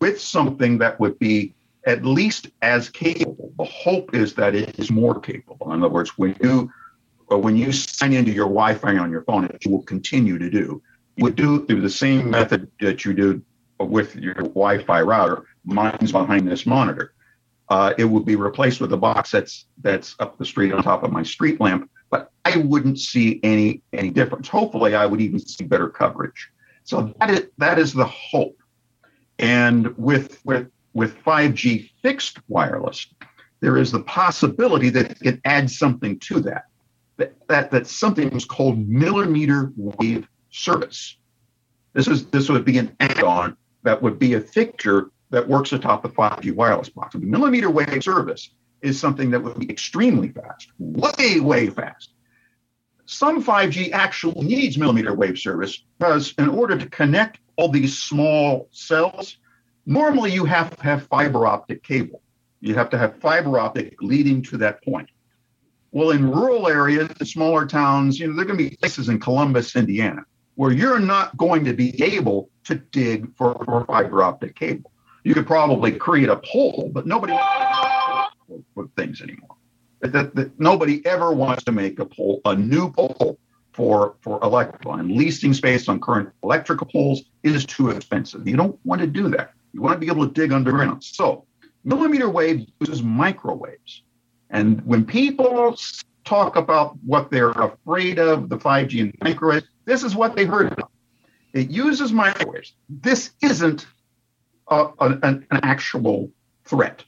with 0.00 0.20
something 0.20 0.78
that 0.78 0.98
would 1.00 1.18
be 1.18 1.54
at 1.86 2.04
least 2.04 2.48
as 2.62 2.90
capable. 2.90 3.52
The 3.58 3.64
hope 3.64 4.14
is 4.14 4.34
that 4.34 4.54
it 4.54 4.78
is 4.78 4.90
more 4.90 5.18
capable. 5.20 5.72
In 5.72 5.82
other 5.82 5.92
words, 5.92 6.18
when 6.18 6.36
you 6.42 6.70
uh, 7.30 7.38
when 7.38 7.56
you 7.56 7.72
sign 7.72 8.12
into 8.12 8.32
your 8.32 8.46
Wi-Fi 8.46 8.98
on 8.98 9.10
your 9.10 9.22
phone, 9.22 9.44
it 9.44 9.66
will 9.66 9.82
continue 9.82 10.38
to 10.38 10.50
do. 10.50 10.82
You 11.16 11.24
would 11.24 11.36
do 11.36 11.64
through 11.66 11.80
the 11.80 11.90
same 11.90 12.30
method 12.30 12.70
that 12.80 13.04
you 13.04 13.14
do 13.14 13.42
with 13.80 14.16
your 14.16 14.34
Wi-Fi 14.34 15.02
router. 15.02 15.44
Mine's 15.64 16.12
behind 16.12 16.48
this 16.48 16.66
monitor. 16.66 17.12
Uh, 17.68 17.94
it 17.98 18.04
would 18.04 18.24
be 18.24 18.36
replaced 18.36 18.80
with 18.80 18.92
a 18.92 18.96
box 18.96 19.30
that's 19.30 19.66
that's 19.82 20.14
up 20.20 20.38
the 20.38 20.44
street 20.44 20.72
on 20.72 20.82
top 20.82 21.02
of 21.02 21.10
my 21.10 21.22
street 21.22 21.60
lamp, 21.60 21.90
but 22.10 22.30
I 22.44 22.58
wouldn't 22.58 22.98
see 22.98 23.40
any 23.42 23.82
any 23.92 24.10
difference. 24.10 24.48
Hopefully, 24.48 24.94
I 24.94 25.06
would 25.06 25.20
even 25.20 25.38
see 25.38 25.64
better 25.64 25.88
coverage. 25.88 26.50
So 26.84 27.14
that 27.18 27.30
is 27.30 27.46
that 27.58 27.78
is 27.78 27.92
the 27.92 28.04
hope. 28.04 28.56
And 29.38 29.96
with 29.98 30.44
with 30.44 30.70
with 30.94 31.18
5G 31.24 31.90
fixed 32.02 32.38
wireless, 32.48 33.06
there 33.60 33.76
is 33.76 33.92
the 33.92 34.02
possibility 34.02 34.88
that 34.90 35.10
it 35.10 35.20
can 35.20 35.40
add 35.44 35.70
something 35.70 36.18
to 36.20 36.40
that. 36.40 36.64
That 37.16 37.34
that, 37.48 37.70
that 37.70 37.86
something 37.86 38.30
is 38.30 38.44
called 38.44 38.78
millimeter 38.88 39.72
wave 39.76 40.28
service. 40.50 41.16
This 41.92 42.08
is 42.08 42.26
this 42.26 42.48
would 42.48 42.64
be 42.64 42.78
an 42.78 42.94
add-on 43.00 43.56
that 43.82 44.00
would 44.02 44.18
be 44.18 44.34
a 44.34 44.40
fixture 44.40 45.10
that 45.30 45.48
works 45.48 45.72
atop 45.72 46.02
the 46.02 46.08
5G 46.08 46.54
wireless 46.54 46.88
box. 46.88 47.14
The 47.14 47.20
millimeter 47.20 47.70
wave 47.70 48.02
service 48.02 48.50
is 48.86 48.98
something 48.98 49.30
that 49.30 49.42
would 49.42 49.58
be 49.58 49.70
extremely 49.70 50.28
fast, 50.28 50.68
way, 50.78 51.40
way 51.40 51.68
fast. 51.68 52.10
Some 53.04 53.42
5G 53.42 53.92
actually 53.92 54.44
needs 54.44 54.78
millimeter 54.78 55.14
wave 55.14 55.38
service 55.38 55.84
because 55.98 56.34
in 56.38 56.48
order 56.48 56.76
to 56.76 56.88
connect 56.88 57.38
all 57.56 57.68
these 57.68 57.98
small 57.98 58.68
cells, 58.72 59.38
Normally, 59.86 60.32
you 60.32 60.44
have 60.44 60.76
to 60.76 60.82
have 60.82 61.06
fiber 61.06 61.46
optic 61.46 61.84
cable. 61.84 62.20
You 62.60 62.74
have 62.74 62.90
to 62.90 62.98
have 62.98 63.20
fiber 63.20 63.58
optic 63.60 64.02
leading 64.02 64.42
to 64.42 64.56
that 64.58 64.82
point. 64.82 65.08
Well, 65.92 66.10
in 66.10 66.28
rural 66.28 66.66
areas, 66.66 67.08
in 67.20 67.26
smaller 67.26 67.64
towns, 67.64 68.18
you 68.18 68.26
know, 68.26 68.34
there 68.34 68.42
are 68.42 68.46
going 68.46 68.58
to 68.58 68.70
be 68.70 68.76
places 68.76 69.08
in 69.08 69.20
Columbus, 69.20 69.76
Indiana, 69.76 70.24
where 70.56 70.72
you're 70.72 70.98
not 70.98 71.36
going 71.36 71.64
to 71.66 71.72
be 71.72 72.02
able 72.02 72.50
to 72.64 72.74
dig 72.74 73.34
for, 73.36 73.54
for 73.64 73.84
fiber 73.84 74.24
optic 74.24 74.56
cable. 74.56 74.90
You 75.22 75.34
could 75.34 75.46
probably 75.46 75.92
create 75.92 76.28
a 76.28 76.36
pole, 76.36 76.90
but 76.92 77.06
nobody 77.06 77.32
with 78.74 78.94
things 78.94 79.20
anymore. 79.20 79.56
That, 80.00 80.34
that, 80.34 80.58
nobody 80.60 81.04
ever 81.06 81.32
wants 81.32 81.64
to 81.64 81.72
make 81.72 81.98
a 81.98 82.04
pole, 82.04 82.40
a 82.44 82.54
new 82.54 82.90
pole 82.92 83.38
for 83.72 84.16
for 84.20 84.38
electrical. 84.42 84.94
And 84.94 85.10
leasing 85.12 85.54
space 85.54 85.88
on 85.88 86.00
current 86.00 86.30
electrical 86.42 86.86
poles 86.86 87.24
is 87.42 87.64
too 87.64 87.90
expensive. 87.90 88.46
You 88.46 88.56
don't 88.56 88.78
want 88.84 89.00
to 89.00 89.06
do 89.06 89.28
that. 89.30 89.52
You 89.72 89.82
want 89.82 89.94
to 89.94 89.98
be 89.98 90.10
able 90.10 90.26
to 90.26 90.32
dig 90.32 90.52
underground. 90.52 91.04
So, 91.04 91.44
millimeter 91.84 92.28
wave 92.28 92.66
uses 92.80 93.02
microwaves. 93.02 94.02
And 94.50 94.84
when 94.86 95.04
people 95.04 95.76
talk 96.24 96.56
about 96.56 96.96
what 97.04 97.30
they're 97.30 97.50
afraid 97.50 98.18
of, 98.18 98.48
the 98.48 98.58
5G 98.58 99.00
and 99.00 99.14
microwaves, 99.22 99.66
this 99.84 100.02
is 100.02 100.14
what 100.14 100.36
they 100.36 100.44
heard 100.44 100.72
about. 100.72 100.90
It 101.52 101.70
uses 101.70 102.12
microwaves. 102.12 102.74
This 102.88 103.30
isn't 103.42 103.86
uh, 104.68 104.88
a, 104.98 105.04
a, 105.04 105.18
an, 105.22 105.46
an 105.50 105.60
actual 105.62 106.30
threat. 106.64 107.04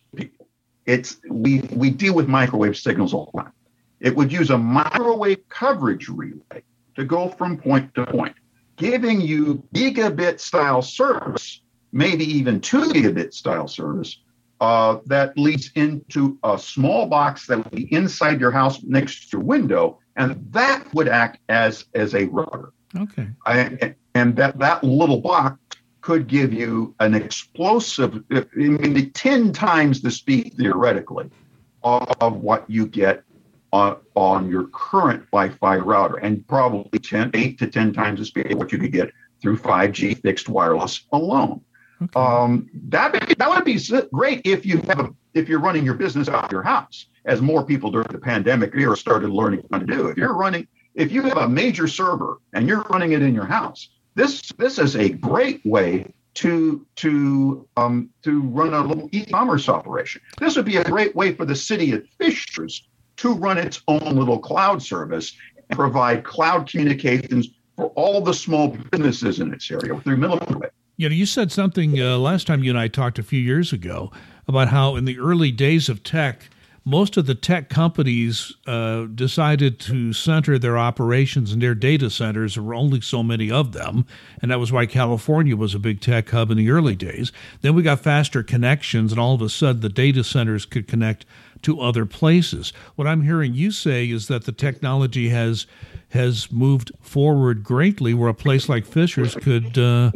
It's 0.88 1.18
we 1.29 1.61
we 1.72 1.90
deal 1.90 2.14
with 2.14 2.29
microwave 2.29 2.77
signals 2.77 3.12
all 3.14 3.31
the 3.33 3.42
time. 3.42 3.53
It 4.01 4.16
would 4.16 4.33
use 4.33 4.51
a 4.51 4.59
microwave 4.59 5.48
coverage 5.48 6.09
relay 6.09 6.62
to 6.96 7.05
go 7.05 7.29
from 7.29 7.59
point 7.59 7.94
to 7.94 8.07
point, 8.07 8.35
giving 8.77 9.20
you 9.20 9.62
gigabit 9.74 10.40
style 10.40 10.83
service 10.83 11.61
maybe 11.92 12.24
even 12.24 12.61
two 12.61 12.83
gigabit 12.83 13.33
style 13.33 13.68
service 13.68 14.18
uh, 14.61 14.98
that 15.07 15.37
leads 15.38 15.70
into 15.74 16.38
a 16.42 16.59
small 16.59 17.07
box 17.07 17.46
that 17.46 17.59
would 17.59 17.70
be 17.70 17.92
inside 17.92 18.40
your 18.40 18.51
house 18.51 18.83
next 18.83 19.31
to 19.31 19.37
your 19.37 19.44
window, 19.44 19.98
and 20.16 20.44
that 20.51 20.83
would 20.94 21.09
act 21.09 21.38
as 21.48 21.85
as 21.94 22.14
a 22.14 22.24
router. 22.27 22.72
Okay. 22.96 23.29
I, 23.46 23.94
and 24.14 24.35
that 24.37 24.59
that 24.59 24.83
little 24.83 25.20
box 25.20 25.59
could 26.01 26.29
give 26.29 26.53
you 26.53 26.95
an 27.01 27.15
explosive, 27.15 28.23
I 28.31 28.45
mean, 28.55 29.11
ten 29.13 29.53
times 29.53 30.01
the 30.01 30.11
speed 30.11 30.55
theoretically 30.57 31.31
of, 31.83 32.37
what 32.37 32.69
you 32.69 32.87
get 32.87 33.23
on, 33.73 33.97
on 34.15 34.51
your 34.51 34.69
current 34.69 35.25
Wi-Fi 35.31 35.77
router, 35.79 36.17
and 36.17 36.47
probably 36.47 36.99
10, 36.99 37.31
8 37.35 37.59
to 37.59 37.67
ten 37.67 37.93
times 37.93 38.19
the 38.21 38.25
speed 38.25 38.53
of 38.53 38.59
what 38.59 38.73
you 38.73 38.79
could 38.79 38.93
get 38.93 39.13
through 39.41 39.59
5G 39.59 40.21
fixed 40.21 40.49
wireless 40.49 41.05
alone. 41.13 41.61
Okay. 42.01 42.21
Um, 42.21 42.69
that 42.89 43.13
that 43.39 43.51
would 43.51 43.65
be 43.65 43.79
great 44.13 44.43
if 44.45 44.65
you 44.65 44.79
have 44.87 45.01
a 45.01 45.15
if 45.35 45.49
you're 45.49 45.59
running 45.59 45.85
your 45.85 45.95
business 45.95 46.29
out 46.29 46.45
of 46.45 46.53
your 46.53 46.63
house, 46.63 47.07
as 47.25 47.43
more 47.43 47.65
people 47.65 47.91
during 47.91 48.09
the 48.11 48.19
pandemic 48.19 48.73
era 48.75 48.97
started 48.97 49.31
learning 49.31 49.65
how 49.71 49.79
to 49.79 49.87
do. 49.87 50.07
If 50.09 50.17
you're 50.17 50.35
running, 50.35 50.69
if 50.95 51.11
you 51.11 51.23
have 51.23 51.39
a 51.39 51.49
major 51.49 51.89
server 51.89 52.39
and 52.53 52.69
you're 52.69 52.83
running 52.91 53.13
it 53.13 53.23
in 53.23 53.35
your 53.35 53.47
house, 53.47 53.89
this 54.19 54.53
this 54.59 54.79
is 54.79 54.97
a 54.97 55.11
great 55.11 55.65
way 55.65 56.13
to 56.35 56.85
to 56.97 57.67
um, 57.77 58.11
to 58.23 58.43
run 58.43 58.75
a 58.75 58.81
little 58.81 59.09
e-commerce 59.13 59.69
operation. 59.69 60.21
This 60.39 60.57
would 60.57 60.65
be 60.65 60.77
a 60.77 60.85
great 60.85 61.15
way 61.15 61.35
for 61.35 61.45
the 61.45 61.55
city 61.55 61.93
of 61.93 62.05
Fishers 62.19 62.83
to 63.19 63.33
run 63.33 63.59
its 63.59 63.81
own 63.87 64.17
little 64.17 64.39
cloud 64.39 64.83
service 64.83 65.37
and 65.71 65.79
provide 65.79 66.25
cloud 66.25 66.69
communications 66.69 67.49
for 67.77 67.87
all 67.95 68.21
the 68.21 68.35
small 68.35 68.77
businesses 68.91 69.39
in 69.39 69.53
its 69.53 69.71
area 69.71 69.99
through 70.01 70.17
millimeter. 70.17 70.73
You 70.97 71.09
know, 71.09 71.15
you 71.15 71.27
said 71.27 71.53
something 71.53 72.01
uh, 72.01 72.19
last 72.19 72.49
time 72.49 72.65
you 72.65 72.73
and 72.73 72.79
I 72.79 72.89
talked 72.89 73.21
a 73.21 73.23
few 73.23 73.41
years 73.41 73.73
ago 73.73 74.11
about 74.49 74.69
how 74.69 74.97
in 74.97 75.05
the 75.05 75.19
early 75.21 75.53
days 75.53 75.89
of 75.89 76.03
tech, 76.03 76.51
most 76.88 77.18
of 77.18 77.27
the 77.27 77.35
tech 77.35 77.68
companies 77.68 78.55
uh, 78.66 79.05
decided 79.14 79.79
to 79.79 80.14
center 80.14 80.59
their 80.59 80.79
operations 80.79 81.55
their 81.59 81.74
data 81.74 82.09
centers. 82.09 82.55
There 82.55 82.62
were 82.62 82.74
only 82.74 83.03
so 83.03 83.22
many 83.22 83.51
of 83.51 83.72
them, 83.72 84.07
and 84.40 84.51
that 84.51 84.59
was 84.59 84.72
why 84.72 84.87
California 84.87 85.55
was 85.55 85.74
a 85.74 85.79
big 85.79 86.01
tech 86.01 86.31
hub 86.31 86.51
in 86.51 86.57
the 86.57 86.70
early 86.70 86.96
days. 86.96 87.31
Then 87.61 87.74
we 87.74 87.83
got 87.83 88.01
faster 88.01 88.42
connections, 88.42 89.12
and 89.12 89.20
all 89.20 89.35
of 89.35 89.42
a 89.42 89.51
sudden 89.51 89.83
the 89.83 89.90
data 89.90 90.24
centers 90.24 90.64
could 90.64 90.88
connect 90.88 91.27
to 91.62 91.81
other 91.81 92.07
places. 92.07 92.72
What 92.96 93.07
I'm 93.07 93.22
hearing 93.22 93.53
you 93.53 93.70
say 93.70 94.09
is 94.09 94.29
that 94.29 94.44
the 94.44 94.53
technology 94.53 95.29
has 95.29 95.66
has 96.11 96.51
moved 96.51 96.90
forward 97.03 97.62
greatly, 97.62 98.14
where 98.14 98.31
a 98.31 98.35
place 98.35 98.66
like 98.66 98.87
Fishers 98.87 99.35
could 99.35 99.77
uh, 99.77 100.11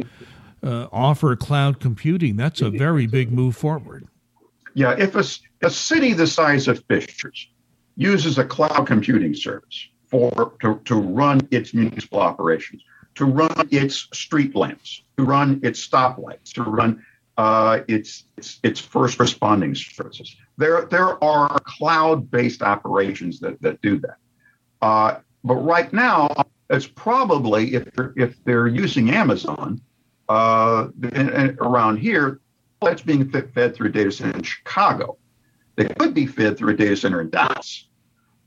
uh, 0.63 0.87
offer 0.91 1.35
cloud 1.35 1.79
computing. 1.79 2.35
That's 2.35 2.61
a 2.61 2.71
very 2.71 3.05
big 3.05 3.31
move 3.31 3.55
forward. 3.55 4.07
Yeah, 4.73 4.95
if 4.97 5.15
a, 5.15 5.23
a 5.63 5.69
city 5.69 6.13
the 6.13 6.27
size 6.27 6.67
of 6.67 6.83
Fishers 6.87 7.49
uses 7.95 8.37
a 8.37 8.45
cloud 8.45 8.85
computing 8.85 9.33
service 9.33 9.87
for 10.07 10.53
to, 10.61 10.79
to 10.85 10.95
run 10.95 11.47
its 11.51 11.73
municipal 11.73 12.19
operations, 12.19 12.83
to 13.15 13.25
run 13.25 13.67
its 13.71 14.07
street 14.13 14.55
lamps, 14.55 15.03
to 15.17 15.23
run 15.23 15.59
its 15.63 15.85
stoplights, 15.85 16.53
to 16.53 16.63
run 16.63 17.03
uh, 17.37 17.79
its, 17.87 18.25
its 18.37 18.59
its 18.63 18.79
first 18.79 19.19
responding 19.19 19.73
services. 19.73 20.35
There 20.57 20.85
there 20.85 21.23
are 21.23 21.59
cloud 21.61 22.29
based 22.29 22.61
operations 22.61 23.39
that 23.39 23.61
that 23.61 23.81
do 23.81 23.99
that. 23.99 24.17
Uh, 24.81 25.19
but 25.43 25.55
right 25.55 25.91
now, 25.91 26.29
it's 26.69 26.87
probably 26.87 27.75
if 27.75 27.91
they're, 27.93 28.13
if 28.17 28.43
they're 28.43 28.67
using 28.67 29.09
Amazon, 29.11 29.81
uh, 30.29 30.87
and, 31.13 31.29
and 31.29 31.57
around 31.59 31.97
here, 31.97 32.39
that's 32.81 33.01
being 33.01 33.29
fed 33.29 33.75
through 33.75 33.91
data 33.91 34.11
center 34.11 34.37
in 34.37 34.43
Chicago. 34.43 35.17
They 35.75 35.85
could 35.85 36.13
be 36.13 36.25
fed 36.25 36.57
through 36.57 36.73
a 36.73 36.77
data 36.77 36.95
center 36.95 37.21
in 37.21 37.29
Dallas. 37.29 37.87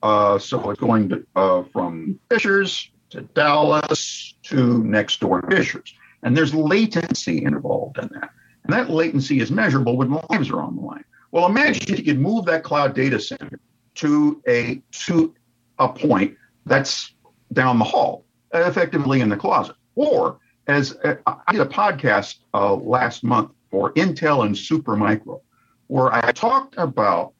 Uh, 0.02 0.38
so 0.38 0.70
it's 0.70 0.80
going 0.80 1.08
to, 1.08 1.26
uh, 1.34 1.62
from 1.72 2.18
Fishers 2.30 2.90
to 3.10 3.22
Dallas 3.22 4.34
to 4.44 4.84
next 4.84 5.20
door 5.20 5.42
Fishers. 5.50 5.94
And 6.22 6.36
there's 6.36 6.54
latency 6.54 7.44
involved 7.44 7.98
in 7.98 8.08
that. 8.14 8.30
And 8.64 8.72
that 8.72 8.90
latency 8.90 9.40
is 9.40 9.50
measurable 9.50 9.96
when 9.96 10.18
lives 10.30 10.50
are 10.50 10.60
on 10.60 10.76
the 10.76 10.82
line. 10.82 11.04
Well, 11.30 11.46
imagine 11.46 11.92
if 11.92 11.98
you 11.98 12.04
could 12.04 12.20
move 12.20 12.44
that 12.46 12.62
cloud 12.62 12.94
data 12.94 13.20
center 13.20 13.58
to 13.96 14.42
a 14.46 14.82
to 15.06 15.34
a 15.78 15.88
point 15.88 16.36
that's 16.64 17.12
down 17.52 17.78
the 17.78 17.84
hall, 17.84 18.24
effectively 18.52 19.20
in 19.20 19.28
the 19.28 19.36
closet, 19.36 19.76
or 19.94 20.38
as 20.66 20.96
uh, 21.04 21.16
I 21.26 21.52
did 21.52 21.60
a 21.60 21.66
podcast 21.66 22.38
uh, 22.54 22.74
last 22.74 23.22
month 23.22 23.50
for 23.70 23.92
Intel 23.94 24.44
and 24.44 24.54
Supermicro, 24.54 25.40
where 25.88 26.12
I 26.14 26.32
talked 26.32 26.74
about 26.76 27.32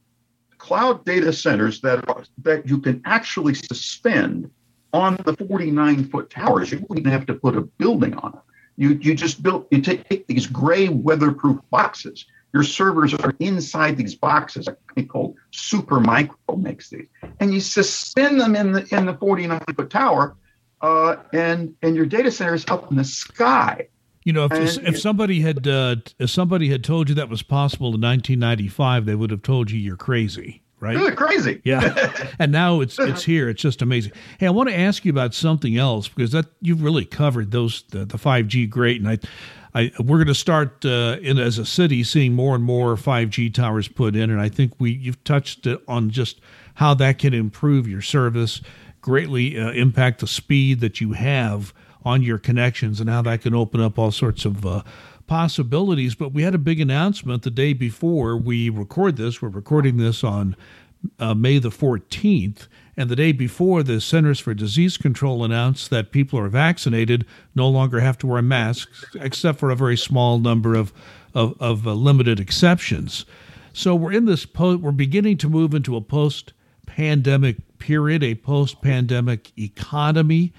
cloud 0.59 1.05
data 1.05 1.33
centers 1.33 1.81
that 1.81 2.09
are, 2.09 2.25
that 2.43 2.69
you 2.69 2.81
can 2.81 3.03
actually 3.05 3.55
suspend 3.55 4.51
on 4.93 5.17
the 5.25 5.35
49 5.35 6.05
foot 6.05 6.31
towers. 6.31 6.73
You 6.73 6.79
wouldn't 6.79 7.01
even 7.01 7.13
have 7.13 7.27
to 7.27 7.35
put 7.35 7.57
a 7.57 7.63
building 7.63 8.15
on 8.15 8.35
it. 8.35 8.41
You 8.77 8.99
you 9.01 9.15
just 9.15 9.43
built 9.43 9.67
you 9.71 9.81
take 9.81 10.27
these 10.27 10.47
gray 10.47 10.89
weatherproof 10.89 11.61
boxes. 11.71 12.27
Your 12.53 12.63
servers 12.63 13.15
are 13.15 13.35
inside 13.41 13.97
these 13.97 14.15
boxes. 14.15 14.69
A 14.69 14.73
company 14.73 15.07
called 15.07 15.37
Supermicro 15.53 16.59
makes 16.59 16.91
these, 16.91 17.07
and 17.41 17.53
you 17.53 17.61
suspend 17.61 18.41
them 18.41 18.55
in 18.55 18.73
the 18.73 18.87
in 18.95 19.07
the 19.07 19.15
49 19.15 19.61
foot 19.77 19.91
tower, 19.91 20.37
uh, 20.83 21.17
and 21.33 21.75
and 21.83 21.97
your 21.97 22.07
data 22.07 22.31
center 22.31 22.55
is 22.55 22.65
up 22.69 22.91
in 22.91 22.97
the 22.97 23.05
sky. 23.05 23.89
You 24.27 24.33
know, 24.33 24.47
if 24.47 24.53
and, 24.79 24.89
if 24.89 24.99
somebody 24.99 25.41
had 25.43 25.69
uh, 25.69 25.97
if 26.19 26.31
somebody 26.31 26.69
had 26.69 26.83
told 26.83 27.09
you 27.09 27.15
that 27.15 27.29
was 27.29 27.45
possible 27.45 27.95
in 27.95 28.01
1995, 28.01 29.07
they 29.07 29.15
would 29.15 29.31
have 29.31 29.43
told 29.43 29.71
you 29.71 29.79
you're 29.79 29.97
crazy 29.97 30.63
right? 30.81 30.97
Really 30.97 31.15
crazy. 31.15 31.63
Yeah. 31.65 32.13
and 32.39 32.53
now 32.53 32.81
it's 32.81 32.99
it's 32.99 33.23
here. 33.23 33.49
It's 33.49 33.63
just 33.63 33.83
amazing. 33.83 34.13
Hey, 34.39 34.47
I 34.47 34.51
want 34.51 34.69
to 34.69 34.77
ask 34.77 35.05
you 35.05 35.13
about 35.13 35.33
something 35.33 35.77
else 35.77 36.09
because 36.09 36.33
that 36.33 36.47
you've 36.61 36.83
really 36.83 37.05
covered 37.05 37.53
those 37.53 37.85
the, 37.91 38.05
the 38.05 38.19
5G 38.19 38.69
great, 38.69 39.01
and 39.01 39.09
I. 39.09 39.19
I, 39.75 39.93
we're 39.99 40.17
going 40.17 40.29
to 40.29 40.35
start 40.35 40.87
uh, 40.87 41.19
in 41.21 41.39
as 41.39 41.59
a 41.59 41.67
city 41.67 42.03
seeing 42.03 42.33
more 42.33 42.55
and 42.55 42.65
more 42.65 42.97
5G 42.97 43.53
towers 43.53 43.89
put 43.89 44.17
in, 44.17 44.31
and 44.31 44.41
I 44.41 44.49
think 44.49 44.73
we 44.79 44.93
you've 44.93 45.23
touched 45.23 45.69
on 45.87 46.09
just 46.09 46.41
how 46.77 46.95
that 46.95 47.19
can 47.19 47.35
improve 47.35 47.87
your 47.87 48.01
service, 48.01 48.63
greatly 49.03 49.59
uh, 49.59 49.73
impact 49.73 50.21
the 50.21 50.27
speed 50.27 50.81
that 50.81 51.03
you 51.03 51.13
have 51.13 51.75
on 52.07 52.23
your 52.23 52.39
connections, 52.39 53.01
and 53.01 53.11
how 53.11 53.21
that 53.21 53.43
can 53.43 53.53
open 53.53 53.81
up 53.81 53.99
all 53.99 54.13
sorts 54.13 54.45
of 54.45 54.65
uh, 54.65 54.83
possibilities. 55.27 56.15
But 56.15 56.33
we 56.33 56.43
had 56.43 56.55
a 56.55 56.59
big 56.59 56.81
announcement 56.81 57.43
the 57.43 57.51
day 57.51 57.73
before 57.73 58.37
we 58.37 58.71
record 58.71 59.17
this. 59.17 59.43
We're 59.43 59.49
recording 59.49 59.97
this 59.97 60.23
on 60.23 60.55
uh, 61.19 61.35
May 61.35 61.59
the 61.59 61.71
14th. 61.71 62.69
And 62.97 63.11
the 63.11 63.17
day 63.17 63.33
before, 63.33 63.83
the 63.83 64.01
Centers 64.01 64.39
for 64.39 64.55
Disease 64.55 64.97
Control 64.97 65.45
announced 65.45 65.91
that 65.91 66.13
people 66.13 66.39
who 66.39 66.45
are 66.45 66.49
vaccinated 66.49 67.27
no 67.57 67.69
longer 67.69 67.99
have 67.99 68.17
to 68.19 68.27
wear 68.29 68.41
masks, 68.41 69.05
except 69.17 69.59
for 69.59 69.71
a 69.71 69.77
very 69.77 69.97
small 69.97 70.39
number 70.39 70.77
of, 70.77 70.93
of, 71.35 71.61
of 71.61 71.89
uh, 71.89 71.93
limited 71.93 72.39
exceptions. 72.39 73.27
So 73.73 73.97
we're 73.97 74.13
in 74.13 74.27
this, 74.27 74.47
po- 74.47 74.77
we're 74.77 74.93
beginning 74.93 75.39
to 75.39 75.49
move 75.49 75.75
into 75.75 75.97
a 75.97 76.01
post 76.01 76.53
pandemic 76.87 77.57
period, 77.79 78.23
a 78.23 78.37
post 78.37 78.81
pandemic 78.81 79.51
economy. 79.59 80.53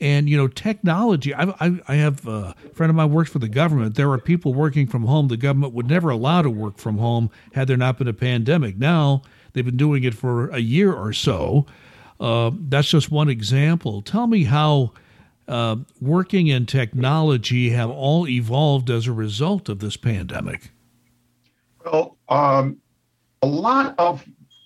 And 0.00 0.28
you 0.28 0.36
know, 0.36 0.48
technology. 0.48 1.32
I, 1.32 1.44
I, 1.60 1.80
I 1.88 1.94
have 1.94 2.26
a 2.26 2.54
friend 2.74 2.90
of 2.90 2.96
mine 2.96 3.12
works 3.12 3.30
for 3.30 3.38
the 3.38 3.48
government. 3.48 3.94
There 3.94 4.10
are 4.10 4.18
people 4.18 4.52
working 4.52 4.86
from 4.86 5.04
home. 5.04 5.28
The 5.28 5.36
government 5.36 5.72
would 5.72 5.88
never 5.88 6.10
allow 6.10 6.42
to 6.42 6.50
work 6.50 6.78
from 6.78 6.98
home 6.98 7.30
had 7.52 7.68
there 7.68 7.76
not 7.76 7.98
been 7.98 8.08
a 8.08 8.12
pandemic. 8.12 8.76
Now 8.76 9.22
they've 9.52 9.64
been 9.64 9.76
doing 9.76 10.04
it 10.04 10.14
for 10.14 10.48
a 10.50 10.58
year 10.58 10.92
or 10.92 11.12
so. 11.12 11.66
Uh, 12.20 12.50
that's 12.68 12.88
just 12.88 13.10
one 13.10 13.28
example. 13.28 14.02
Tell 14.02 14.26
me 14.26 14.44
how 14.44 14.92
uh, 15.48 15.76
working 16.00 16.46
in 16.46 16.66
technology 16.66 17.70
have 17.70 17.90
all 17.90 18.26
evolved 18.26 18.90
as 18.90 19.06
a 19.06 19.12
result 19.12 19.68
of 19.68 19.78
this 19.78 19.96
pandemic. 19.96 20.70
Well, 21.84 22.16
um, 22.28 22.78
a 23.42 23.46
lot 23.46 23.94
of, 23.98 24.24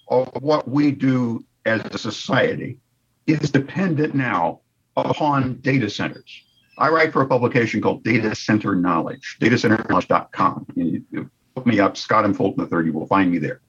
of 0.08 0.30
what 0.40 0.68
we 0.68 0.92
do 0.92 1.44
as 1.66 1.82
a 1.90 1.98
society 1.98 2.78
is 3.26 3.50
dependent 3.50 4.14
now 4.14 4.60
upon 5.06 5.54
data 5.60 5.88
centers. 5.90 6.42
I 6.78 6.90
write 6.90 7.12
for 7.12 7.22
a 7.22 7.26
publication 7.26 7.80
called 7.80 8.04
Data 8.04 8.34
Center 8.34 8.74
Knowledge, 8.74 9.38
datacenterknowledge.com. 9.40 10.66
You, 10.76 11.30
look 11.56 11.66
me 11.66 11.80
up, 11.80 11.96
Scott 11.96 12.24
M. 12.24 12.34
Fulton 12.34 12.68
III, 12.72 12.86
you 12.86 12.92
will 12.92 13.06
find 13.06 13.30
me 13.30 13.38
there. 13.38 13.60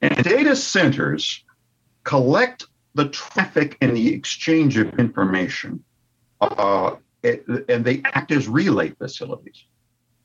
And 0.00 0.16
data 0.24 0.56
centers 0.56 1.44
collect 2.04 2.66
the 2.94 3.08
traffic 3.08 3.76
and 3.80 3.96
the 3.96 4.14
exchange 4.14 4.78
of 4.78 4.98
information, 4.98 5.84
uh, 6.40 6.96
and 7.22 7.84
they 7.84 8.02
act 8.04 8.30
as 8.32 8.48
relay 8.48 8.90
facilities. 8.90 9.64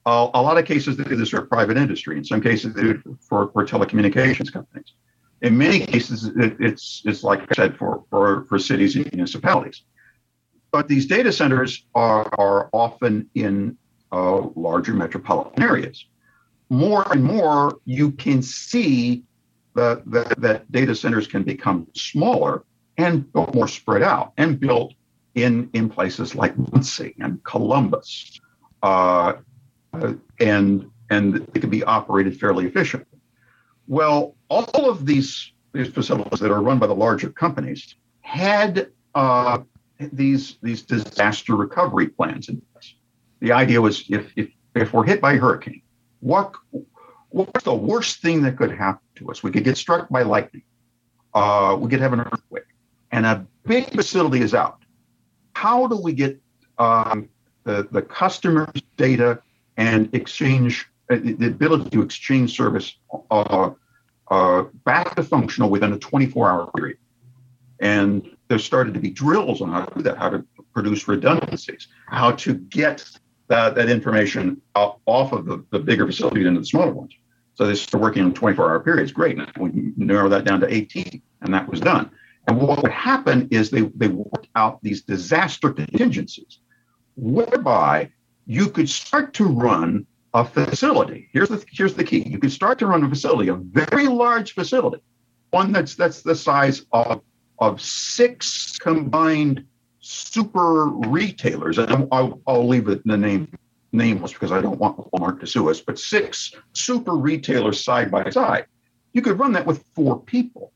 Uh, 0.05 0.29
a 0.33 0.41
lot 0.41 0.57
of 0.57 0.65
cases, 0.65 0.97
they 0.97 1.03
do 1.03 1.15
this 1.15 1.29
for 1.29 1.41
private 1.41 1.77
industry. 1.77 2.17
In 2.17 2.23
some 2.23 2.41
cases, 2.41 2.73
they 2.73 2.83
do 2.83 2.91
it 2.91 3.01
for, 3.21 3.51
for 3.51 3.65
telecommunications 3.65 4.51
companies. 4.51 4.93
In 5.41 5.57
many 5.57 5.79
cases, 5.79 6.25
it, 6.25 6.57
it's, 6.59 7.01
it's 7.05 7.23
like 7.23 7.41
I 7.41 7.55
said, 7.55 7.77
for, 7.77 8.03
for, 8.09 8.45
for 8.45 8.59
cities 8.59 8.95
and 8.95 9.05
municipalities. 9.13 9.83
But 10.71 10.87
these 10.87 11.05
data 11.05 11.31
centers 11.31 11.85
are, 11.95 12.29
are 12.37 12.69
often 12.73 13.29
in 13.35 13.77
uh, 14.11 14.47
larger 14.55 14.93
metropolitan 14.93 15.63
areas. 15.63 16.05
More 16.69 17.11
and 17.11 17.23
more, 17.23 17.79
you 17.85 18.11
can 18.11 18.41
see 18.41 19.23
that, 19.75 20.03
that, 20.11 20.39
that 20.41 20.71
data 20.71 20.93
centers 20.93 21.27
can 21.27 21.43
become 21.43 21.87
smaller 21.95 22.63
and 22.97 23.25
more 23.33 23.67
spread 23.67 24.03
out 24.03 24.33
and 24.37 24.59
built 24.59 24.93
in, 25.35 25.69
in 25.73 25.89
places 25.89 26.35
like 26.35 26.55
Muncie 26.57 27.15
and 27.19 27.43
Columbus. 27.43 28.39
Uh, 28.83 29.33
and, 30.39 30.89
and 31.09 31.47
it 31.55 31.61
can 31.61 31.69
be 31.69 31.83
operated 31.83 32.39
fairly 32.39 32.65
efficiently. 32.65 33.19
Well, 33.87 34.35
all 34.49 34.89
of 34.89 35.05
these, 35.05 35.51
these 35.73 35.87
facilities 35.87 36.39
that 36.39 36.51
are 36.51 36.61
run 36.61 36.77
by 36.77 36.87
the 36.87 36.95
larger 36.95 37.29
companies 37.29 37.95
had 38.21 38.91
uh, 39.15 39.59
these 39.99 40.57
these 40.61 40.81
disaster 40.81 41.55
recovery 41.55 42.07
plans 42.07 42.49
in 42.49 42.61
place. 42.73 42.95
The 43.41 43.51
idea 43.51 43.81
was 43.81 44.05
if 44.09 44.31
if 44.35 44.49
if 44.75 44.93
we're 44.93 45.05
hit 45.05 45.21
by 45.21 45.33
a 45.33 45.37
hurricane, 45.37 45.81
what 46.21 46.53
what's 47.29 47.63
the 47.63 47.75
worst 47.75 48.21
thing 48.21 48.41
that 48.43 48.57
could 48.57 48.71
happen 48.71 49.01
to 49.15 49.29
us? 49.29 49.43
We 49.43 49.51
could 49.51 49.63
get 49.63 49.77
struck 49.77 50.09
by 50.09 50.23
lightning. 50.23 50.63
Uh, 51.33 51.77
we 51.79 51.89
could 51.89 51.99
have 51.99 52.13
an 52.13 52.21
earthquake, 52.21 52.63
and 53.11 53.25
a 53.25 53.45
big 53.65 53.91
facility 53.93 54.41
is 54.41 54.53
out. 54.53 54.79
How 55.53 55.87
do 55.87 55.97
we 55.97 56.13
get 56.13 56.39
um, 56.77 57.29
the 57.65 57.87
the 57.91 58.01
customer's 58.01 58.81
data 58.97 59.41
and 59.77 60.13
exchange 60.15 60.87
uh, 61.09 61.17
the 61.21 61.47
ability 61.47 61.89
to 61.91 62.01
exchange 62.01 62.55
service 62.55 62.95
uh, 63.31 63.71
uh, 64.29 64.63
back 64.85 65.15
to 65.15 65.23
functional 65.23 65.69
within 65.69 65.91
a 65.93 65.99
24 65.99 66.49
hour 66.49 66.71
period? 66.71 66.97
And 67.81 68.35
there 68.49 68.59
started 68.59 68.93
to 68.95 68.99
be 68.99 69.11
drills 69.11 69.61
on 69.61 69.71
how 69.71 69.85
to 69.85 69.95
do 69.95 70.01
that, 70.01 70.17
how 70.17 70.29
to 70.29 70.43
produce 70.73 71.07
redundancies, 71.07 71.87
how 72.07 72.31
to 72.31 72.55
get 72.55 73.07
that, 73.47 73.75
that 73.75 73.89
information 73.89 74.61
off 74.75 75.31
of 75.31 75.45
the, 75.45 75.63
the 75.69 75.79
bigger 75.79 76.05
facilities 76.05 76.45
into 76.45 76.59
the 76.59 76.65
smaller 76.65 76.91
ones. 76.91 77.13
So 77.53 77.67
they 77.67 77.75
started 77.75 78.03
working 78.03 78.23
on 78.23 78.33
24 78.33 78.69
hour 78.69 78.79
periods. 78.79 79.11
Great. 79.11 79.37
Now 79.37 79.47
we 79.59 79.93
narrow 79.95 80.29
that 80.29 80.45
down 80.45 80.59
to 80.61 80.73
18, 80.73 81.21
and 81.41 81.53
that 81.53 81.69
was 81.69 81.79
done. 81.79 82.09
And 82.47 82.59
what 82.59 82.81
would 82.81 82.91
happen 82.91 83.47
is 83.51 83.69
they, 83.69 83.81
they 83.81 84.07
worked 84.07 84.47
out 84.55 84.81
these 84.81 85.03
disaster 85.03 85.71
contingencies 85.71 86.59
whereby 87.15 88.09
you 88.47 88.69
could 88.69 88.89
start 88.89 89.33
to 89.35 89.45
run 89.45 90.07
a 90.33 90.43
facility. 90.45 91.29
Here's 91.33 91.49
the 91.49 91.63
here's 91.71 91.93
the 91.93 92.03
key. 92.03 92.27
You 92.27 92.39
could 92.39 92.51
start 92.51 92.79
to 92.79 92.87
run 92.87 93.03
a 93.03 93.09
facility, 93.09 93.49
a 93.49 93.55
very 93.55 94.07
large 94.07 94.53
facility, 94.53 95.03
one 95.51 95.71
that's 95.71 95.95
that's 95.95 96.21
the 96.21 96.35
size 96.35 96.85
of 96.91 97.21
of 97.59 97.81
six 97.81 98.77
combined 98.77 99.65
super 99.99 100.87
retailers, 100.87 101.77
and 101.77 102.07
I'll, 102.11 102.41
I'll 102.47 102.67
leave 102.67 102.87
it 102.87 103.05
the 103.05 103.17
name 103.17 103.51
nameless 103.91 104.33
because 104.33 104.51
I 104.51 104.61
don't 104.61 104.79
want 104.79 104.97
Walmart 105.11 105.39
to 105.39 105.47
sue 105.47 105.69
us, 105.69 105.81
but 105.81 105.97
six 105.99 106.53
super 106.73 107.15
retailers 107.15 107.83
side 107.83 108.11
by 108.11 108.29
side. 108.29 108.65
You 109.13 109.21
could 109.21 109.39
run 109.39 109.53
that 109.53 109.65
with 109.65 109.83
four 109.95 110.19
people. 110.19 110.71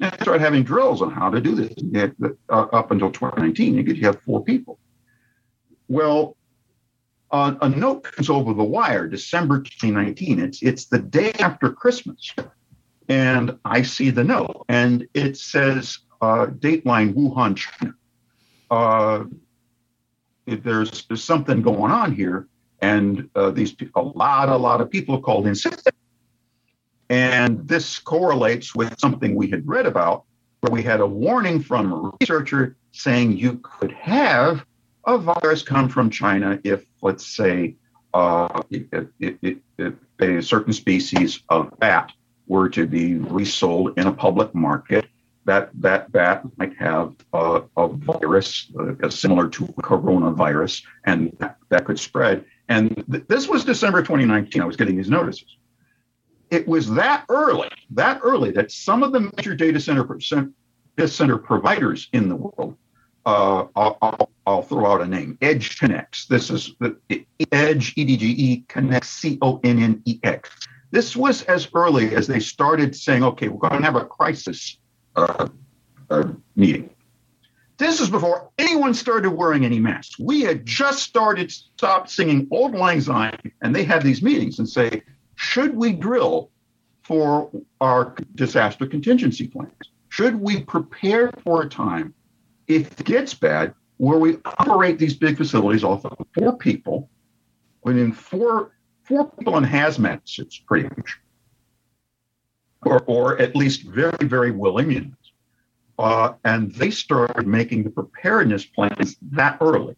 And 0.00 0.12
start 0.20 0.40
having 0.40 0.64
drills 0.64 1.02
on 1.02 1.12
how 1.12 1.30
to 1.30 1.40
do 1.40 1.54
this. 1.54 2.12
Uh, 2.48 2.66
up 2.72 2.90
until 2.90 3.10
2019, 3.10 3.74
you 3.74 3.84
could 3.84 3.98
have 3.98 4.20
four 4.22 4.42
people. 4.42 4.78
Well, 5.88 6.36
uh, 7.30 7.54
a 7.62 7.68
note 7.68 8.02
comes 8.02 8.28
over 8.28 8.52
the 8.54 8.64
wire, 8.64 9.06
December 9.06 9.60
2019. 9.60 10.40
It's 10.40 10.62
it's 10.62 10.86
the 10.86 10.98
day 10.98 11.32
after 11.34 11.70
Christmas, 11.72 12.34
and 13.08 13.58
I 13.64 13.82
see 13.82 14.10
the 14.10 14.24
note, 14.24 14.64
and 14.68 15.06
it 15.14 15.36
says 15.36 15.98
uh, 16.24 16.46
Dateline 16.46 17.14
Wuhan, 17.14 17.56
China. 17.56 17.94
Uh, 18.70 19.24
there's, 20.46 21.06
there's 21.06 21.22
something 21.22 21.60
going 21.62 21.92
on 21.92 22.14
here, 22.14 22.48
and 22.80 23.28
uh, 23.34 23.50
these 23.50 23.74
a 23.94 24.02
lot, 24.02 24.48
a 24.48 24.56
lot 24.56 24.80
of 24.80 24.90
people 24.90 25.20
called 25.20 25.46
in 25.46 25.54
sick. 25.54 25.78
And 27.10 27.68
this 27.68 27.98
correlates 27.98 28.74
with 28.74 28.98
something 28.98 29.34
we 29.34 29.50
had 29.50 29.68
read 29.68 29.86
about, 29.86 30.24
where 30.60 30.72
we 30.72 30.82
had 30.82 31.00
a 31.00 31.06
warning 31.06 31.62
from 31.62 31.92
a 31.92 32.12
researcher 32.20 32.76
saying 32.92 33.36
you 33.36 33.58
could 33.58 33.92
have 33.92 34.64
a 35.06 35.18
virus 35.18 35.62
come 35.62 35.88
from 35.88 36.08
China 36.08 36.58
if, 36.64 36.86
let's 37.02 37.26
say, 37.26 37.76
uh, 38.14 38.62
if, 38.70 39.06
if, 39.20 39.58
if, 39.78 39.94
a 40.20 40.40
certain 40.40 40.72
species 40.72 41.42
of 41.48 41.76
bat 41.80 42.12
were 42.46 42.68
to 42.68 42.86
be 42.86 43.16
resold 43.16 43.98
in 43.98 44.06
a 44.06 44.12
public 44.12 44.54
market 44.54 45.06
that 45.44 45.70
that 45.74 46.10
bat 46.12 46.44
might 46.56 46.76
have 46.76 47.14
a, 47.32 47.62
a 47.76 47.88
virus 47.88 48.70
uh, 48.78 49.08
similar 49.08 49.48
to 49.48 49.64
coronavirus, 49.64 50.82
and 51.04 51.36
that, 51.38 51.56
that 51.68 51.84
could 51.84 51.98
spread. 51.98 52.44
And 52.68 53.04
th- 53.10 53.24
this 53.28 53.48
was 53.48 53.64
December 53.64 54.00
2019. 54.00 54.62
I 54.62 54.64
was 54.64 54.76
getting 54.76 54.96
these 54.96 55.10
notices. 55.10 55.56
It 56.50 56.66
was 56.68 56.90
that 56.94 57.24
early, 57.28 57.68
that 57.90 58.20
early, 58.22 58.50
that 58.52 58.70
some 58.70 59.02
of 59.02 59.12
the 59.12 59.20
major 59.36 59.54
data 59.54 59.80
center 59.80 60.04
data 60.96 61.08
center 61.08 61.38
providers 61.38 62.08
in 62.12 62.28
the 62.28 62.36
world 62.36 62.76
uh, 63.26 63.66
I'll 64.46 64.62
throw 64.62 64.86
out 64.86 65.00
a 65.00 65.06
name 65.06 65.38
Edge 65.40 65.78
Connects. 65.78 66.26
This 66.26 66.50
is 66.50 66.74
the 66.80 66.96
Edge, 67.52 67.94
EDGE 67.96 68.68
Connects, 68.68 69.08
C 69.08 69.38
O 69.40 69.60
N 69.64 69.82
N 69.82 70.02
E 70.04 70.20
X. 70.22 70.50
This 70.90 71.16
was 71.16 71.42
as 71.44 71.68
early 71.74 72.14
as 72.14 72.26
they 72.26 72.40
started 72.40 72.94
saying, 72.94 73.24
okay, 73.24 73.48
we're 73.48 73.68
going 73.68 73.80
to 73.80 73.84
have 73.84 73.96
a 73.96 74.04
crisis 74.04 74.78
uh, 75.16 75.48
uh, 76.10 76.28
meeting. 76.56 76.90
This 77.76 78.00
is 78.00 78.08
before 78.08 78.50
anyone 78.56 78.94
started 78.94 79.30
wearing 79.30 79.64
any 79.64 79.80
masks. 79.80 80.18
We 80.18 80.42
had 80.42 80.64
just 80.64 81.02
started 81.02 81.50
stopped 81.50 82.10
singing 82.10 82.46
Auld 82.50 82.74
Lang 82.74 83.00
Syne, 83.00 83.52
and 83.62 83.74
they 83.74 83.84
had 83.84 84.02
these 84.02 84.22
meetings 84.22 84.58
and 84.58 84.68
say, 84.68 85.02
should 85.34 85.74
we 85.74 85.92
drill 85.92 86.50
for 87.02 87.50
our 87.80 88.14
disaster 88.34 88.86
contingency 88.86 89.48
plans? 89.48 89.72
Should 90.08 90.40
we 90.40 90.62
prepare 90.62 91.32
for 91.42 91.62
a 91.62 91.68
time 91.68 92.14
if 92.68 93.00
it 93.00 93.04
gets 93.04 93.34
bad 93.34 93.74
where 93.96 94.18
we 94.18 94.38
operate 94.44 94.98
these 94.98 95.14
big 95.14 95.36
facilities 95.36 95.84
off 95.84 96.04
of 96.04 96.26
four 96.34 96.56
people, 96.56 97.08
within 97.82 98.12
four 98.12 98.72
four 99.02 99.30
people 99.30 99.56
in 99.58 99.64
hazmat 99.64 100.20
suits, 100.24 100.58
pretty 100.58 100.88
much, 100.96 101.18
or 102.84 103.02
or 103.06 103.40
at 103.40 103.56
least 103.56 103.82
very 103.82 104.26
very 104.26 104.50
willing 104.50 104.90
units, 104.90 105.32
uh, 105.98 106.34
and 106.44 106.72
they 106.74 106.90
started 106.90 107.46
making 107.46 107.84
the 107.84 107.90
preparedness 107.90 108.64
plans 108.64 109.16
that 109.32 109.58
early. 109.60 109.96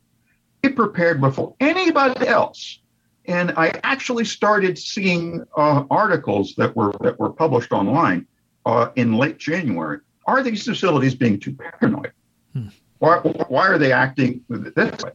They 0.63 0.71
prepared 0.71 1.21
before 1.21 1.55
anybody 1.61 2.27
else, 2.27 2.81
and 3.27 3.53
I 3.57 3.73
actually 3.85 4.25
started 4.25 4.79
seeing 4.79 5.45
uh, 5.57 5.85
articles 5.91 6.55
that 6.57 6.75
were 6.75 6.93
that 7.01 7.19
were 7.19 7.31
published 7.31 7.73
online 7.73 8.27
uh, 8.65 8.91
in 8.97 9.15
late 9.15 9.39
January. 9.39 10.01
Are 10.27 10.43
these 10.43 10.65
facilities 10.65 11.15
being 11.15 11.39
too 11.39 11.55
paranoid? 11.55 12.13
Hmm. 12.53 12.69
Why, 12.99 13.19
why 13.19 13.69
are 13.69 13.79
they 13.79 13.93
acting 13.93 14.43
this 14.49 15.05
way? 15.05 15.13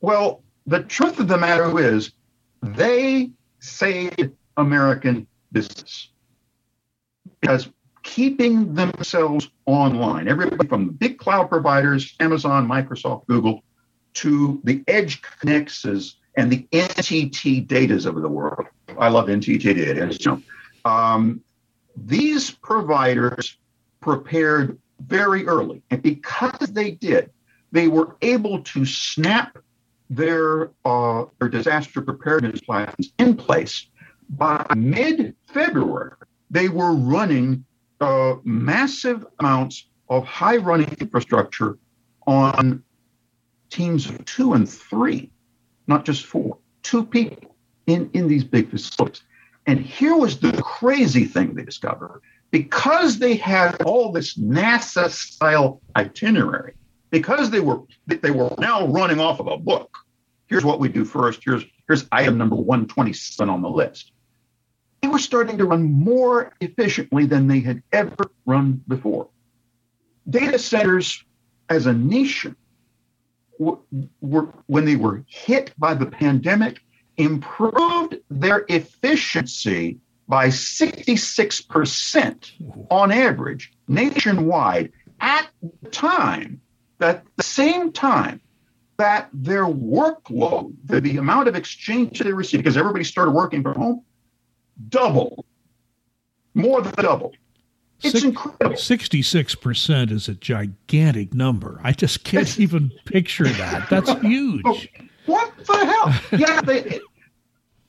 Well, 0.00 0.42
the 0.66 0.82
truth 0.84 1.18
of 1.20 1.28
the 1.28 1.36
matter 1.36 1.78
is 1.78 2.12
they 2.62 3.30
saved 3.58 4.30
American 4.56 5.26
business 5.52 6.08
because 7.40 7.68
keeping 8.02 8.74
themselves 8.74 9.48
online, 9.66 10.28
everybody 10.28 10.68
from 10.68 10.86
the 10.86 10.92
big 10.92 11.18
cloud 11.18 11.48
providers, 11.48 12.14
Amazon, 12.20 12.68
Microsoft, 12.68 13.26
Google, 13.26 13.62
to 14.14 14.60
the 14.64 14.80
EdgeConneXes 14.84 16.14
and 16.36 16.50
the 16.50 16.66
NTT 16.72 17.66
datas 17.66 18.06
of 18.06 18.20
the 18.20 18.28
world. 18.28 18.66
I 18.98 19.08
love 19.08 19.26
NTT 19.26 19.62
data. 19.62 20.40
Um, 20.84 21.40
these 21.96 22.50
providers 22.50 23.56
prepared 24.00 24.78
very 25.00 25.46
early. 25.46 25.82
And 25.90 26.02
because 26.02 26.68
they 26.72 26.92
did, 26.92 27.30
they 27.72 27.88
were 27.88 28.16
able 28.22 28.60
to 28.62 28.84
snap 28.84 29.58
their, 30.10 30.70
uh, 30.84 31.24
their 31.38 31.48
disaster 31.48 32.02
preparedness 32.02 32.60
plans 32.60 33.12
in 33.18 33.36
place. 33.36 33.86
By 34.30 34.66
mid 34.74 35.34
February, 35.48 36.12
they 36.50 36.68
were 36.68 36.94
running 36.94 37.64
uh, 38.00 38.34
massive 38.44 39.26
amounts 39.38 39.88
of 40.08 40.24
high 40.24 40.56
running 40.56 40.94
infrastructure 41.00 41.78
on 42.26 42.82
teams 43.70 44.08
of 44.08 44.24
two 44.24 44.52
and 44.52 44.68
three, 44.68 45.30
not 45.86 46.04
just 46.04 46.26
four, 46.26 46.58
two 46.82 47.04
people 47.04 47.54
in, 47.86 48.10
in 48.12 48.28
these 48.28 48.44
big 48.44 48.70
facilities. 48.70 49.22
And 49.66 49.80
here 49.80 50.16
was 50.16 50.38
the 50.38 50.52
crazy 50.62 51.24
thing 51.24 51.54
they 51.54 51.64
discovered 51.64 52.20
because 52.50 53.18
they 53.18 53.34
had 53.34 53.82
all 53.82 54.12
this 54.12 54.36
NASA 54.36 55.10
style 55.10 55.80
itinerary, 55.96 56.74
because 57.10 57.50
they 57.50 57.60
were 57.60 57.80
they 58.06 58.30
were 58.30 58.54
now 58.58 58.86
running 58.86 59.18
off 59.18 59.40
of 59.40 59.48
a 59.48 59.56
book. 59.56 59.96
Here's 60.46 60.64
what 60.64 60.78
we 60.78 60.88
do 60.88 61.04
first. 61.04 61.40
Here's 61.44 61.64
here's 61.88 62.06
item 62.12 62.38
number 62.38 62.56
127 62.56 63.48
on 63.48 63.62
the 63.62 63.68
list. 63.68 64.12
Were 65.14 65.20
starting 65.20 65.58
to 65.58 65.64
run 65.64 65.92
more 65.92 66.52
efficiently 66.60 67.24
than 67.24 67.46
they 67.46 67.60
had 67.60 67.84
ever 67.92 68.32
run 68.46 68.82
before. 68.88 69.28
Data 70.28 70.58
centers 70.58 71.22
as 71.68 71.86
a 71.86 71.92
nation 71.92 72.56
were, 73.60 73.78
were 74.20 74.48
when 74.66 74.84
they 74.84 74.96
were 74.96 75.22
hit 75.28 75.72
by 75.78 75.94
the 75.94 76.06
pandemic 76.06 76.80
improved 77.16 78.16
their 78.28 78.64
efficiency 78.68 80.00
by 80.26 80.48
66% 80.48 82.88
on 82.90 83.12
average 83.12 83.72
nationwide 83.86 84.90
at 85.20 85.48
the 85.62 85.90
time 85.90 86.60
that 86.98 87.22
the 87.36 87.44
same 87.44 87.92
time 87.92 88.40
that 88.96 89.28
their 89.32 89.66
workload, 89.66 90.74
the, 90.84 91.00
the 91.00 91.18
amount 91.18 91.46
of 91.46 91.54
exchange 91.54 92.18
they 92.18 92.32
received, 92.32 92.64
because 92.64 92.76
everybody 92.76 93.04
started 93.04 93.30
working 93.30 93.62
from 93.62 93.76
home, 93.76 94.02
doubled, 94.88 95.44
more 96.54 96.82
than 96.82 96.92
double. 96.94 97.34
It's 98.02 98.12
Six, 98.12 98.24
incredible. 98.24 98.76
66% 98.76 100.10
is 100.10 100.28
a 100.28 100.34
gigantic 100.34 101.32
number. 101.32 101.80
I 101.82 101.92
just 101.92 102.24
can't 102.24 102.42
it's, 102.42 102.60
even 102.60 102.92
picture 103.06 103.44
that. 103.44 103.88
That's 103.88 104.10
huge. 104.20 104.62
Oh, 104.64 104.80
what 105.26 105.52
the 105.64 105.86
hell? 105.86 106.38
Yeah, 106.38 106.60
they, 106.60 107.00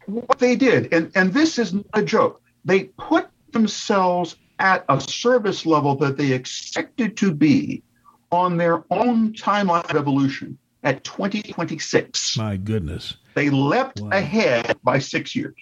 what 0.05 0.39
they 0.39 0.55
did, 0.55 0.93
and, 0.93 1.11
and 1.15 1.33
this 1.33 1.59
is 1.59 1.73
not 1.73 1.85
a 1.93 2.01
joke, 2.01 2.41
they 2.63 2.85
put 2.85 3.27
themselves 3.51 4.37
at 4.59 4.85
a 4.89 5.01
service 5.01 5.65
level 5.65 5.95
that 5.95 6.17
they 6.17 6.31
expected 6.31 7.17
to 7.17 7.33
be 7.33 7.83
on 8.31 8.57
their 8.57 8.83
own 8.91 9.33
timeline 9.33 9.89
of 9.89 9.95
evolution 9.95 10.57
at 10.83 11.03
2026. 11.03 12.37
My 12.37 12.57
goodness. 12.57 13.17
They 13.33 13.49
leapt 13.49 13.99
wow. 13.99 14.09
ahead 14.11 14.77
by 14.83 14.99
six 14.99 15.35
years. 15.35 15.55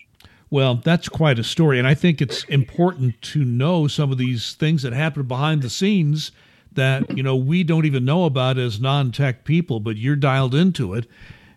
Well, 0.54 0.76
that's 0.76 1.10
quite 1.10 1.40
a 1.40 1.44
story. 1.44 1.80
And 1.80 1.88
I 1.88 1.96
think 1.96 2.22
it's 2.22 2.44
important 2.44 3.20
to 3.24 3.44
know 3.44 3.88
some 3.88 4.12
of 4.12 4.20
these 4.20 4.54
things 4.54 4.84
that 4.84 4.94
happen 4.94 5.24
behind 5.24 5.64
the 5.64 5.70
scenes 5.72 6.32
that, 6.74 7.18
you 7.18 7.24
know, 7.24 7.36
we 7.36 7.64
don't 7.64 7.86
even 7.86 8.06
know 8.06 8.26
about 8.26 8.60
as 8.60 8.80
non 8.80 9.12
tech 9.12 9.46
people, 9.46 9.80
but 9.80 9.98
you're 9.98 10.16
dialed 10.16 10.54
into 10.54 10.94
it 10.94 11.08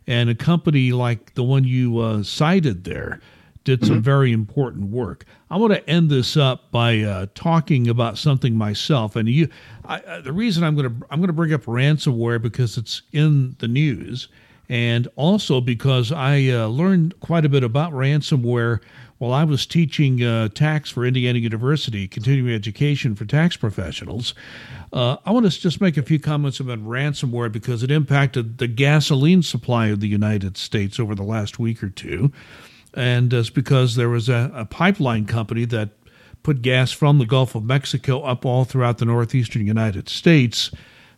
and 0.06 0.30
a 0.30 0.34
company 0.34 0.92
like 0.92 1.34
the 1.34 1.42
one 1.42 1.64
you 1.64 1.98
uh, 1.98 2.22
cited 2.22 2.84
there 2.84 3.20
did 3.64 3.84
some 3.84 3.96
mm-hmm. 3.96 4.02
very 4.02 4.32
important 4.32 4.88
work. 4.88 5.26
I 5.50 5.58
want 5.58 5.74
to 5.74 5.90
end 5.90 6.08
this 6.08 6.34
up 6.34 6.70
by 6.70 7.00
uh, 7.00 7.26
talking 7.34 7.88
about 7.88 8.16
something 8.16 8.56
myself, 8.56 9.14
and 9.14 9.28
you. 9.28 9.50
I, 9.84 9.98
uh, 9.98 10.20
the 10.22 10.32
reason 10.32 10.64
I'm 10.64 10.74
going 10.74 10.88
to 10.88 11.06
I'm 11.10 11.18
going 11.18 11.26
to 11.26 11.34
bring 11.34 11.52
up 11.52 11.64
ransomware 11.64 12.40
because 12.40 12.78
it's 12.78 13.02
in 13.12 13.56
the 13.58 13.68
news, 13.68 14.28
and 14.68 15.08
also 15.16 15.60
because 15.60 16.12
I 16.12 16.48
uh, 16.48 16.66
learned 16.66 17.18
quite 17.20 17.44
a 17.44 17.48
bit 17.48 17.62
about 17.62 17.92
ransomware 17.92 18.80
while 19.18 19.32
I 19.32 19.44
was 19.44 19.64
teaching 19.64 20.22
uh, 20.22 20.48
tax 20.48 20.90
for 20.90 21.06
Indiana 21.06 21.38
University, 21.38 22.06
continuing 22.06 22.54
education 22.54 23.14
for 23.14 23.24
tax 23.24 23.56
professionals. 23.56 24.34
Uh, 24.92 25.16
I 25.24 25.30
want 25.30 25.50
to 25.50 25.60
just 25.60 25.80
make 25.80 25.96
a 25.96 26.02
few 26.02 26.18
comments 26.18 26.60
about 26.60 26.84
ransomware 26.84 27.50
because 27.50 27.82
it 27.82 27.90
impacted 27.90 28.58
the 28.58 28.66
gasoline 28.66 29.42
supply 29.42 29.86
of 29.86 30.00
the 30.00 30.08
United 30.08 30.56
States 30.56 31.00
over 31.00 31.14
the 31.14 31.22
last 31.22 31.58
week 31.58 31.82
or 31.82 31.88
two. 31.88 32.30
And 32.92 33.32
it's 33.32 33.50
because 33.50 33.96
there 33.96 34.08
was 34.08 34.28
a, 34.28 34.50
a 34.54 34.64
pipeline 34.64 35.26
company 35.26 35.64
that 35.66 35.90
put 36.42 36.62
gas 36.62 36.92
from 36.92 37.18
the 37.18 37.26
Gulf 37.26 37.54
of 37.54 37.64
Mexico 37.64 38.20
up 38.22 38.44
all 38.44 38.64
throughout 38.64 38.98
the 38.98 39.04
northeastern 39.04 39.66
United 39.66 40.08
States 40.08 40.70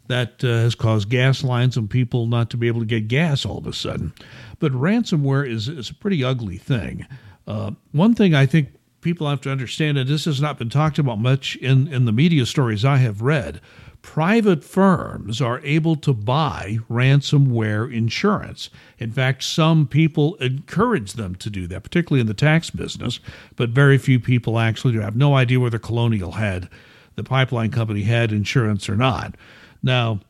that 0.09 0.43
uh, 0.43 0.49
has 0.49 0.75
caused 0.75 1.09
gas 1.09 1.45
lines 1.45 1.77
and 1.77 1.89
people 1.89 2.27
not 2.27 2.51
to 2.51 2.57
be 2.57 2.67
able 2.67 2.81
to 2.81 2.87
get 2.87 3.09
gas 3.09 3.47
all 3.47 3.59
of 3.59 3.67
a 3.67 3.73
sudden. 3.73 4.13
But 4.59 4.73
ransomware 4.73 5.49
is, 5.49 5.69
is 5.69 5.91
a 5.91 5.95
pretty 5.95 6.25
ugly 6.25 6.57
thing. 6.57 7.07
Uh, 7.47 7.73
one 7.93 8.15
thing 8.15 8.35
I 8.35 8.47
think 8.47 8.69
people 9.01 9.29
have 9.29 9.41
to 9.43 9.51
understand, 9.51 9.97
and 9.97 10.09
this 10.09 10.25
has 10.25 10.41
not 10.41 10.59
been 10.59 10.71
talked 10.71 10.99
about 10.99 11.19
much 11.19 11.57
in, 11.57 11.89
in 11.89 12.05
the 12.05 12.13
media 12.13 12.45
stories 12.47 12.85
I 12.85 12.97
have 12.97 13.23
read, 13.23 13.61
private 14.03 14.65
firms 14.65 15.41
are 15.41 15.61
able 15.65 15.97
to 15.97 16.13
buy 16.13 16.79
ransomware 16.91 17.93
insurance. 17.93 18.71
In 18.99 19.11
fact, 19.11 19.43
some 19.43 19.87
people 19.87 20.37
encourage 20.37 21.15
them 21.15 21.35
to 21.37 21.51
do 21.51 21.67
that, 21.67 21.83
particularly 21.83 22.21
in 22.21 22.27
the 22.27 22.35
tax 22.35 22.71
business, 22.71 23.21
but 23.57 23.71
very 23.71 23.99
few 23.99 24.19
people 24.21 24.59
actually 24.59 24.95
do. 24.95 25.01
I 25.01 25.05
have 25.05 25.17
no 25.17 25.35
idea 25.35 25.61
whether 25.61 25.79
Colonial 25.79 26.33
had, 26.33 26.69
the 27.17 27.25
pipeline 27.25 27.71
company 27.71 28.03
had 28.03 28.33
insurance 28.33 28.89
or 28.89 28.97
not. 28.97 29.35
Now, 29.83 30.21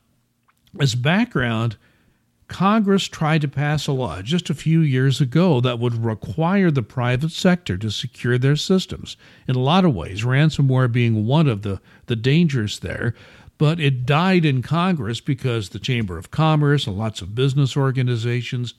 as 0.79 0.95
background, 0.95 1.77
Congress 2.47 3.07
tried 3.07 3.41
to 3.41 3.47
pass 3.47 3.87
a 3.87 3.91
law 3.91 4.21
just 4.21 4.49
a 4.49 4.55
few 4.55 4.81
years 4.81 5.21
ago 5.21 5.61
that 5.61 5.79
would 5.79 6.03
require 6.03 6.71
the 6.71 6.83
private 6.83 7.31
sector 7.31 7.77
to 7.77 7.91
secure 7.91 8.37
their 8.37 8.55
systems. 8.55 9.15
In 9.47 9.55
a 9.55 9.59
lot 9.59 9.85
of 9.85 9.95
ways, 9.95 10.23
ransomware 10.23 10.91
being 10.91 11.25
one 11.25 11.47
of 11.47 11.61
the, 11.61 11.79
the 12.07 12.15
dangers 12.15 12.79
there. 12.79 13.13
But 13.59 13.79
it 13.79 14.05
died 14.05 14.45
in 14.45 14.61
Congress 14.61 15.19
because 15.19 15.69
the 15.69 15.79
Chamber 15.79 16.17
of 16.17 16.31
Commerce 16.31 16.87
and 16.87 16.97
lots 16.97 17.21
of 17.21 17.35
business 17.35 17.77
organizations 17.77 18.73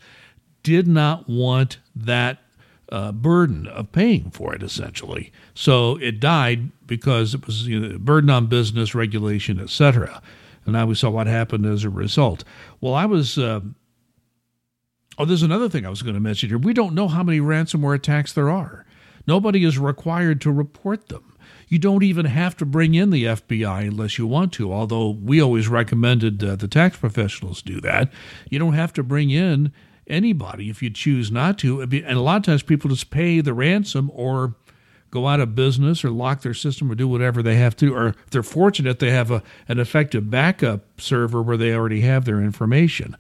did 0.62 0.88
not 0.88 1.28
want 1.28 1.78
that 1.94 2.38
uh, 2.90 3.12
burden 3.12 3.66
of 3.68 3.92
paying 3.92 4.30
for 4.30 4.54
it, 4.54 4.62
essentially. 4.62 5.32
So 5.54 5.96
it 5.96 6.18
died 6.18 6.70
because 6.86 7.34
it 7.34 7.46
was 7.46 7.66
you 7.66 7.78
know, 7.78 7.98
burden 7.98 8.30
on 8.30 8.46
business, 8.46 8.94
regulation, 8.94 9.60
etc. 9.60 10.22
And 10.64 10.74
now 10.74 10.86
we 10.86 10.94
saw 10.94 11.10
what 11.10 11.26
happened 11.26 11.66
as 11.66 11.84
a 11.84 11.90
result. 11.90 12.44
Well, 12.80 12.94
I 12.94 13.06
was. 13.06 13.38
Uh, 13.38 13.60
oh, 15.18 15.24
there's 15.24 15.42
another 15.42 15.68
thing 15.68 15.86
I 15.86 15.90
was 15.90 16.02
going 16.02 16.14
to 16.14 16.20
mention 16.20 16.48
here. 16.48 16.58
We 16.58 16.74
don't 16.74 16.94
know 16.94 17.08
how 17.08 17.22
many 17.22 17.40
ransomware 17.40 17.94
attacks 17.94 18.32
there 18.32 18.50
are. 18.50 18.86
Nobody 19.26 19.64
is 19.64 19.78
required 19.78 20.40
to 20.42 20.52
report 20.52 21.08
them. 21.08 21.36
You 21.68 21.78
don't 21.78 22.02
even 22.02 22.26
have 22.26 22.56
to 22.56 22.66
bring 22.66 22.94
in 22.94 23.10
the 23.10 23.24
FBI 23.24 23.86
unless 23.86 24.18
you 24.18 24.26
want 24.26 24.52
to, 24.54 24.72
although 24.72 25.10
we 25.10 25.40
always 25.40 25.68
recommended 25.68 26.42
uh, 26.42 26.56
the 26.56 26.66
tax 26.66 26.96
professionals 26.96 27.62
do 27.62 27.80
that. 27.80 28.12
You 28.50 28.58
don't 28.58 28.72
have 28.72 28.92
to 28.94 29.04
bring 29.04 29.30
in 29.30 29.72
anybody 30.08 30.68
if 30.68 30.82
you 30.82 30.90
choose 30.90 31.30
not 31.30 31.58
to. 31.58 31.80
And 31.80 32.04
a 32.04 32.20
lot 32.20 32.38
of 32.38 32.42
times 32.42 32.64
people 32.64 32.90
just 32.90 33.10
pay 33.10 33.40
the 33.40 33.54
ransom 33.54 34.10
or 34.12 34.56
go 35.10 35.26
out 35.26 35.40
of 35.40 35.54
business 35.54 36.04
or 36.04 36.10
lock 36.10 36.42
their 36.42 36.54
system 36.54 36.90
or 36.90 36.94
do 36.94 37.08
whatever 37.08 37.42
they 37.42 37.56
have 37.56 37.76
to. 37.76 37.94
Or 37.94 38.08
if 38.08 38.30
they're 38.30 38.42
fortunate, 38.42 38.98
they 38.98 39.10
have 39.10 39.30
a, 39.30 39.42
an 39.68 39.78
effective 39.78 40.30
backup 40.30 41.00
server 41.00 41.42
where 41.42 41.56
they 41.56 41.74
already 41.74 42.02
have 42.02 42.24
their 42.24 42.40
information. 42.40 43.16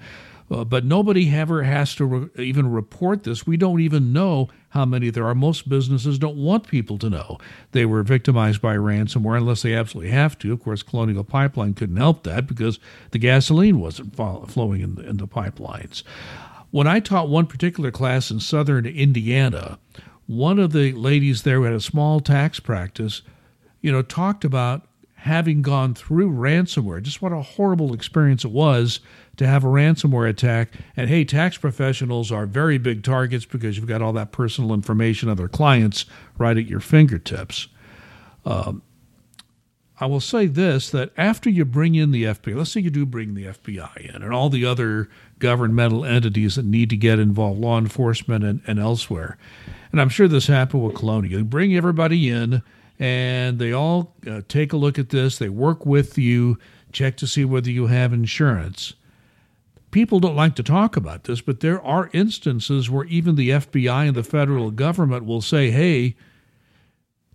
Uh, 0.50 0.64
but 0.64 0.84
nobody 0.84 1.32
ever 1.32 1.62
has 1.62 1.94
to 1.94 2.04
re- 2.04 2.44
even 2.44 2.70
report 2.70 3.22
this. 3.22 3.46
We 3.46 3.56
don't 3.56 3.80
even 3.80 4.12
know 4.12 4.48
how 4.70 4.84
many 4.84 5.10
there 5.10 5.26
are. 5.26 5.34
Most 5.34 5.68
businesses 5.68 6.18
don't 6.18 6.36
want 6.36 6.66
people 6.66 6.98
to 6.98 7.10
know 7.10 7.38
they 7.70 7.86
were 7.86 8.02
victimized 8.02 8.60
by 8.60 8.74
ransomware 8.74 9.36
unless 9.36 9.62
they 9.62 9.74
absolutely 9.74 10.10
have 10.10 10.36
to. 10.40 10.52
Of 10.52 10.62
course, 10.62 10.82
Colonial 10.82 11.22
Pipeline 11.22 11.74
couldn't 11.74 11.96
help 11.96 12.24
that 12.24 12.48
because 12.48 12.80
the 13.12 13.18
gasoline 13.18 13.78
wasn't 13.78 14.16
flowing 14.16 14.80
in 14.80 14.96
the, 14.96 15.08
in 15.08 15.16
the 15.18 15.28
pipelines. 15.28 16.02
When 16.72 16.86
I 16.86 17.00
taught 17.00 17.28
one 17.28 17.46
particular 17.46 17.90
class 17.90 18.30
in 18.30 18.40
southern 18.40 18.86
Indiana, 18.86 19.78
one 20.30 20.60
of 20.60 20.70
the 20.70 20.92
ladies 20.92 21.42
there 21.42 21.56
who 21.56 21.64
had 21.64 21.72
a 21.72 21.80
small 21.80 22.20
tax 22.20 22.60
practice, 22.60 23.22
you 23.80 23.90
know, 23.90 24.00
talked 24.00 24.44
about 24.44 24.86
having 25.14 25.60
gone 25.60 25.92
through 25.92 26.30
ransomware, 26.30 27.02
just 27.02 27.20
what 27.20 27.32
a 27.32 27.42
horrible 27.42 27.92
experience 27.92 28.44
it 28.44 28.52
was 28.52 29.00
to 29.36 29.44
have 29.44 29.64
a 29.64 29.66
ransomware 29.66 30.28
attack. 30.28 30.70
And 30.96 31.10
hey, 31.10 31.24
tax 31.24 31.56
professionals 31.56 32.30
are 32.30 32.46
very 32.46 32.78
big 32.78 33.02
targets 33.02 33.44
because 33.44 33.76
you've 33.76 33.88
got 33.88 34.02
all 34.02 34.12
that 34.12 34.30
personal 34.30 34.72
information 34.72 35.28
of 35.28 35.36
their 35.36 35.48
clients 35.48 36.06
right 36.38 36.56
at 36.56 36.66
your 36.66 36.80
fingertips. 36.80 37.66
Um, 38.44 38.82
I 40.00 40.06
will 40.06 40.20
say 40.20 40.46
this 40.46 40.90
that 40.90 41.12
after 41.18 41.50
you 41.50 41.66
bring 41.66 41.94
in 41.94 42.10
the 42.10 42.24
FBI, 42.24 42.56
let's 42.56 42.72
say 42.72 42.80
you 42.80 42.88
do 42.88 43.04
bring 43.04 43.34
the 43.34 43.44
FBI 43.44 44.14
in 44.14 44.22
and 44.22 44.32
all 44.32 44.48
the 44.48 44.64
other 44.64 45.10
governmental 45.38 46.06
entities 46.06 46.56
that 46.56 46.64
need 46.64 46.88
to 46.90 46.96
get 46.96 47.18
involved, 47.18 47.60
law 47.60 47.76
enforcement 47.76 48.42
and, 48.42 48.62
and 48.66 48.78
elsewhere. 48.78 49.36
And 49.92 50.00
I'm 50.00 50.08
sure 50.08 50.26
this 50.26 50.46
happened 50.46 50.84
with 50.84 50.96
Colonial. 50.96 51.40
You 51.40 51.44
bring 51.44 51.76
everybody 51.76 52.30
in 52.30 52.62
and 52.98 53.58
they 53.58 53.72
all 53.72 54.14
uh, 54.26 54.40
take 54.48 54.72
a 54.72 54.78
look 54.78 54.98
at 54.98 55.10
this. 55.10 55.36
They 55.36 55.50
work 55.50 55.84
with 55.84 56.16
you, 56.16 56.58
check 56.92 57.18
to 57.18 57.26
see 57.26 57.44
whether 57.44 57.70
you 57.70 57.88
have 57.88 58.14
insurance. 58.14 58.94
People 59.90 60.18
don't 60.18 60.36
like 60.36 60.54
to 60.54 60.62
talk 60.62 60.96
about 60.96 61.24
this, 61.24 61.42
but 61.42 61.60
there 61.60 61.82
are 61.82 62.08
instances 62.14 62.88
where 62.88 63.04
even 63.06 63.34
the 63.34 63.50
FBI 63.50 64.06
and 64.06 64.16
the 64.16 64.22
federal 64.22 64.70
government 64.70 65.26
will 65.26 65.42
say, 65.42 65.70
hey, 65.70 66.14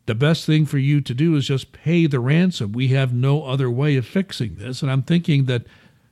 the 0.05 0.15
best 0.15 0.45
thing 0.45 0.65
for 0.65 0.77
you 0.77 1.01
to 1.01 1.13
do 1.13 1.35
is 1.35 1.47
just 1.47 1.71
pay 1.71 2.05
the 2.05 2.19
ransom. 2.19 2.71
We 2.71 2.89
have 2.89 3.13
no 3.13 3.43
other 3.43 3.69
way 3.69 3.95
of 3.97 4.05
fixing 4.05 4.55
this. 4.55 4.81
And 4.81 4.91
I'm 4.91 5.01
thinking 5.01 5.45
that, 5.45 5.63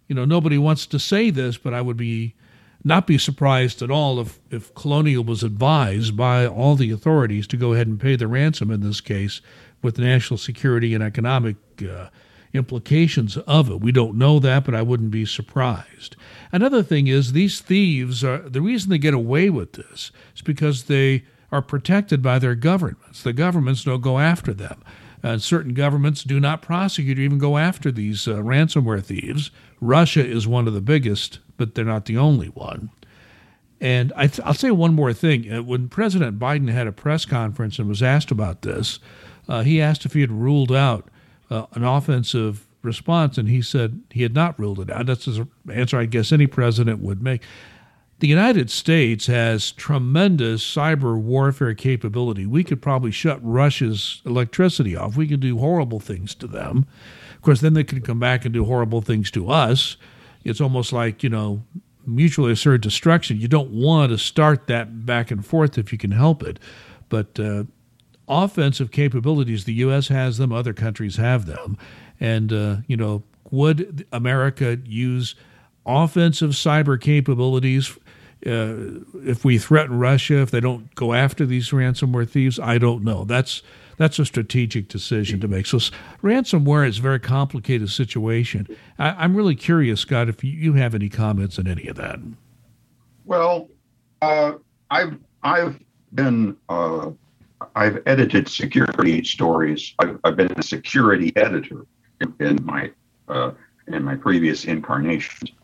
you 0.08 0.16
know, 0.16 0.26
nobody 0.26 0.58
wants 0.58 0.86
to 0.88 1.00
say 1.00 1.30
this, 1.30 1.58
but 1.58 1.74
I 1.74 1.82
would 1.82 1.98
be 1.98 2.36
not 2.84 3.08
be 3.08 3.18
surprised 3.18 3.82
at 3.82 3.92
all 3.92 4.20
if, 4.20 4.40
if 4.52 4.74
Colonial 4.74 5.24
was 5.24 5.42
advised 5.42 6.18
by 6.18 6.46
all 6.46 6.76
the 6.76 6.92
authorities 6.92 7.48
to 7.48 7.58
go 7.58 7.74
ahead 7.74 7.88
and 7.88 8.00
pay 8.00 8.16
the 8.16 8.28
ransom 8.28 8.72
in 8.72 8.82
this 8.82 9.00
case 9.00 9.40
with 9.82 9.98
national 9.98 10.38
security 10.38 10.94
and 10.94 11.04
economic 11.04 11.56
uh, 11.82 12.08
implications 12.54 13.38
of 13.38 13.70
it. 13.70 13.80
We 13.80 13.92
don't 13.92 14.18
know 14.18 14.40
that, 14.40 14.66
but 14.66 14.76
I 14.76 14.82
wouldn't 14.82 15.12
be 15.12 15.26
surprised. 15.26 16.16
Another 16.52 16.84
thing 16.84 17.08
is 17.08 17.32
these 17.32 17.62
thieves 17.62 18.24
are 18.24 18.38
the 18.38 18.62
reason 18.62 18.90
they 18.90 18.98
get 18.98 19.14
away 19.14 19.50
with 19.50 19.74
this 19.74 20.12
is 20.36 20.42
because 20.42 20.84
they 20.84 21.24
are 21.54 21.62
protected 21.62 22.22
by 22.22 22.40
their 22.40 22.56
governments. 22.56 23.24
The 23.24 23.34
governments 23.34 23.84
don't 23.84 24.02
go 24.02 24.20
after 24.20 24.54
them. 24.54 24.84
Uh, 25.24 25.38
certain 25.38 25.74
governments 25.74 26.24
do 26.24 26.40
not 26.40 26.62
prosecute 26.62 27.18
or 27.18 27.22
even 27.22 27.38
go 27.38 27.58
after 27.58 27.92
these 27.92 28.28
uh, 28.28 28.36
ransomware 28.36 29.02
thieves. 29.02 29.52
Russia 29.80 30.26
is 30.26 30.46
one 30.46 30.68
of 30.68 30.74
the 30.74 30.82
biggest 30.82 31.40
but 31.58 31.76
they're 31.76 31.86
not 31.86 32.06
the 32.06 32.18
only 32.18 32.48
one. 32.48 32.90
And 33.80 34.14
I 34.16 34.30
will 34.46 34.54
say 34.54 34.72
one 34.72 34.94
more 34.94 35.14
thing. 35.14 35.52
Uh, 35.52 35.64
when 35.64 35.90
President 35.90 36.40
Biden 36.40 36.70
had 36.70 36.88
a 36.88 36.92
press 36.92 37.26
conference 37.26 37.80
and 37.80 37.88
was 37.88 38.02
asked 38.02 38.32
about 38.32 38.62
this, 38.62 39.00
uh, 39.48 39.64
he 39.64 39.82
asked 39.82 40.06
if 40.06 40.14
he 40.14 40.22
had 40.22 40.32
ruled 40.32 40.72
out 40.72 41.10
uh, 41.50 41.66
an 41.74 41.84
offensive 41.84 42.66
response, 42.82 43.38
and 43.38 43.50
he 43.50 43.62
said 43.62 44.02
he 44.10 44.24
had 44.24 44.34
not 44.34 44.58
ruled 44.58 44.80
it 44.80 44.90
out. 44.90 45.06
That's 45.06 45.28
an 45.28 45.50
answer 45.72 45.98
I 45.98 46.06
guess 46.06 46.32
any 46.32 46.48
president 46.48 47.00
would 47.00 47.22
make. 47.22 47.42
The 48.20 48.28
United 48.28 48.70
States 48.70 49.28
has 49.28 49.72
tremendous 49.72 50.64
cyber 50.64 51.18
warfare 51.20 51.74
capability. 51.74 52.46
We 52.46 52.64
could 52.64 52.82
probably 52.82 53.12
shut 53.12 53.40
Russia's 53.42 54.22
electricity 54.26 54.96
off. 54.96 55.18
We 55.18 55.28
could 55.28 55.42
do 55.42 55.58
horrible 55.58 56.00
things 56.00 56.34
to 56.36 56.48
them. 56.48 56.86
Of 57.36 57.42
course, 57.42 57.60
then 57.60 57.74
they 57.74 57.84
could 57.84 58.06
come 58.06 58.20
back 58.20 58.46
and 58.46 58.54
do 58.54 58.64
horrible 58.64 59.02
things 59.02 59.30
to 59.32 59.50
us 59.50 59.98
it's 60.44 60.62
almost 60.62 60.92
like, 60.92 61.24
you 61.24 61.30
know, 61.30 61.64
mutually 62.06 62.52
assured 62.52 62.82
destruction. 62.82 63.40
You 63.40 63.48
don't 63.48 63.72
want 63.72 64.12
to 64.12 64.18
start 64.18 64.68
that 64.68 65.06
back 65.06 65.32
and 65.32 65.46
forth 65.46 65.78
if 65.78 65.92
you 65.92 65.98
can 65.98 66.12
help 66.12 66.44
it. 66.44 66.60
But 67.10 67.40
uh, 67.40 67.64
offensive 68.28 68.92
capabilities, 68.92 69.66
the 69.66 69.74
U.S. 69.76 70.10
has 70.10 70.38
them, 70.38 70.52
other 70.52 70.74
countries 70.74 71.16
have 71.16 71.46
them. 71.46 71.78
And, 72.20 72.52
uh, 72.52 72.78
you 72.88 72.98
know, 72.98 73.24
would 73.52 74.06
America 74.12 74.80
use 74.86 75.36
offensive 75.86 76.52
cyber 76.52 77.00
capabilities 77.00 77.98
if 78.46 79.46
we 79.46 79.58
threaten 79.58 80.00
Russia, 80.00 80.42
if 80.42 80.52
they 80.52 80.60
don't 80.60 80.94
go 80.96 81.14
after 81.14 81.46
these 81.46 81.70
ransomware 81.70 82.30
thieves? 82.30 82.60
I 82.60 82.78
don't 82.78 83.04
know. 83.04 83.24
That's 83.24 83.62
that's 83.98 84.20
a 84.20 84.26
strategic 84.26 84.88
decision 84.88 85.40
to 85.42 85.48
make. 85.48 85.66
So 85.66 85.78
ransomware 86.22 86.88
is 86.88 87.00
a 87.00 87.02
very 87.02 87.20
complicated 87.20 87.90
situation. 87.90 88.68
I, 88.98 89.24
am 89.24 89.36
really 89.36 89.56
curious, 89.56 90.02
Scott, 90.02 90.30
if 90.30 90.44
you 90.44 90.74
have 90.74 90.96
any 90.96 91.10
comments 91.10 91.60
on 91.60 91.68
any 91.68 91.88
of 91.88 91.96
that. 91.98 92.20
Well, 93.26 93.70
uh, 94.22 94.54
I've 94.90 95.18
I've 95.44 95.80
been 96.14 96.58
uh, 96.70 97.12
I've 97.76 98.02
edited 98.06 98.48
security 98.48 99.24
stories. 99.24 99.94
I've, 100.00 100.20
I've, 100.24 100.36
been 100.36 100.52
a 100.58 100.64
security 100.64 101.32
editor 101.36 101.86
in, 102.40 102.60
my 102.64 102.92
uh, 103.28 103.52
in 103.88 104.04
my 104.04 104.16
previous 104.16 104.66
incarnations 104.66 105.52
uh, 105.52 105.63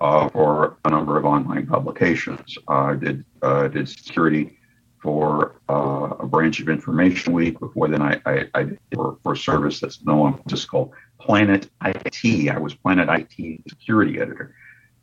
for 0.00 0.78
a 0.84 0.90
number 0.90 1.18
of 1.18 1.24
online 1.24 1.66
publications. 1.66 2.56
I 2.68 2.94
did 2.94 3.24
uh, 3.42 3.68
did 3.68 3.88
security 3.88 4.58
for 5.02 5.60
uh, 5.68 6.14
a 6.20 6.26
branch 6.26 6.60
of 6.60 6.68
Information 6.68 7.32
Week. 7.32 7.58
Before 7.58 7.88
then, 7.88 8.02
I, 8.02 8.20
I, 8.26 8.44
I 8.54 8.62
did 8.64 8.78
for, 8.94 9.18
for 9.22 9.32
a 9.32 9.36
service 9.36 9.80
that's 9.80 10.04
known 10.04 10.42
just 10.46 10.68
called 10.70 10.92
Planet 11.18 11.70
IT. 11.84 12.50
I 12.50 12.58
was 12.58 12.74
Planet 12.74 13.08
IT 13.08 13.62
security 13.68 14.20
editor, 14.20 14.54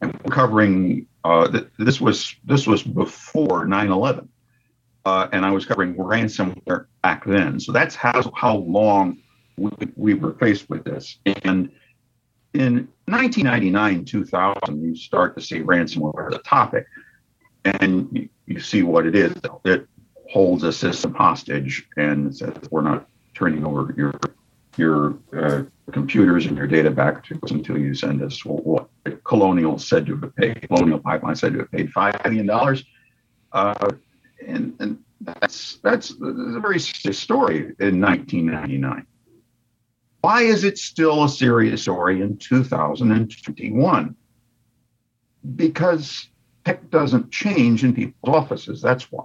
and 0.02 0.20
covering 0.32 1.08
uh, 1.24 1.48
th- 1.48 1.68
this 1.78 2.02
was 2.02 2.36
this 2.44 2.66
was 2.66 2.82
before 2.84 3.66
9/11, 3.66 4.28
uh, 5.06 5.28
and 5.32 5.46
I 5.46 5.52
was 5.52 5.66
covering 5.66 5.96
ransomware 5.96 6.88
back 7.04 7.26
then. 7.26 7.60
So 7.60 7.72
that's 7.72 7.96
how 7.96 8.32
how 8.36 8.58
long 8.58 9.20
we, 9.58 9.72
we 9.96 10.14
were 10.16 10.34
faced 10.34 10.70
with 10.70 10.84
this. 10.84 11.20
And 11.44 11.72
in 12.54 12.88
1999, 13.06 14.06
2000, 14.06 14.82
you 14.82 14.96
start 14.96 15.36
to 15.38 15.44
see 15.44 15.60
ransomware 15.60 16.30
as 16.30 16.36
a 16.36 16.40
topic 16.40 16.86
and 17.66 18.30
you, 18.46 18.60
see 18.60 18.84
what 18.84 19.06
it 19.06 19.16
is. 19.16 19.36
It 19.66 19.88
holds 20.32 20.64
a 20.64 20.72
system 20.72 21.14
hostage 21.14 21.88
and 21.98 22.36
says 22.36 22.56
we're 22.72 22.82
not 22.82 23.08
turning 23.34 23.66
over 23.66 23.94
your 23.96 24.14
your 24.78 25.18
uh, 25.36 25.64
computers 25.92 26.46
and 26.46 26.56
your 26.56 26.68
data 26.68 26.92
back 26.92 27.24
to 27.26 27.40
us 27.42 27.52
until 27.52 27.78
you 27.78 27.96
send 27.96 28.22
us 28.22 28.46
what 28.46 28.90
Colonial 29.24 29.80
said 29.80 30.06
to 30.06 30.18
have 30.18 30.36
paid. 30.36 30.68
Colonial 30.68 31.00
Pipeline 31.00 31.36
said 31.36 31.54
to 31.54 31.60
have 31.60 31.72
paid 31.72 31.92
five 31.92 32.16
million 32.24 32.46
dollars, 32.46 32.84
uh, 33.54 33.90
and 34.46 34.76
and 34.80 35.00
that's 35.22 35.78
that's 35.78 36.12
a 36.12 36.60
very 36.60 36.80
serious 36.80 37.18
story 37.18 37.74
in 37.80 38.00
1999. 38.00 39.06
Why 40.28 40.42
is 40.42 40.66
it 40.66 40.78
still 40.78 41.24
a 41.24 41.30
serious 41.30 41.84
story 41.84 42.22
in 42.22 42.36
2021? 42.36 44.16
Because 45.56 46.28
tech 46.66 46.90
doesn't 46.90 47.32
change 47.32 47.86
in 47.86 47.94
people's 47.94 48.36
offices. 48.36 48.82
That's 48.82 49.10
why. 49.10 49.24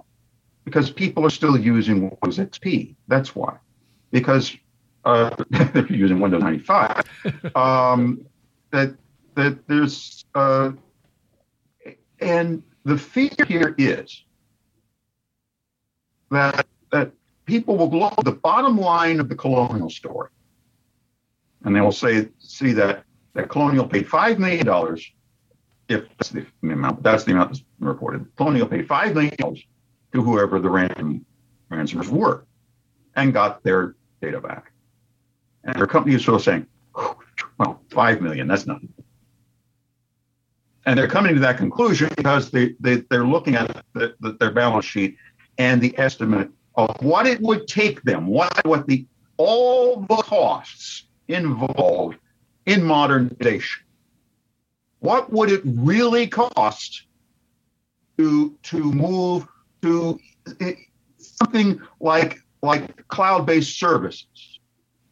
Because 0.63 0.89
people 0.89 1.25
are 1.25 1.29
still 1.29 1.59
using 1.59 2.03
Windows 2.03 2.37
XP. 2.37 2.95
That's 3.09 3.35
why. 3.35 3.57
Because 4.11 4.55
uh, 5.03 5.35
they're 5.73 5.91
using 5.91 6.21
Windows 6.21 6.41
95. 6.41 7.03
um, 7.53 8.25
that 8.71 8.95
that 9.35 9.67
there's 9.67 10.23
uh, 10.35 10.71
and 12.21 12.63
the 12.85 12.97
fear 12.97 13.29
here 13.45 13.75
is 13.77 14.23
that 16.31 16.65
that 16.93 17.11
people 17.43 17.75
will 17.75 18.05
at 18.05 18.23
the 18.23 18.31
bottom 18.31 18.77
line 18.77 19.19
of 19.19 19.27
the 19.27 19.35
colonial 19.35 19.89
story, 19.89 20.29
and 21.63 21.75
they 21.75 21.81
will 21.81 21.91
say 21.91 22.29
see 22.39 22.73
that 22.73 23.03
that 23.33 23.49
Colonial 23.49 23.87
paid 23.87 24.07
$5 24.07 24.37
million, 24.37 24.67
if 25.89 26.07
that's 26.17 26.29
the 26.29 26.45
amount, 26.61 27.03
that's 27.03 27.23
the 27.23 27.31
amount 27.31 27.49
that's 27.49 27.63
reported. 27.79 28.25
Colonial 28.35 28.67
paid 28.67 28.87
$5 28.87 29.13
million 29.13 29.55
to 30.13 30.21
whoever 30.21 30.59
the 30.59 30.69
ransom, 30.69 31.25
ransomers 31.71 32.07
were 32.09 32.45
and 33.15 33.33
got 33.33 33.63
their 33.63 33.95
data 34.21 34.39
back. 34.39 34.71
And 35.63 35.75
their 35.75 35.87
company 35.87 36.15
is 36.15 36.21
still 36.21 36.39
saying, 36.39 36.67
well, 37.57 37.81
5 37.91 38.21
million, 38.21 38.47
that's 38.47 38.67
nothing. 38.67 38.93
And 40.85 40.99
they're 40.99 41.07
coming 41.07 41.33
to 41.33 41.39
that 41.39 41.57
conclusion 41.57 42.11
because 42.15 42.51
they, 42.51 42.75
they, 42.79 42.97
they're 43.09 43.25
looking 43.25 43.55
at 43.55 43.83
the, 43.93 44.15
the, 44.19 44.33
their 44.33 44.51
balance 44.51 44.85
sheet 44.85 45.15
and 45.57 45.81
the 45.81 45.97
estimate 45.97 46.49
of 46.75 46.95
what 47.01 47.25
it 47.25 47.39
would 47.41 47.67
take 47.67 48.01
them, 48.03 48.27
what, 48.27 48.65
what 48.65 48.85
the 48.87 49.05
all 49.37 50.01
the 50.01 50.15
costs 50.17 51.05
involved 51.27 52.17
in 52.65 52.83
modernization. 52.83 53.83
What 54.99 55.31
would 55.31 55.51
it 55.51 55.61
really 55.65 56.27
cost 56.27 57.03
to 58.17 58.57
to 58.63 58.77
move 58.77 59.47
to 59.81 60.19
something 61.17 61.81
like 61.99 62.39
like 62.61 63.07
cloud-based 63.07 63.77
services? 63.77 64.59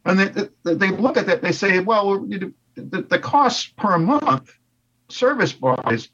And 0.04 0.18
they, 0.64 0.74
they 0.74 0.90
look 0.90 1.16
at 1.16 1.26
that, 1.26 1.42
they 1.42 1.52
say, 1.52 1.78
well, 1.78 2.18
the, 2.18 2.52
the 2.74 3.18
costs 3.18 3.72
per 3.76 3.98
month, 3.98 4.50
service-wise, 5.08 6.08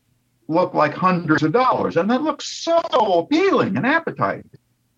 look 0.48 0.74
like 0.74 0.92
hundreds 0.92 1.42
of 1.42 1.52
dollars, 1.52 1.96
and 1.96 2.10
that 2.10 2.22
looks 2.22 2.64
so 2.64 2.80
appealing 2.90 3.76
and 3.76 3.86
appetizing 3.86 4.50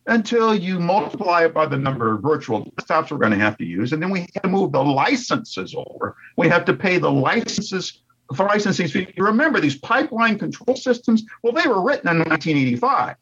until 0.07 0.55
you 0.55 0.79
multiply 0.79 1.45
it 1.45 1.55
by 1.55 1.67
the 1.67 1.77
number 1.77 2.15
of 2.15 2.23
virtual 2.23 2.65
desktops 2.73 3.11
we're 3.11 3.19
going 3.19 3.33
to 3.33 3.39
have 3.39 3.57
to 3.59 3.65
use. 3.65 3.93
And 3.93 4.03
then 4.03 4.11
we 4.11 4.21
have 4.21 4.43
to 4.43 4.49
move 4.49 4.73
the 4.73 4.83
licenses 4.83 5.75
over. 5.77 6.17
We 6.37 6.49
have 6.49 6.65
to 6.67 6.75
pay 6.75 6.99
the 6.99 7.11
licenses 7.11 8.01
for 8.35 8.47
licensing. 8.47 8.89
You 9.17 9.25
remember 9.25 9.61
these 9.61 9.79
pipeline 9.79 10.39
control 10.39 10.77
systems? 10.77 11.25
Well, 11.43 11.53
they 11.53 11.69
were 11.69 11.83
written 11.83 12.09
in 12.09 12.19
1985 12.19 13.17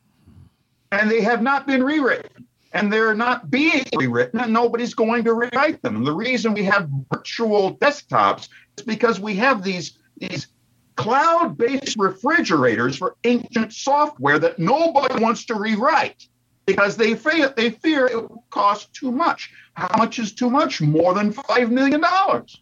and 0.92 1.10
they 1.10 1.20
have 1.20 1.42
not 1.42 1.66
been 1.66 1.82
rewritten. 1.82 2.46
And 2.74 2.92
they're 2.92 3.14
not 3.14 3.50
being 3.50 3.86
rewritten, 3.96 4.40
and 4.40 4.52
nobody's 4.52 4.92
going 4.92 5.24
to 5.24 5.32
rewrite 5.32 5.80
them. 5.80 5.96
And 5.96 6.06
the 6.06 6.12
reason 6.12 6.52
we 6.52 6.64
have 6.64 6.90
virtual 7.10 7.78
desktops 7.78 8.50
is 8.76 8.84
because 8.84 9.18
we 9.18 9.36
have 9.36 9.64
these, 9.64 9.96
these 10.18 10.48
cloud-based 10.96 11.96
refrigerators 11.98 12.94
for 12.94 13.16
ancient 13.24 13.72
software 13.72 14.38
that 14.38 14.58
nobody 14.58 15.18
wants 15.18 15.46
to 15.46 15.54
rewrite 15.54 16.28
because 16.68 16.98
they 16.98 17.14
fear 17.14 17.48
they 17.56 17.70
fear 17.70 18.06
it 18.06 18.14
will 18.14 18.44
cost 18.50 18.92
too 18.92 19.10
much. 19.10 19.50
How 19.72 19.88
much 19.96 20.18
is 20.18 20.32
too 20.32 20.50
much? 20.50 20.82
More 20.82 21.14
than 21.14 21.32
five 21.32 21.70
million 21.70 22.02
dollars. 22.02 22.60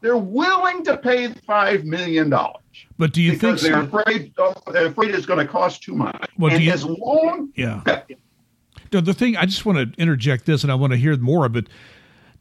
They're 0.00 0.16
willing 0.16 0.82
to 0.84 0.96
pay 0.96 1.28
five 1.46 1.84
million 1.84 2.30
dollars. 2.30 2.62
But 2.98 3.12
do 3.12 3.22
you 3.22 3.32
because 3.32 3.62
think 3.62 3.72
they're 3.72 3.82
afraid 3.82 4.32
oh, 4.38 4.54
they're 4.72 4.86
afraid 4.86 5.14
it's 5.14 5.24
going 5.24 5.38
to 5.38 5.50
cost 5.50 5.84
too 5.84 5.94
much? 5.94 6.16
Well, 6.36 6.50
and 6.50 6.58
do 6.58 6.64
you, 6.64 6.72
as 6.72 6.84
long 6.84 7.52
yeah. 7.54 8.02
No, 8.92 9.00
the 9.00 9.14
thing 9.14 9.36
I 9.36 9.44
just 9.44 9.64
want 9.64 9.78
to 9.78 10.00
interject 10.00 10.46
this, 10.46 10.64
and 10.64 10.72
I 10.72 10.74
want 10.74 10.92
to 10.92 10.96
hear 10.96 11.16
more 11.16 11.46
of 11.46 11.54
it. 11.54 11.68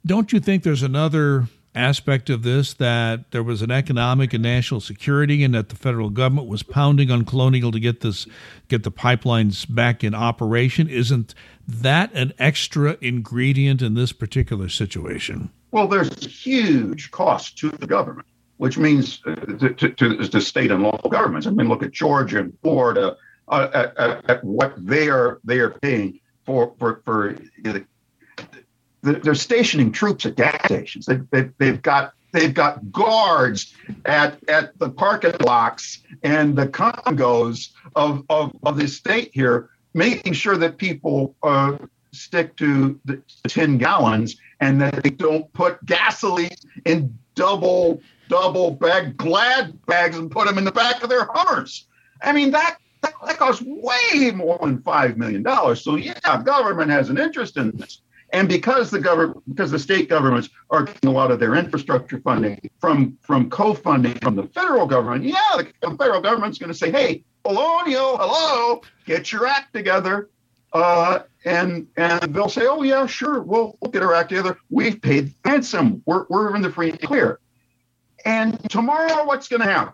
Don't 0.06 0.34
you 0.34 0.39
think 0.39 0.64
there's 0.64 0.84
another 0.84 1.48
aspect 1.78 2.30
of 2.30 2.43
this 2.43 2.73
that 2.75 3.32
there 3.32 3.43
was 3.43 3.61
an 3.61 3.71
economic 3.71 4.34
and 4.34 4.43
national 4.43 4.82
security 4.82 5.43
and 5.43 5.53
that 5.53 5.69
the 5.69 5.75
federal 5.75 6.09
government 6.09 6.47
was 6.47 6.63
pounding 6.63 7.11
on 7.11 7.23
colonial 7.23 7.71
to 7.71 7.80
get 7.80 8.01
this 8.01 8.28
get 8.67 8.84
the 8.84 8.91
pipelines 8.91 9.65
back 9.73 10.03
in 10.03 10.13
operation. 10.13 10.89
Isn't 10.89 11.34
that 11.67 12.11
an 12.13 12.34
extra 12.39 12.97
ingredient 13.01 13.82
in 13.82 13.93
this 13.93 14.11
particular 14.11 14.69
situation? 14.69 15.49
Well 15.71 15.88
there's 15.88 16.25
huge 16.25 17.11
cost 17.11 17.57
to 17.59 17.69
the 17.69 17.88
government 17.88 18.28
which 18.57 18.78
means 18.80 19.21
uh, 19.28 19.36
to, 19.36 19.69
to, 19.73 20.28
to, 20.28 20.41
state 20.41 20.71
and 20.71 20.82
local 20.82 21.11
governments. 21.11 21.45
I 21.45 21.51
mean 21.51 21.69
look 21.69 21.84
at 21.84 21.91
georgia 21.91 22.39
and 22.39 22.57
florida 22.61 23.15
uh, 23.47 23.89
at, 23.97 24.30
at, 24.30 24.43
what 24.43 24.73
they 24.78 25.09
are 25.09 25.39
they 25.43 25.59
are 25.59 25.69
paying 25.69 26.19
for 26.45 26.73
for 26.80 27.01
for 27.05 27.38
the 27.61 27.86
they're 29.14 29.36
stationing 29.36 29.91
troops 29.91 30.26
at 30.26 30.36
gas 30.36 30.64
stations. 30.66 31.05
They, 31.05 31.20
they, 31.32 31.49
they've 31.58 31.82
got 31.82 32.14
they've 32.32 32.53
got 32.53 32.91
guards 32.91 33.74
at 34.05 34.38
at 34.49 34.78
the 34.80 34.89
parking 34.89 35.34
blocks 35.39 36.03
and 36.24 36.58
the 36.58 36.68
congos 36.68 37.70
of 37.95 38.24
of, 38.30 38.55
of 38.64 38.78
the 38.78 38.88
state 38.88 39.32
here, 39.34 39.70
making 39.93 40.34
sure 40.34 40.58
that 40.58 40.78
people 40.78 41.36
uh, 41.43 41.78
stick 42.12 42.55
to 42.58 42.99
the 43.05 43.22
10 43.47 43.78
gallons 43.78 44.38
and 44.60 44.82
that 44.82 45.03
they 45.03 45.10
don't 45.10 45.51
put 45.53 45.84
gasoline 45.86 46.49
in 46.86 47.18
double 47.36 48.01
double 48.30 48.72
bag 48.72 49.16
glad 49.16 49.86
bags 49.86 50.18
and 50.18 50.32
put 50.32 50.47
them 50.47 50.58
in 50.58 50.64
the 50.64 50.72
back 50.72 51.03
of 51.03 51.10
their 51.10 51.28
Hummers. 51.34 51.88
I 52.22 52.34
mean 52.34 52.51
that 52.51 52.78
that, 53.01 53.14
that 53.26 53.38
costs 53.38 53.64
way 53.66 54.32
more 54.32 54.58
than 54.62 54.82
five 54.82 55.18
million 55.18 55.43
dollars. 55.43 55.82
So 55.82 55.95
yeah, 55.95 56.41
government 56.43 56.91
has 56.91 57.10
an 57.10 57.18
interest 57.18 57.58
in 57.58 57.72
this. 57.78 58.01
And 58.32 58.49
because 58.49 58.91
the 58.91 58.99
government, 58.99 59.41
because 59.47 59.71
the 59.71 59.80
state 59.80 60.09
governments 60.09 60.49
are 60.69 60.84
getting 60.84 61.09
a 61.09 61.13
lot 61.13 61.32
of 61.32 61.39
their 61.39 61.55
infrastructure 61.55 62.19
funding 62.19 62.59
from 62.80 63.17
from 63.21 63.49
co-funding 63.49 64.15
from 64.15 64.36
the 64.36 64.43
federal 64.43 64.86
government, 64.86 65.23
yeah, 65.23 65.39
the, 65.55 65.71
the 65.82 65.95
federal 65.95 66.19
government's 66.21 66.57
going 66.57 66.71
to 66.71 66.78
say, 66.78 66.91
"Hey, 66.91 67.23
Colonial, 67.45 68.17
hello, 68.17 68.82
get 69.05 69.32
your 69.32 69.47
act 69.47 69.73
together," 69.73 70.30
uh, 70.73 71.19
and 71.45 71.88
and 71.95 72.36
they'll 72.36 72.49
say, 72.49 72.67
"Oh 72.67 72.84
yeah, 72.84 73.05
sure, 73.05 73.41
we'll 73.41 73.78
we'll 73.82 73.91
get 73.91 74.03
our 74.03 74.13
act 74.13 74.28
together. 74.30 74.57
We've 74.69 75.01
paid 75.01 75.34
ransom. 75.45 76.03
We're 76.05 76.25
we're 76.30 76.53
in 76.53 76.61
the 76.61 76.71
free 76.71 76.89
and 76.89 77.01
clear." 77.01 77.39
And 78.25 78.69
tomorrow, 78.69 79.25
what's 79.25 79.47
going 79.47 79.61
to 79.61 79.71
happen? 79.71 79.93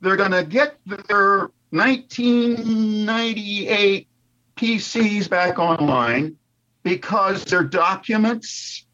They're 0.00 0.16
going 0.16 0.30
to 0.30 0.44
get 0.44 0.78
their 0.86 1.50
1998 1.70 4.08
PCs 4.56 5.28
back 5.28 5.58
online 5.58 6.38
because 6.82 7.44
their 7.44 7.62
documents 7.62 8.86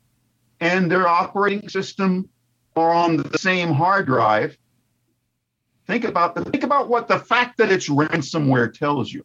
and 0.60 0.90
their 0.90 1.06
operating 1.06 1.68
system 1.68 2.28
are 2.76 2.92
on 2.92 3.16
the 3.16 3.38
same 3.38 3.72
hard 3.72 4.06
drive. 4.06 4.56
Think 5.86 6.04
about 6.04 6.34
the, 6.34 6.44
think 6.44 6.64
about 6.64 6.88
what 6.88 7.08
the 7.08 7.18
fact 7.18 7.58
that 7.58 7.72
it's 7.72 7.88
ransomware 7.88 8.72
tells 8.72 9.12
you. 9.12 9.24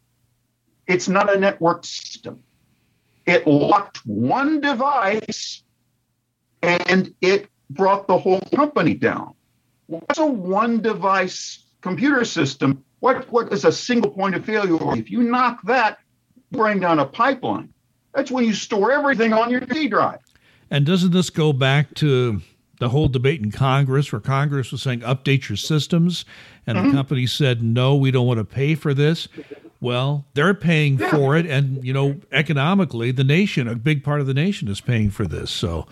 It's 0.86 1.08
not 1.08 1.34
a 1.34 1.38
network 1.38 1.84
system. 1.84 2.42
It 3.26 3.46
locked 3.46 3.98
one 4.06 4.60
device 4.60 5.62
and 6.62 7.14
it 7.20 7.48
brought 7.70 8.06
the 8.06 8.16
whole 8.16 8.40
company 8.54 8.94
down. 8.94 9.34
What's 9.86 10.18
a 10.18 10.26
one 10.26 10.80
device 10.80 11.66
computer 11.82 12.24
system? 12.24 12.82
What, 13.00 13.30
what 13.30 13.52
is 13.52 13.66
a 13.66 13.72
single 13.72 14.10
point 14.10 14.34
of 14.34 14.44
failure? 14.44 14.78
If 14.96 15.10
you 15.10 15.22
knock 15.22 15.60
that, 15.64 15.98
bring 16.50 16.80
down 16.80 16.98
a 16.98 17.04
pipeline. 17.04 17.73
That's 18.14 18.30
when 18.30 18.44
you 18.44 18.54
store 18.54 18.92
everything 18.92 19.32
on 19.32 19.50
your 19.50 19.60
D 19.60 19.88
drive. 19.88 20.20
And 20.70 20.86
doesn't 20.86 21.12
this 21.12 21.30
go 21.30 21.52
back 21.52 21.94
to 21.94 22.40
the 22.80 22.88
whole 22.88 23.08
debate 23.08 23.40
in 23.40 23.50
Congress 23.50 24.12
where 24.12 24.20
Congress 24.20 24.72
was 24.72 24.82
saying 24.82 25.00
update 25.00 25.48
your 25.48 25.56
systems 25.56 26.24
and 26.66 26.76
mm-hmm. 26.76 26.88
the 26.88 26.94
company 26.94 27.26
said 27.26 27.62
no, 27.62 27.94
we 27.94 28.10
don't 28.10 28.26
want 28.26 28.38
to 28.38 28.44
pay 28.44 28.74
for 28.74 28.94
this. 28.94 29.28
Well, 29.80 30.24
they're 30.34 30.54
paying 30.54 30.98
yeah. 30.98 31.10
for 31.10 31.36
it 31.36 31.46
and 31.46 31.84
you 31.84 31.92
know, 31.92 32.20
economically 32.32 33.10
the 33.10 33.24
nation, 33.24 33.68
a 33.68 33.74
big 33.74 34.02
part 34.02 34.20
of 34.20 34.26
the 34.26 34.34
nation 34.34 34.68
is 34.68 34.80
paying 34.80 35.10
for 35.10 35.26
this. 35.26 35.50
So 35.50 35.86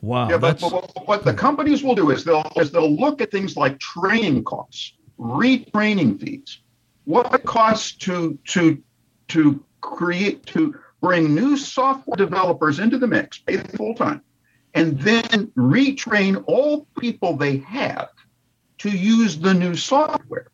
wow. 0.00 0.28
Yeah, 0.28 0.38
but, 0.38 0.60
but 0.60 1.06
what 1.06 1.24
the 1.24 1.34
companies 1.34 1.82
will 1.82 1.94
do 1.94 2.10
is 2.10 2.24
they'll 2.24 2.50
is 2.56 2.70
they'll 2.70 2.94
look 2.94 3.20
at 3.20 3.30
things 3.30 3.56
like 3.56 3.78
training 3.78 4.44
costs, 4.44 4.92
retraining 5.18 6.20
fees, 6.20 6.60
what 7.04 7.32
it 7.32 7.44
costs 7.44 7.92
to 7.92 8.38
to 8.48 8.82
to 9.28 9.64
create 9.80 10.44
to 10.46 10.74
bring 11.00 11.34
new 11.34 11.56
software 11.56 12.16
developers 12.16 12.78
into 12.78 12.98
the 12.98 13.06
mix, 13.06 13.38
pay 13.38 13.56
them 13.56 13.66
full 13.68 13.94
time, 13.94 14.22
and 14.74 14.98
then 15.00 15.48
retrain 15.56 16.42
all 16.46 16.86
people 16.98 17.36
they 17.36 17.58
have 17.58 18.10
to 18.78 18.90
use 18.90 19.38
the 19.38 19.54
new 19.54 19.74
software. 19.74 20.48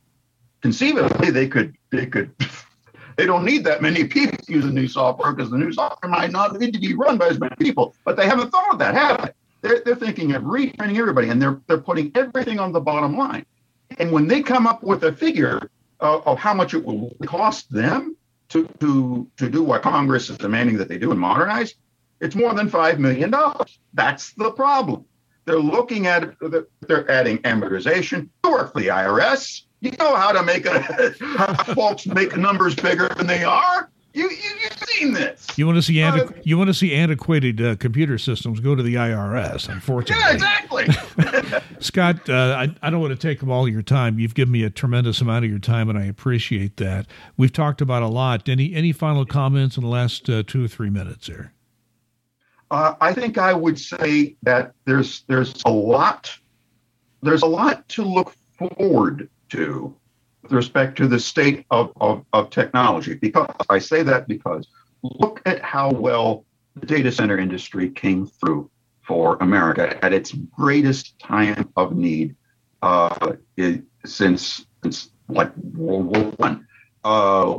Conceivably, 0.62 1.30
they 1.30 1.48
could 1.48 1.76
they 1.90 2.06
could 2.06 2.34
they 3.16 3.26
don't 3.26 3.44
need 3.44 3.64
that 3.64 3.82
many 3.82 4.04
people 4.04 4.38
to 4.38 4.52
use 4.52 4.64
the 4.64 4.72
new 4.72 4.88
software 4.88 5.32
because 5.32 5.50
the 5.50 5.58
new 5.58 5.72
software 5.72 6.10
might 6.10 6.30
not 6.30 6.58
need 6.58 6.72
to 6.72 6.80
be 6.80 6.94
run 6.94 7.18
by 7.18 7.28
as 7.28 7.38
many 7.38 7.54
people. 7.56 7.94
But 8.04 8.16
they 8.16 8.26
haven't 8.26 8.50
thought 8.50 8.72
of 8.72 8.78
that, 8.78 8.94
have 8.94 9.22
they? 9.22 9.30
They're, 9.60 9.80
they're 9.80 9.96
thinking 9.96 10.34
of 10.34 10.42
retraining 10.42 10.98
everybody, 10.98 11.28
and 11.28 11.40
they're 11.40 11.60
they're 11.66 11.78
putting 11.78 12.12
everything 12.14 12.58
on 12.58 12.72
the 12.72 12.80
bottom 12.80 13.16
line. 13.16 13.46
And 13.98 14.10
when 14.10 14.26
they 14.26 14.42
come 14.42 14.66
up 14.66 14.82
with 14.82 15.04
a 15.04 15.12
figure 15.12 15.70
of, 16.00 16.26
of 16.26 16.38
how 16.38 16.54
much 16.54 16.74
it 16.74 16.84
will 16.84 17.12
cost 17.24 17.70
them 17.70 18.16
to, 18.50 18.68
to, 18.80 19.28
to 19.36 19.48
do 19.48 19.62
what 19.62 19.82
Congress 19.82 20.30
is 20.30 20.38
demanding 20.38 20.76
that 20.78 20.88
they 20.88 20.98
do 20.98 21.10
and 21.10 21.20
modernize, 21.20 21.74
it's 22.20 22.34
more 22.34 22.54
than 22.54 22.70
$5 22.70 22.98
million. 22.98 23.34
That's 23.92 24.32
the 24.34 24.50
problem. 24.52 25.04
They're 25.44 25.58
looking 25.58 26.06
at 26.06 26.34
they're 26.80 27.10
adding 27.10 27.38
amortization. 27.38 28.28
You 28.44 28.50
work 28.50 28.72
for 28.72 28.80
the 28.80 28.88
IRS. 28.88 29.62
You 29.80 29.90
know 29.98 30.14
how 30.14 30.32
to 30.32 30.42
make 30.42 30.64
a, 30.64 31.12
folks 31.74 32.06
make 32.06 32.36
numbers 32.36 32.74
bigger 32.74 33.08
than 33.08 33.26
they 33.26 33.44
are. 33.44 33.90
You, 34.14 34.30
you, 34.30 34.70
see 34.86 35.04
seen 35.04 35.12
this. 35.12 35.46
You 35.56 35.66
want 35.66 35.76
to 35.76 35.82
see 35.82 35.94
antiqu- 35.94 36.38
uh, 36.38 36.42
you 36.44 36.56
want 36.56 36.68
to 36.68 36.74
see 36.74 36.94
antiquated 36.94 37.60
uh, 37.60 37.74
computer 37.76 38.16
systems? 38.16 38.60
Go 38.60 38.76
to 38.76 38.82
the 38.82 38.94
IRS. 38.94 39.68
Unfortunately, 39.68 40.24
yeah, 40.24 40.32
exactly. 40.32 40.86
Scott, 41.80 42.28
uh, 42.30 42.56
I, 42.56 42.74
I 42.80 42.90
don't 42.90 43.00
want 43.00 43.10
to 43.10 43.18
take 43.18 43.42
up 43.42 43.48
all 43.48 43.68
your 43.68 43.82
time. 43.82 44.20
You've 44.20 44.34
given 44.34 44.52
me 44.52 44.62
a 44.62 44.70
tremendous 44.70 45.20
amount 45.20 45.44
of 45.44 45.50
your 45.50 45.58
time, 45.58 45.90
and 45.90 45.98
I 45.98 46.04
appreciate 46.04 46.76
that. 46.76 47.06
We've 47.36 47.52
talked 47.52 47.80
about 47.80 48.04
a 48.04 48.08
lot. 48.08 48.48
Any 48.48 48.72
any 48.72 48.92
final 48.92 49.24
comments 49.24 49.76
in 49.76 49.82
the 49.82 49.90
last 49.90 50.30
uh, 50.30 50.44
two 50.46 50.64
or 50.64 50.68
three 50.68 50.90
minutes 50.90 51.26
here? 51.26 51.52
Uh, 52.70 52.94
I 53.00 53.12
think 53.12 53.36
I 53.36 53.52
would 53.52 53.78
say 53.78 54.36
that 54.42 54.74
there's 54.84 55.24
there's 55.28 55.60
a 55.66 55.70
lot 55.70 56.36
there's 57.22 57.42
a 57.42 57.46
lot 57.46 57.88
to 57.88 58.04
look 58.04 58.34
forward 58.58 59.28
to 59.50 59.94
with 60.44 60.52
respect 60.52 60.96
to 60.98 61.08
the 61.08 61.18
state 61.18 61.64
of, 61.70 61.90
of, 62.00 62.24
of 62.34 62.50
technology. 62.50 63.14
Because 63.14 63.48
I 63.70 63.78
say 63.78 64.02
that 64.02 64.28
because 64.28 64.68
look 65.02 65.40
at 65.46 65.60
how 65.62 65.90
well 65.90 66.44
the 66.76 66.86
data 66.86 67.10
center 67.10 67.38
industry 67.38 67.90
came 67.90 68.26
through 68.26 68.70
for 69.02 69.36
America 69.40 70.02
at 70.04 70.12
its 70.12 70.32
greatest 70.32 71.18
time 71.18 71.70
of 71.76 71.96
need 71.96 72.36
uh, 72.82 73.32
it, 73.56 73.82
since 74.04 74.66
since 74.82 75.10
like 75.28 75.50
World 75.56 76.06
War 76.06 76.24
One. 76.36 76.66
Uh, 77.04 77.58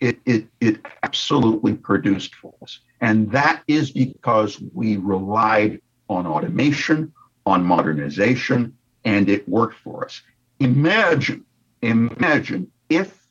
it, 0.00 0.18
it 0.24 0.46
it 0.60 0.80
absolutely 1.02 1.74
produced 1.74 2.34
for 2.34 2.54
us, 2.62 2.80
and 3.00 3.30
that 3.32 3.62
is 3.68 3.90
because 3.90 4.60
we 4.72 4.96
relied 4.96 5.80
on 6.08 6.26
automation, 6.26 7.12
on 7.46 7.64
modernization, 7.64 8.76
and 9.04 9.28
it 9.28 9.46
worked 9.48 9.76
for 9.82 10.04
us. 10.04 10.22
Imagine, 10.60 11.44
imagine 11.84 12.70
if 12.88 13.26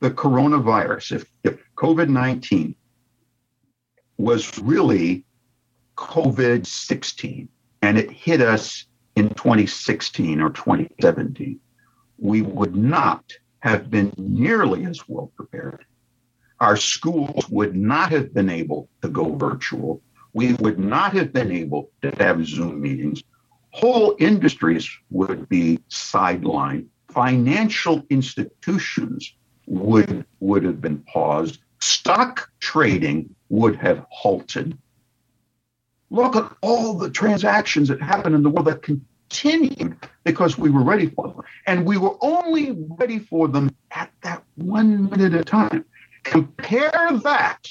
the 0.00 0.10
coronavirus, 0.10 1.16
if, 1.16 1.24
if 1.44 1.62
COVID 1.76 2.08
19 2.08 2.74
was 4.18 4.58
really 4.58 5.24
COVID 5.96 6.66
16 6.66 7.48
and 7.82 7.98
it 7.98 8.10
hit 8.10 8.40
us 8.40 8.86
in 9.16 9.28
2016 9.30 10.40
or 10.40 10.50
2017, 10.50 11.60
we 12.18 12.42
would 12.42 12.74
not 12.76 13.32
have 13.60 13.90
been 13.90 14.12
nearly 14.16 14.86
as 14.86 15.08
well 15.08 15.32
prepared. 15.36 15.84
Our 16.60 16.76
schools 16.76 17.48
would 17.48 17.74
not 17.74 18.10
have 18.12 18.32
been 18.32 18.48
able 18.48 18.88
to 19.02 19.08
go 19.08 19.34
virtual. 19.34 20.02
We 20.32 20.54
would 20.54 20.78
not 20.78 21.12
have 21.14 21.32
been 21.32 21.50
able 21.50 21.90
to 22.02 22.10
have 22.18 22.46
Zoom 22.46 22.80
meetings 22.80 23.22
whole 23.72 24.14
industries 24.18 24.88
would 25.10 25.48
be 25.48 25.78
sidelined. 25.90 26.86
Financial 27.12 28.02
institutions 28.10 29.34
would 29.66 30.24
would 30.40 30.64
have 30.64 30.80
been 30.80 30.98
paused. 31.00 31.60
Stock 31.80 32.50
trading 32.58 33.34
would 33.48 33.76
have 33.76 34.06
halted. 34.10 34.78
Look 36.10 36.36
at 36.36 36.50
all 36.62 36.94
the 36.94 37.10
transactions 37.10 37.88
that 37.88 38.00
happened 38.00 38.34
in 38.34 38.42
the 38.42 38.50
world 38.50 38.66
that 38.66 38.82
continued 38.82 39.96
because 40.24 40.58
we 40.58 40.70
were 40.70 40.82
ready 40.82 41.06
for 41.06 41.28
them. 41.28 41.42
And 41.66 41.86
we 41.86 41.96
were 41.96 42.16
only 42.20 42.76
ready 42.98 43.18
for 43.18 43.48
them 43.48 43.74
at 43.90 44.10
that 44.22 44.42
one 44.56 45.10
minute 45.10 45.34
at 45.34 45.40
a 45.40 45.44
time. 45.44 45.84
Compare 46.24 47.10
that 47.24 47.70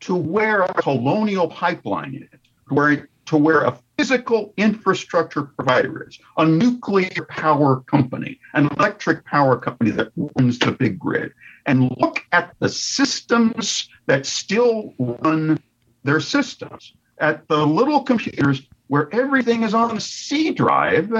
to 0.00 0.14
where 0.14 0.62
a 0.62 0.74
colonial 0.74 1.48
pipeline 1.48 2.28
is, 2.32 2.40
where 2.68 3.08
to 3.26 3.36
where 3.36 3.62
a 3.62 3.78
physical 4.02 4.52
infrastructure 4.56 5.44
provider 5.44 6.08
is, 6.08 6.18
a 6.36 6.44
nuclear 6.44 7.24
power 7.28 7.82
company, 7.82 8.40
an 8.54 8.66
electric 8.76 9.24
power 9.24 9.56
company 9.56 9.92
that 9.92 10.10
runs 10.36 10.58
the 10.58 10.72
big 10.72 10.98
grid, 10.98 11.32
and 11.66 11.88
look 11.98 12.26
at 12.32 12.52
the 12.58 12.68
systems 12.68 13.88
that 14.06 14.26
still 14.26 14.92
run 14.98 15.56
their 16.02 16.18
systems, 16.18 16.94
at 17.18 17.46
the 17.46 17.64
little 17.64 18.02
computers 18.02 18.62
where 18.88 19.08
everything 19.14 19.62
is 19.62 19.72
on 19.72 19.96
a 19.96 20.00
C 20.00 20.50
drive, 20.50 21.12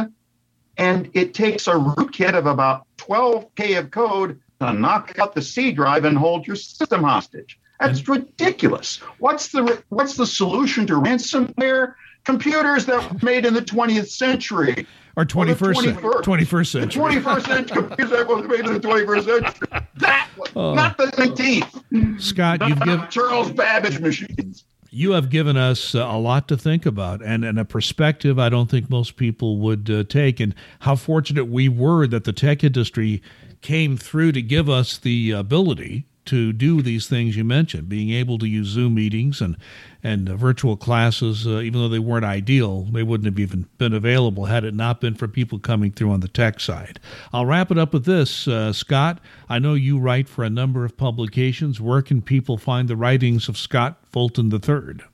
and 0.77 1.09
it 1.15 1.35
takes 1.35 1.69
a 1.69 1.75
rootkit 1.75 2.35
of 2.35 2.47
about 2.47 2.85
12K 2.97 3.79
of 3.79 3.93
code 3.93 4.41
to 4.59 4.73
knock 4.73 5.17
out 5.21 5.37
the 5.37 5.43
C 5.43 5.71
drive 5.71 6.05
and 6.05 6.19
hold 6.19 6.49
your 6.49 6.57
system 6.57 7.05
hostage. 7.05 7.61
That's 7.79 8.09
ridiculous. 8.09 8.97
What's 9.19 9.49
the 9.49 9.83
what's 9.89 10.17
the 10.17 10.27
solution 10.27 10.87
to 10.89 10.95
ransomware? 10.95 11.95
Computers 12.25 12.87
that 12.87 13.13
were 13.13 13.19
made 13.23 13.45
in 13.47 13.55
the 13.55 13.63
20th 13.63 14.09
century. 14.09 14.87
Or 15.17 15.25
21st, 15.25 16.03
or 16.03 16.23
21st, 16.23 16.23
21st 16.23 16.67
century. 16.67 17.03
21st 17.03 17.47
century. 17.47 17.83
Computers 17.83 18.11
that 18.11 18.29
were 18.29 18.43
made 18.43 18.61
in 18.61 18.73
the 18.73 18.81
21st 18.81 19.25
century. 19.25 19.69
That 19.97 20.29
was 20.39 20.57
uh, 20.57 20.75
not 20.75 20.97
the 20.97 21.07
19th. 21.07 22.21
Scott, 22.21 22.67
you've 22.67 22.81
given 22.81 23.07
Charles 23.11 23.51
Babbage 23.51 24.01
machines. 24.01 24.65
You 24.91 25.13
have 25.13 25.31
given 25.31 25.57
us 25.57 25.95
uh, 25.95 26.01
a 26.01 26.19
lot 26.19 26.49
to 26.49 26.57
think 26.57 26.87
about 26.87 27.23
and, 27.23 27.45
and 27.45 27.59
a 27.59 27.65
perspective 27.65 28.39
I 28.39 28.51
don't 28.51 28.71
think 28.71 28.91
most 28.91 29.17
people 29.17 29.59
would 29.59 29.91
uh, 29.91 30.05
take. 30.05 30.39
And 30.39 30.55
how 30.81 30.97
fortunate 30.97 31.47
we 31.47 31.69
were 31.69 32.07
that 32.07 32.25
the 32.25 32.33
tech 32.33 32.63
industry 32.63 33.23
came 33.63 33.97
through 33.97 34.33
to 34.33 34.43
give 34.43 34.69
us 34.69 34.99
the 34.99 35.31
ability 35.31 36.07
to 36.27 36.53
do 36.53 36.83
these 36.83 37.09
things 37.09 37.37
you 37.37 37.45
mentioned, 37.45 37.89
being 37.89 38.11
able 38.11 38.39
to 38.39 38.47
use 38.47 38.69
Zoom 38.69 38.95
meetings 38.95 39.41
and 39.41 39.57
and 40.03 40.29
uh, 40.29 40.37
virtual 40.37 40.77
classes, 40.77 41.47
uh, 41.47 41.61
even 41.61 41.81
though 41.81 41.89
they 41.89 41.99
weren't 41.99 42.25
ideal, 42.25 42.83
they 42.85 43.03
wouldn't 43.03 43.27
have 43.27 43.39
even 43.39 43.69
been 43.79 43.93
available 43.93 44.47
had 44.47 44.65
it 44.65 44.75
not 44.75 45.01
been 45.01 45.15
for 45.15 45.29
people 45.29 45.59
coming 45.59 45.93
through 45.93 46.11
on 46.11 46.21
the 46.21 46.29
tech 46.29 46.61
side. 46.61 46.99
I'll 47.33 47.47
wrap 47.47 47.71
it 47.71 47.79
up 47.79 47.93
with 47.93 48.05
this, 48.05 48.49
uh, 48.49 48.73
Scott. 48.73 49.21
I 49.49 49.59
know 49.59 49.75
you 49.75 49.99
write 49.99 50.29
for 50.29 50.45
a 50.45 50.51
number 50.51 50.85
of 50.85 50.97
publications. 50.97 51.81
Where 51.81 52.03
can 52.03 52.21
people 52.23 52.59
find 52.59 52.89
the 52.89 52.97
writings 52.97 53.49
of 53.49 53.57
Scott 53.57 53.99
Fulton 54.11 54.53
III? 54.53 55.05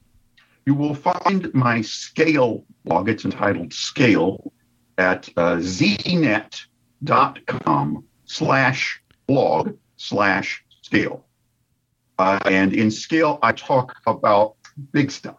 You 0.66 0.74
will 0.74 0.94
find 0.94 1.52
my 1.54 1.80
Scale 1.80 2.64
blog. 2.84 3.08
It's 3.08 3.24
entitled 3.24 3.72
Scale 3.72 4.52
at 4.98 5.28
uh, 5.36 5.56
zdnet.com 5.56 6.64
slash 8.26 9.02
blog 9.26 9.76
slash 9.96 10.64
scale. 10.82 11.24
Uh, 12.18 12.38
and 12.46 12.72
in 12.72 12.90
scale, 12.90 13.38
I 13.42 13.52
talk 13.52 13.94
about 14.06 14.56
big 14.92 15.10
stuff, 15.10 15.36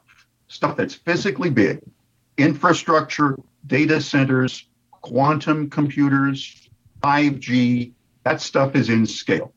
stuff 0.48 0.76
that's 0.76 0.94
physically 0.94 1.50
big, 1.50 1.80
infrastructure, 2.38 3.38
data 3.68 4.02
centers, 4.02 4.66
quantum 5.02 5.70
computers, 5.70 6.70
5G, 7.04 7.92
that 8.24 8.42
stuff 8.42 8.76
is 8.76 8.90
in 8.90 9.06
scale. 9.06 9.54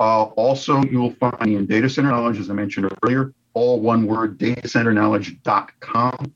Uh, 0.00 0.24
also, 0.24 0.82
you 0.84 0.98
will 0.98 1.14
find 1.14 1.52
in 1.52 1.66
data 1.66 1.88
center 1.88 2.10
knowledge, 2.10 2.38
as 2.38 2.50
I 2.50 2.54
mentioned 2.54 2.90
earlier, 3.02 3.32
all 3.54 3.80
one 3.80 4.06
word, 4.06 4.38
datacenterknowledge.com. 4.38 6.32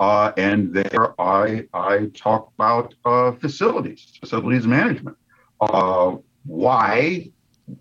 Uh, 0.00 0.32
and 0.36 0.72
there 0.72 1.20
I, 1.20 1.66
I 1.74 2.10
talk 2.14 2.52
about 2.56 2.94
uh, 3.04 3.32
facilities, 3.32 4.16
facilities 4.20 4.66
management. 4.66 5.16
Uh, 5.60 6.16
why 6.44 7.30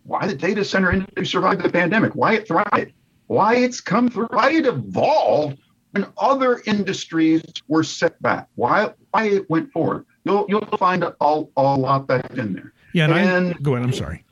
why 0.04 0.28
the 0.28 0.36
data 0.36 0.66
center 0.66 0.92
industry 0.92 1.26
survived 1.26 1.64
the 1.64 1.70
pandemic, 1.70 2.14
why 2.14 2.34
it 2.34 2.48
thrived, 2.48 2.92
why 3.28 3.56
it's 3.56 3.82
come 3.82 4.10
through, 4.10 4.28
why 4.32 4.52
it 4.52 4.66
evolved 4.66 5.60
when 5.92 6.08
other 6.18 6.62
industries 6.66 7.44
were 7.68 7.84
set 7.84 8.22
back, 8.22 8.48
why 8.56 8.94
why 9.12 9.26
it 9.26 9.50
went 9.50 9.72
forward. 9.72 10.06
You'll 10.24 10.46
you'll 10.50 10.66
find 10.78 11.04
a, 11.04 11.16
a, 11.22 11.44
a 11.56 11.62
lot 11.62 12.08
that's 12.08 12.38
in 12.38 12.54
there. 12.54 12.74
Yeah, 12.94 13.14
and, 13.14 13.54
I, 13.54 13.58
go 13.62 13.76
ahead. 13.76 13.86
I'm 13.86 13.94
sorry. 13.94 14.24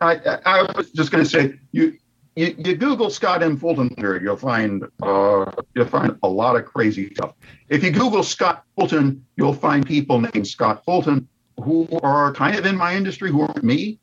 I, 0.00 0.38
I, 0.46 0.62
was 0.76 0.90
just 0.92 1.10
going 1.10 1.22
to 1.22 1.28
say 1.28 1.54
you, 1.72 1.96
you, 2.34 2.54
you 2.58 2.74
Google 2.74 3.10
Scott 3.10 3.42
M. 3.42 3.56
Fulton 3.56 3.94
here, 3.98 4.20
you'll 4.20 4.36
find 4.36 4.84
uh, 5.02 5.50
you'll 5.74 5.86
find 5.86 6.16
a 6.22 6.28
lot 6.28 6.56
of 6.56 6.64
crazy 6.64 7.12
stuff. 7.14 7.34
If 7.68 7.84
you 7.84 7.90
Google 7.90 8.22
Scott 8.22 8.64
Fulton, 8.76 9.24
you'll 9.36 9.52
find 9.52 9.86
people 9.86 10.20
named 10.20 10.46
Scott 10.46 10.84
Fulton 10.84 11.28
who 11.62 11.86
are 12.02 12.32
kind 12.32 12.58
of 12.58 12.64
in 12.64 12.76
my 12.76 12.94
industry 12.94 13.30
who 13.30 13.42
aren't 13.42 13.62
me, 13.62 13.98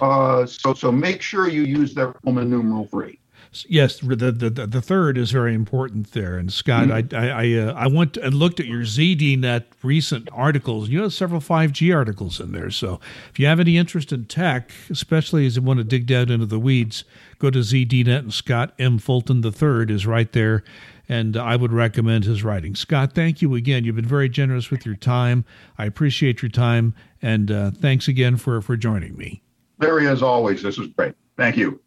uh, 0.00 0.46
so 0.46 0.74
so 0.74 0.90
make 0.90 1.22
sure 1.22 1.48
you 1.48 1.62
use 1.62 1.94
that 1.94 2.16
Roman 2.24 2.50
numeral 2.50 2.86
three. 2.86 3.20
Yes, 3.68 4.00
the, 4.00 4.32
the 4.32 4.50
the 4.50 4.82
third 4.82 5.16
is 5.16 5.30
very 5.30 5.54
important 5.54 6.12
there. 6.12 6.36
And 6.36 6.52
Scott, 6.52 6.88
mm-hmm. 6.88 7.16
I 7.16 7.30
I 7.30 7.68
uh, 7.68 7.72
I 7.74 7.86
went 7.86 8.16
and 8.16 8.34
looked 8.34 8.60
at 8.60 8.66
your 8.66 8.82
ZDNet 8.82 9.64
recent 9.82 10.28
articles. 10.32 10.88
You 10.88 11.02
have 11.02 11.12
several 11.12 11.40
5G 11.40 11.94
articles 11.94 12.40
in 12.40 12.52
there. 12.52 12.70
So 12.70 13.00
if 13.30 13.38
you 13.38 13.46
have 13.46 13.60
any 13.60 13.76
interest 13.76 14.12
in 14.12 14.26
tech, 14.26 14.72
especially 14.90 15.46
as 15.46 15.56
you 15.56 15.62
want 15.62 15.78
to 15.78 15.84
dig 15.84 16.06
down 16.06 16.30
into 16.30 16.46
the 16.46 16.58
weeds, 16.58 17.04
go 17.38 17.50
to 17.50 17.60
ZDNet 17.60 18.18
and 18.18 18.34
Scott 18.34 18.74
M. 18.78 18.98
Fulton 18.98 19.40
the 19.40 19.52
third 19.52 19.90
is 19.90 20.06
right 20.06 20.30
there. 20.32 20.62
And 21.08 21.36
I 21.36 21.54
would 21.54 21.72
recommend 21.72 22.24
his 22.24 22.42
writing. 22.42 22.74
Scott, 22.74 23.12
thank 23.12 23.40
you 23.40 23.54
again. 23.54 23.84
You've 23.84 23.94
been 23.94 24.04
very 24.04 24.28
generous 24.28 24.72
with 24.72 24.84
your 24.84 24.96
time. 24.96 25.44
I 25.78 25.86
appreciate 25.86 26.42
your 26.42 26.50
time. 26.50 26.94
And 27.22 27.50
uh, 27.50 27.70
thanks 27.70 28.08
again 28.08 28.36
for, 28.36 28.60
for 28.60 28.76
joining 28.76 29.16
me. 29.16 29.40
Larry, 29.78 30.08
as 30.08 30.20
always, 30.20 30.62
this 30.62 30.78
was 30.78 30.88
great. 30.88 31.14
Thank 31.36 31.56
you. 31.56 31.80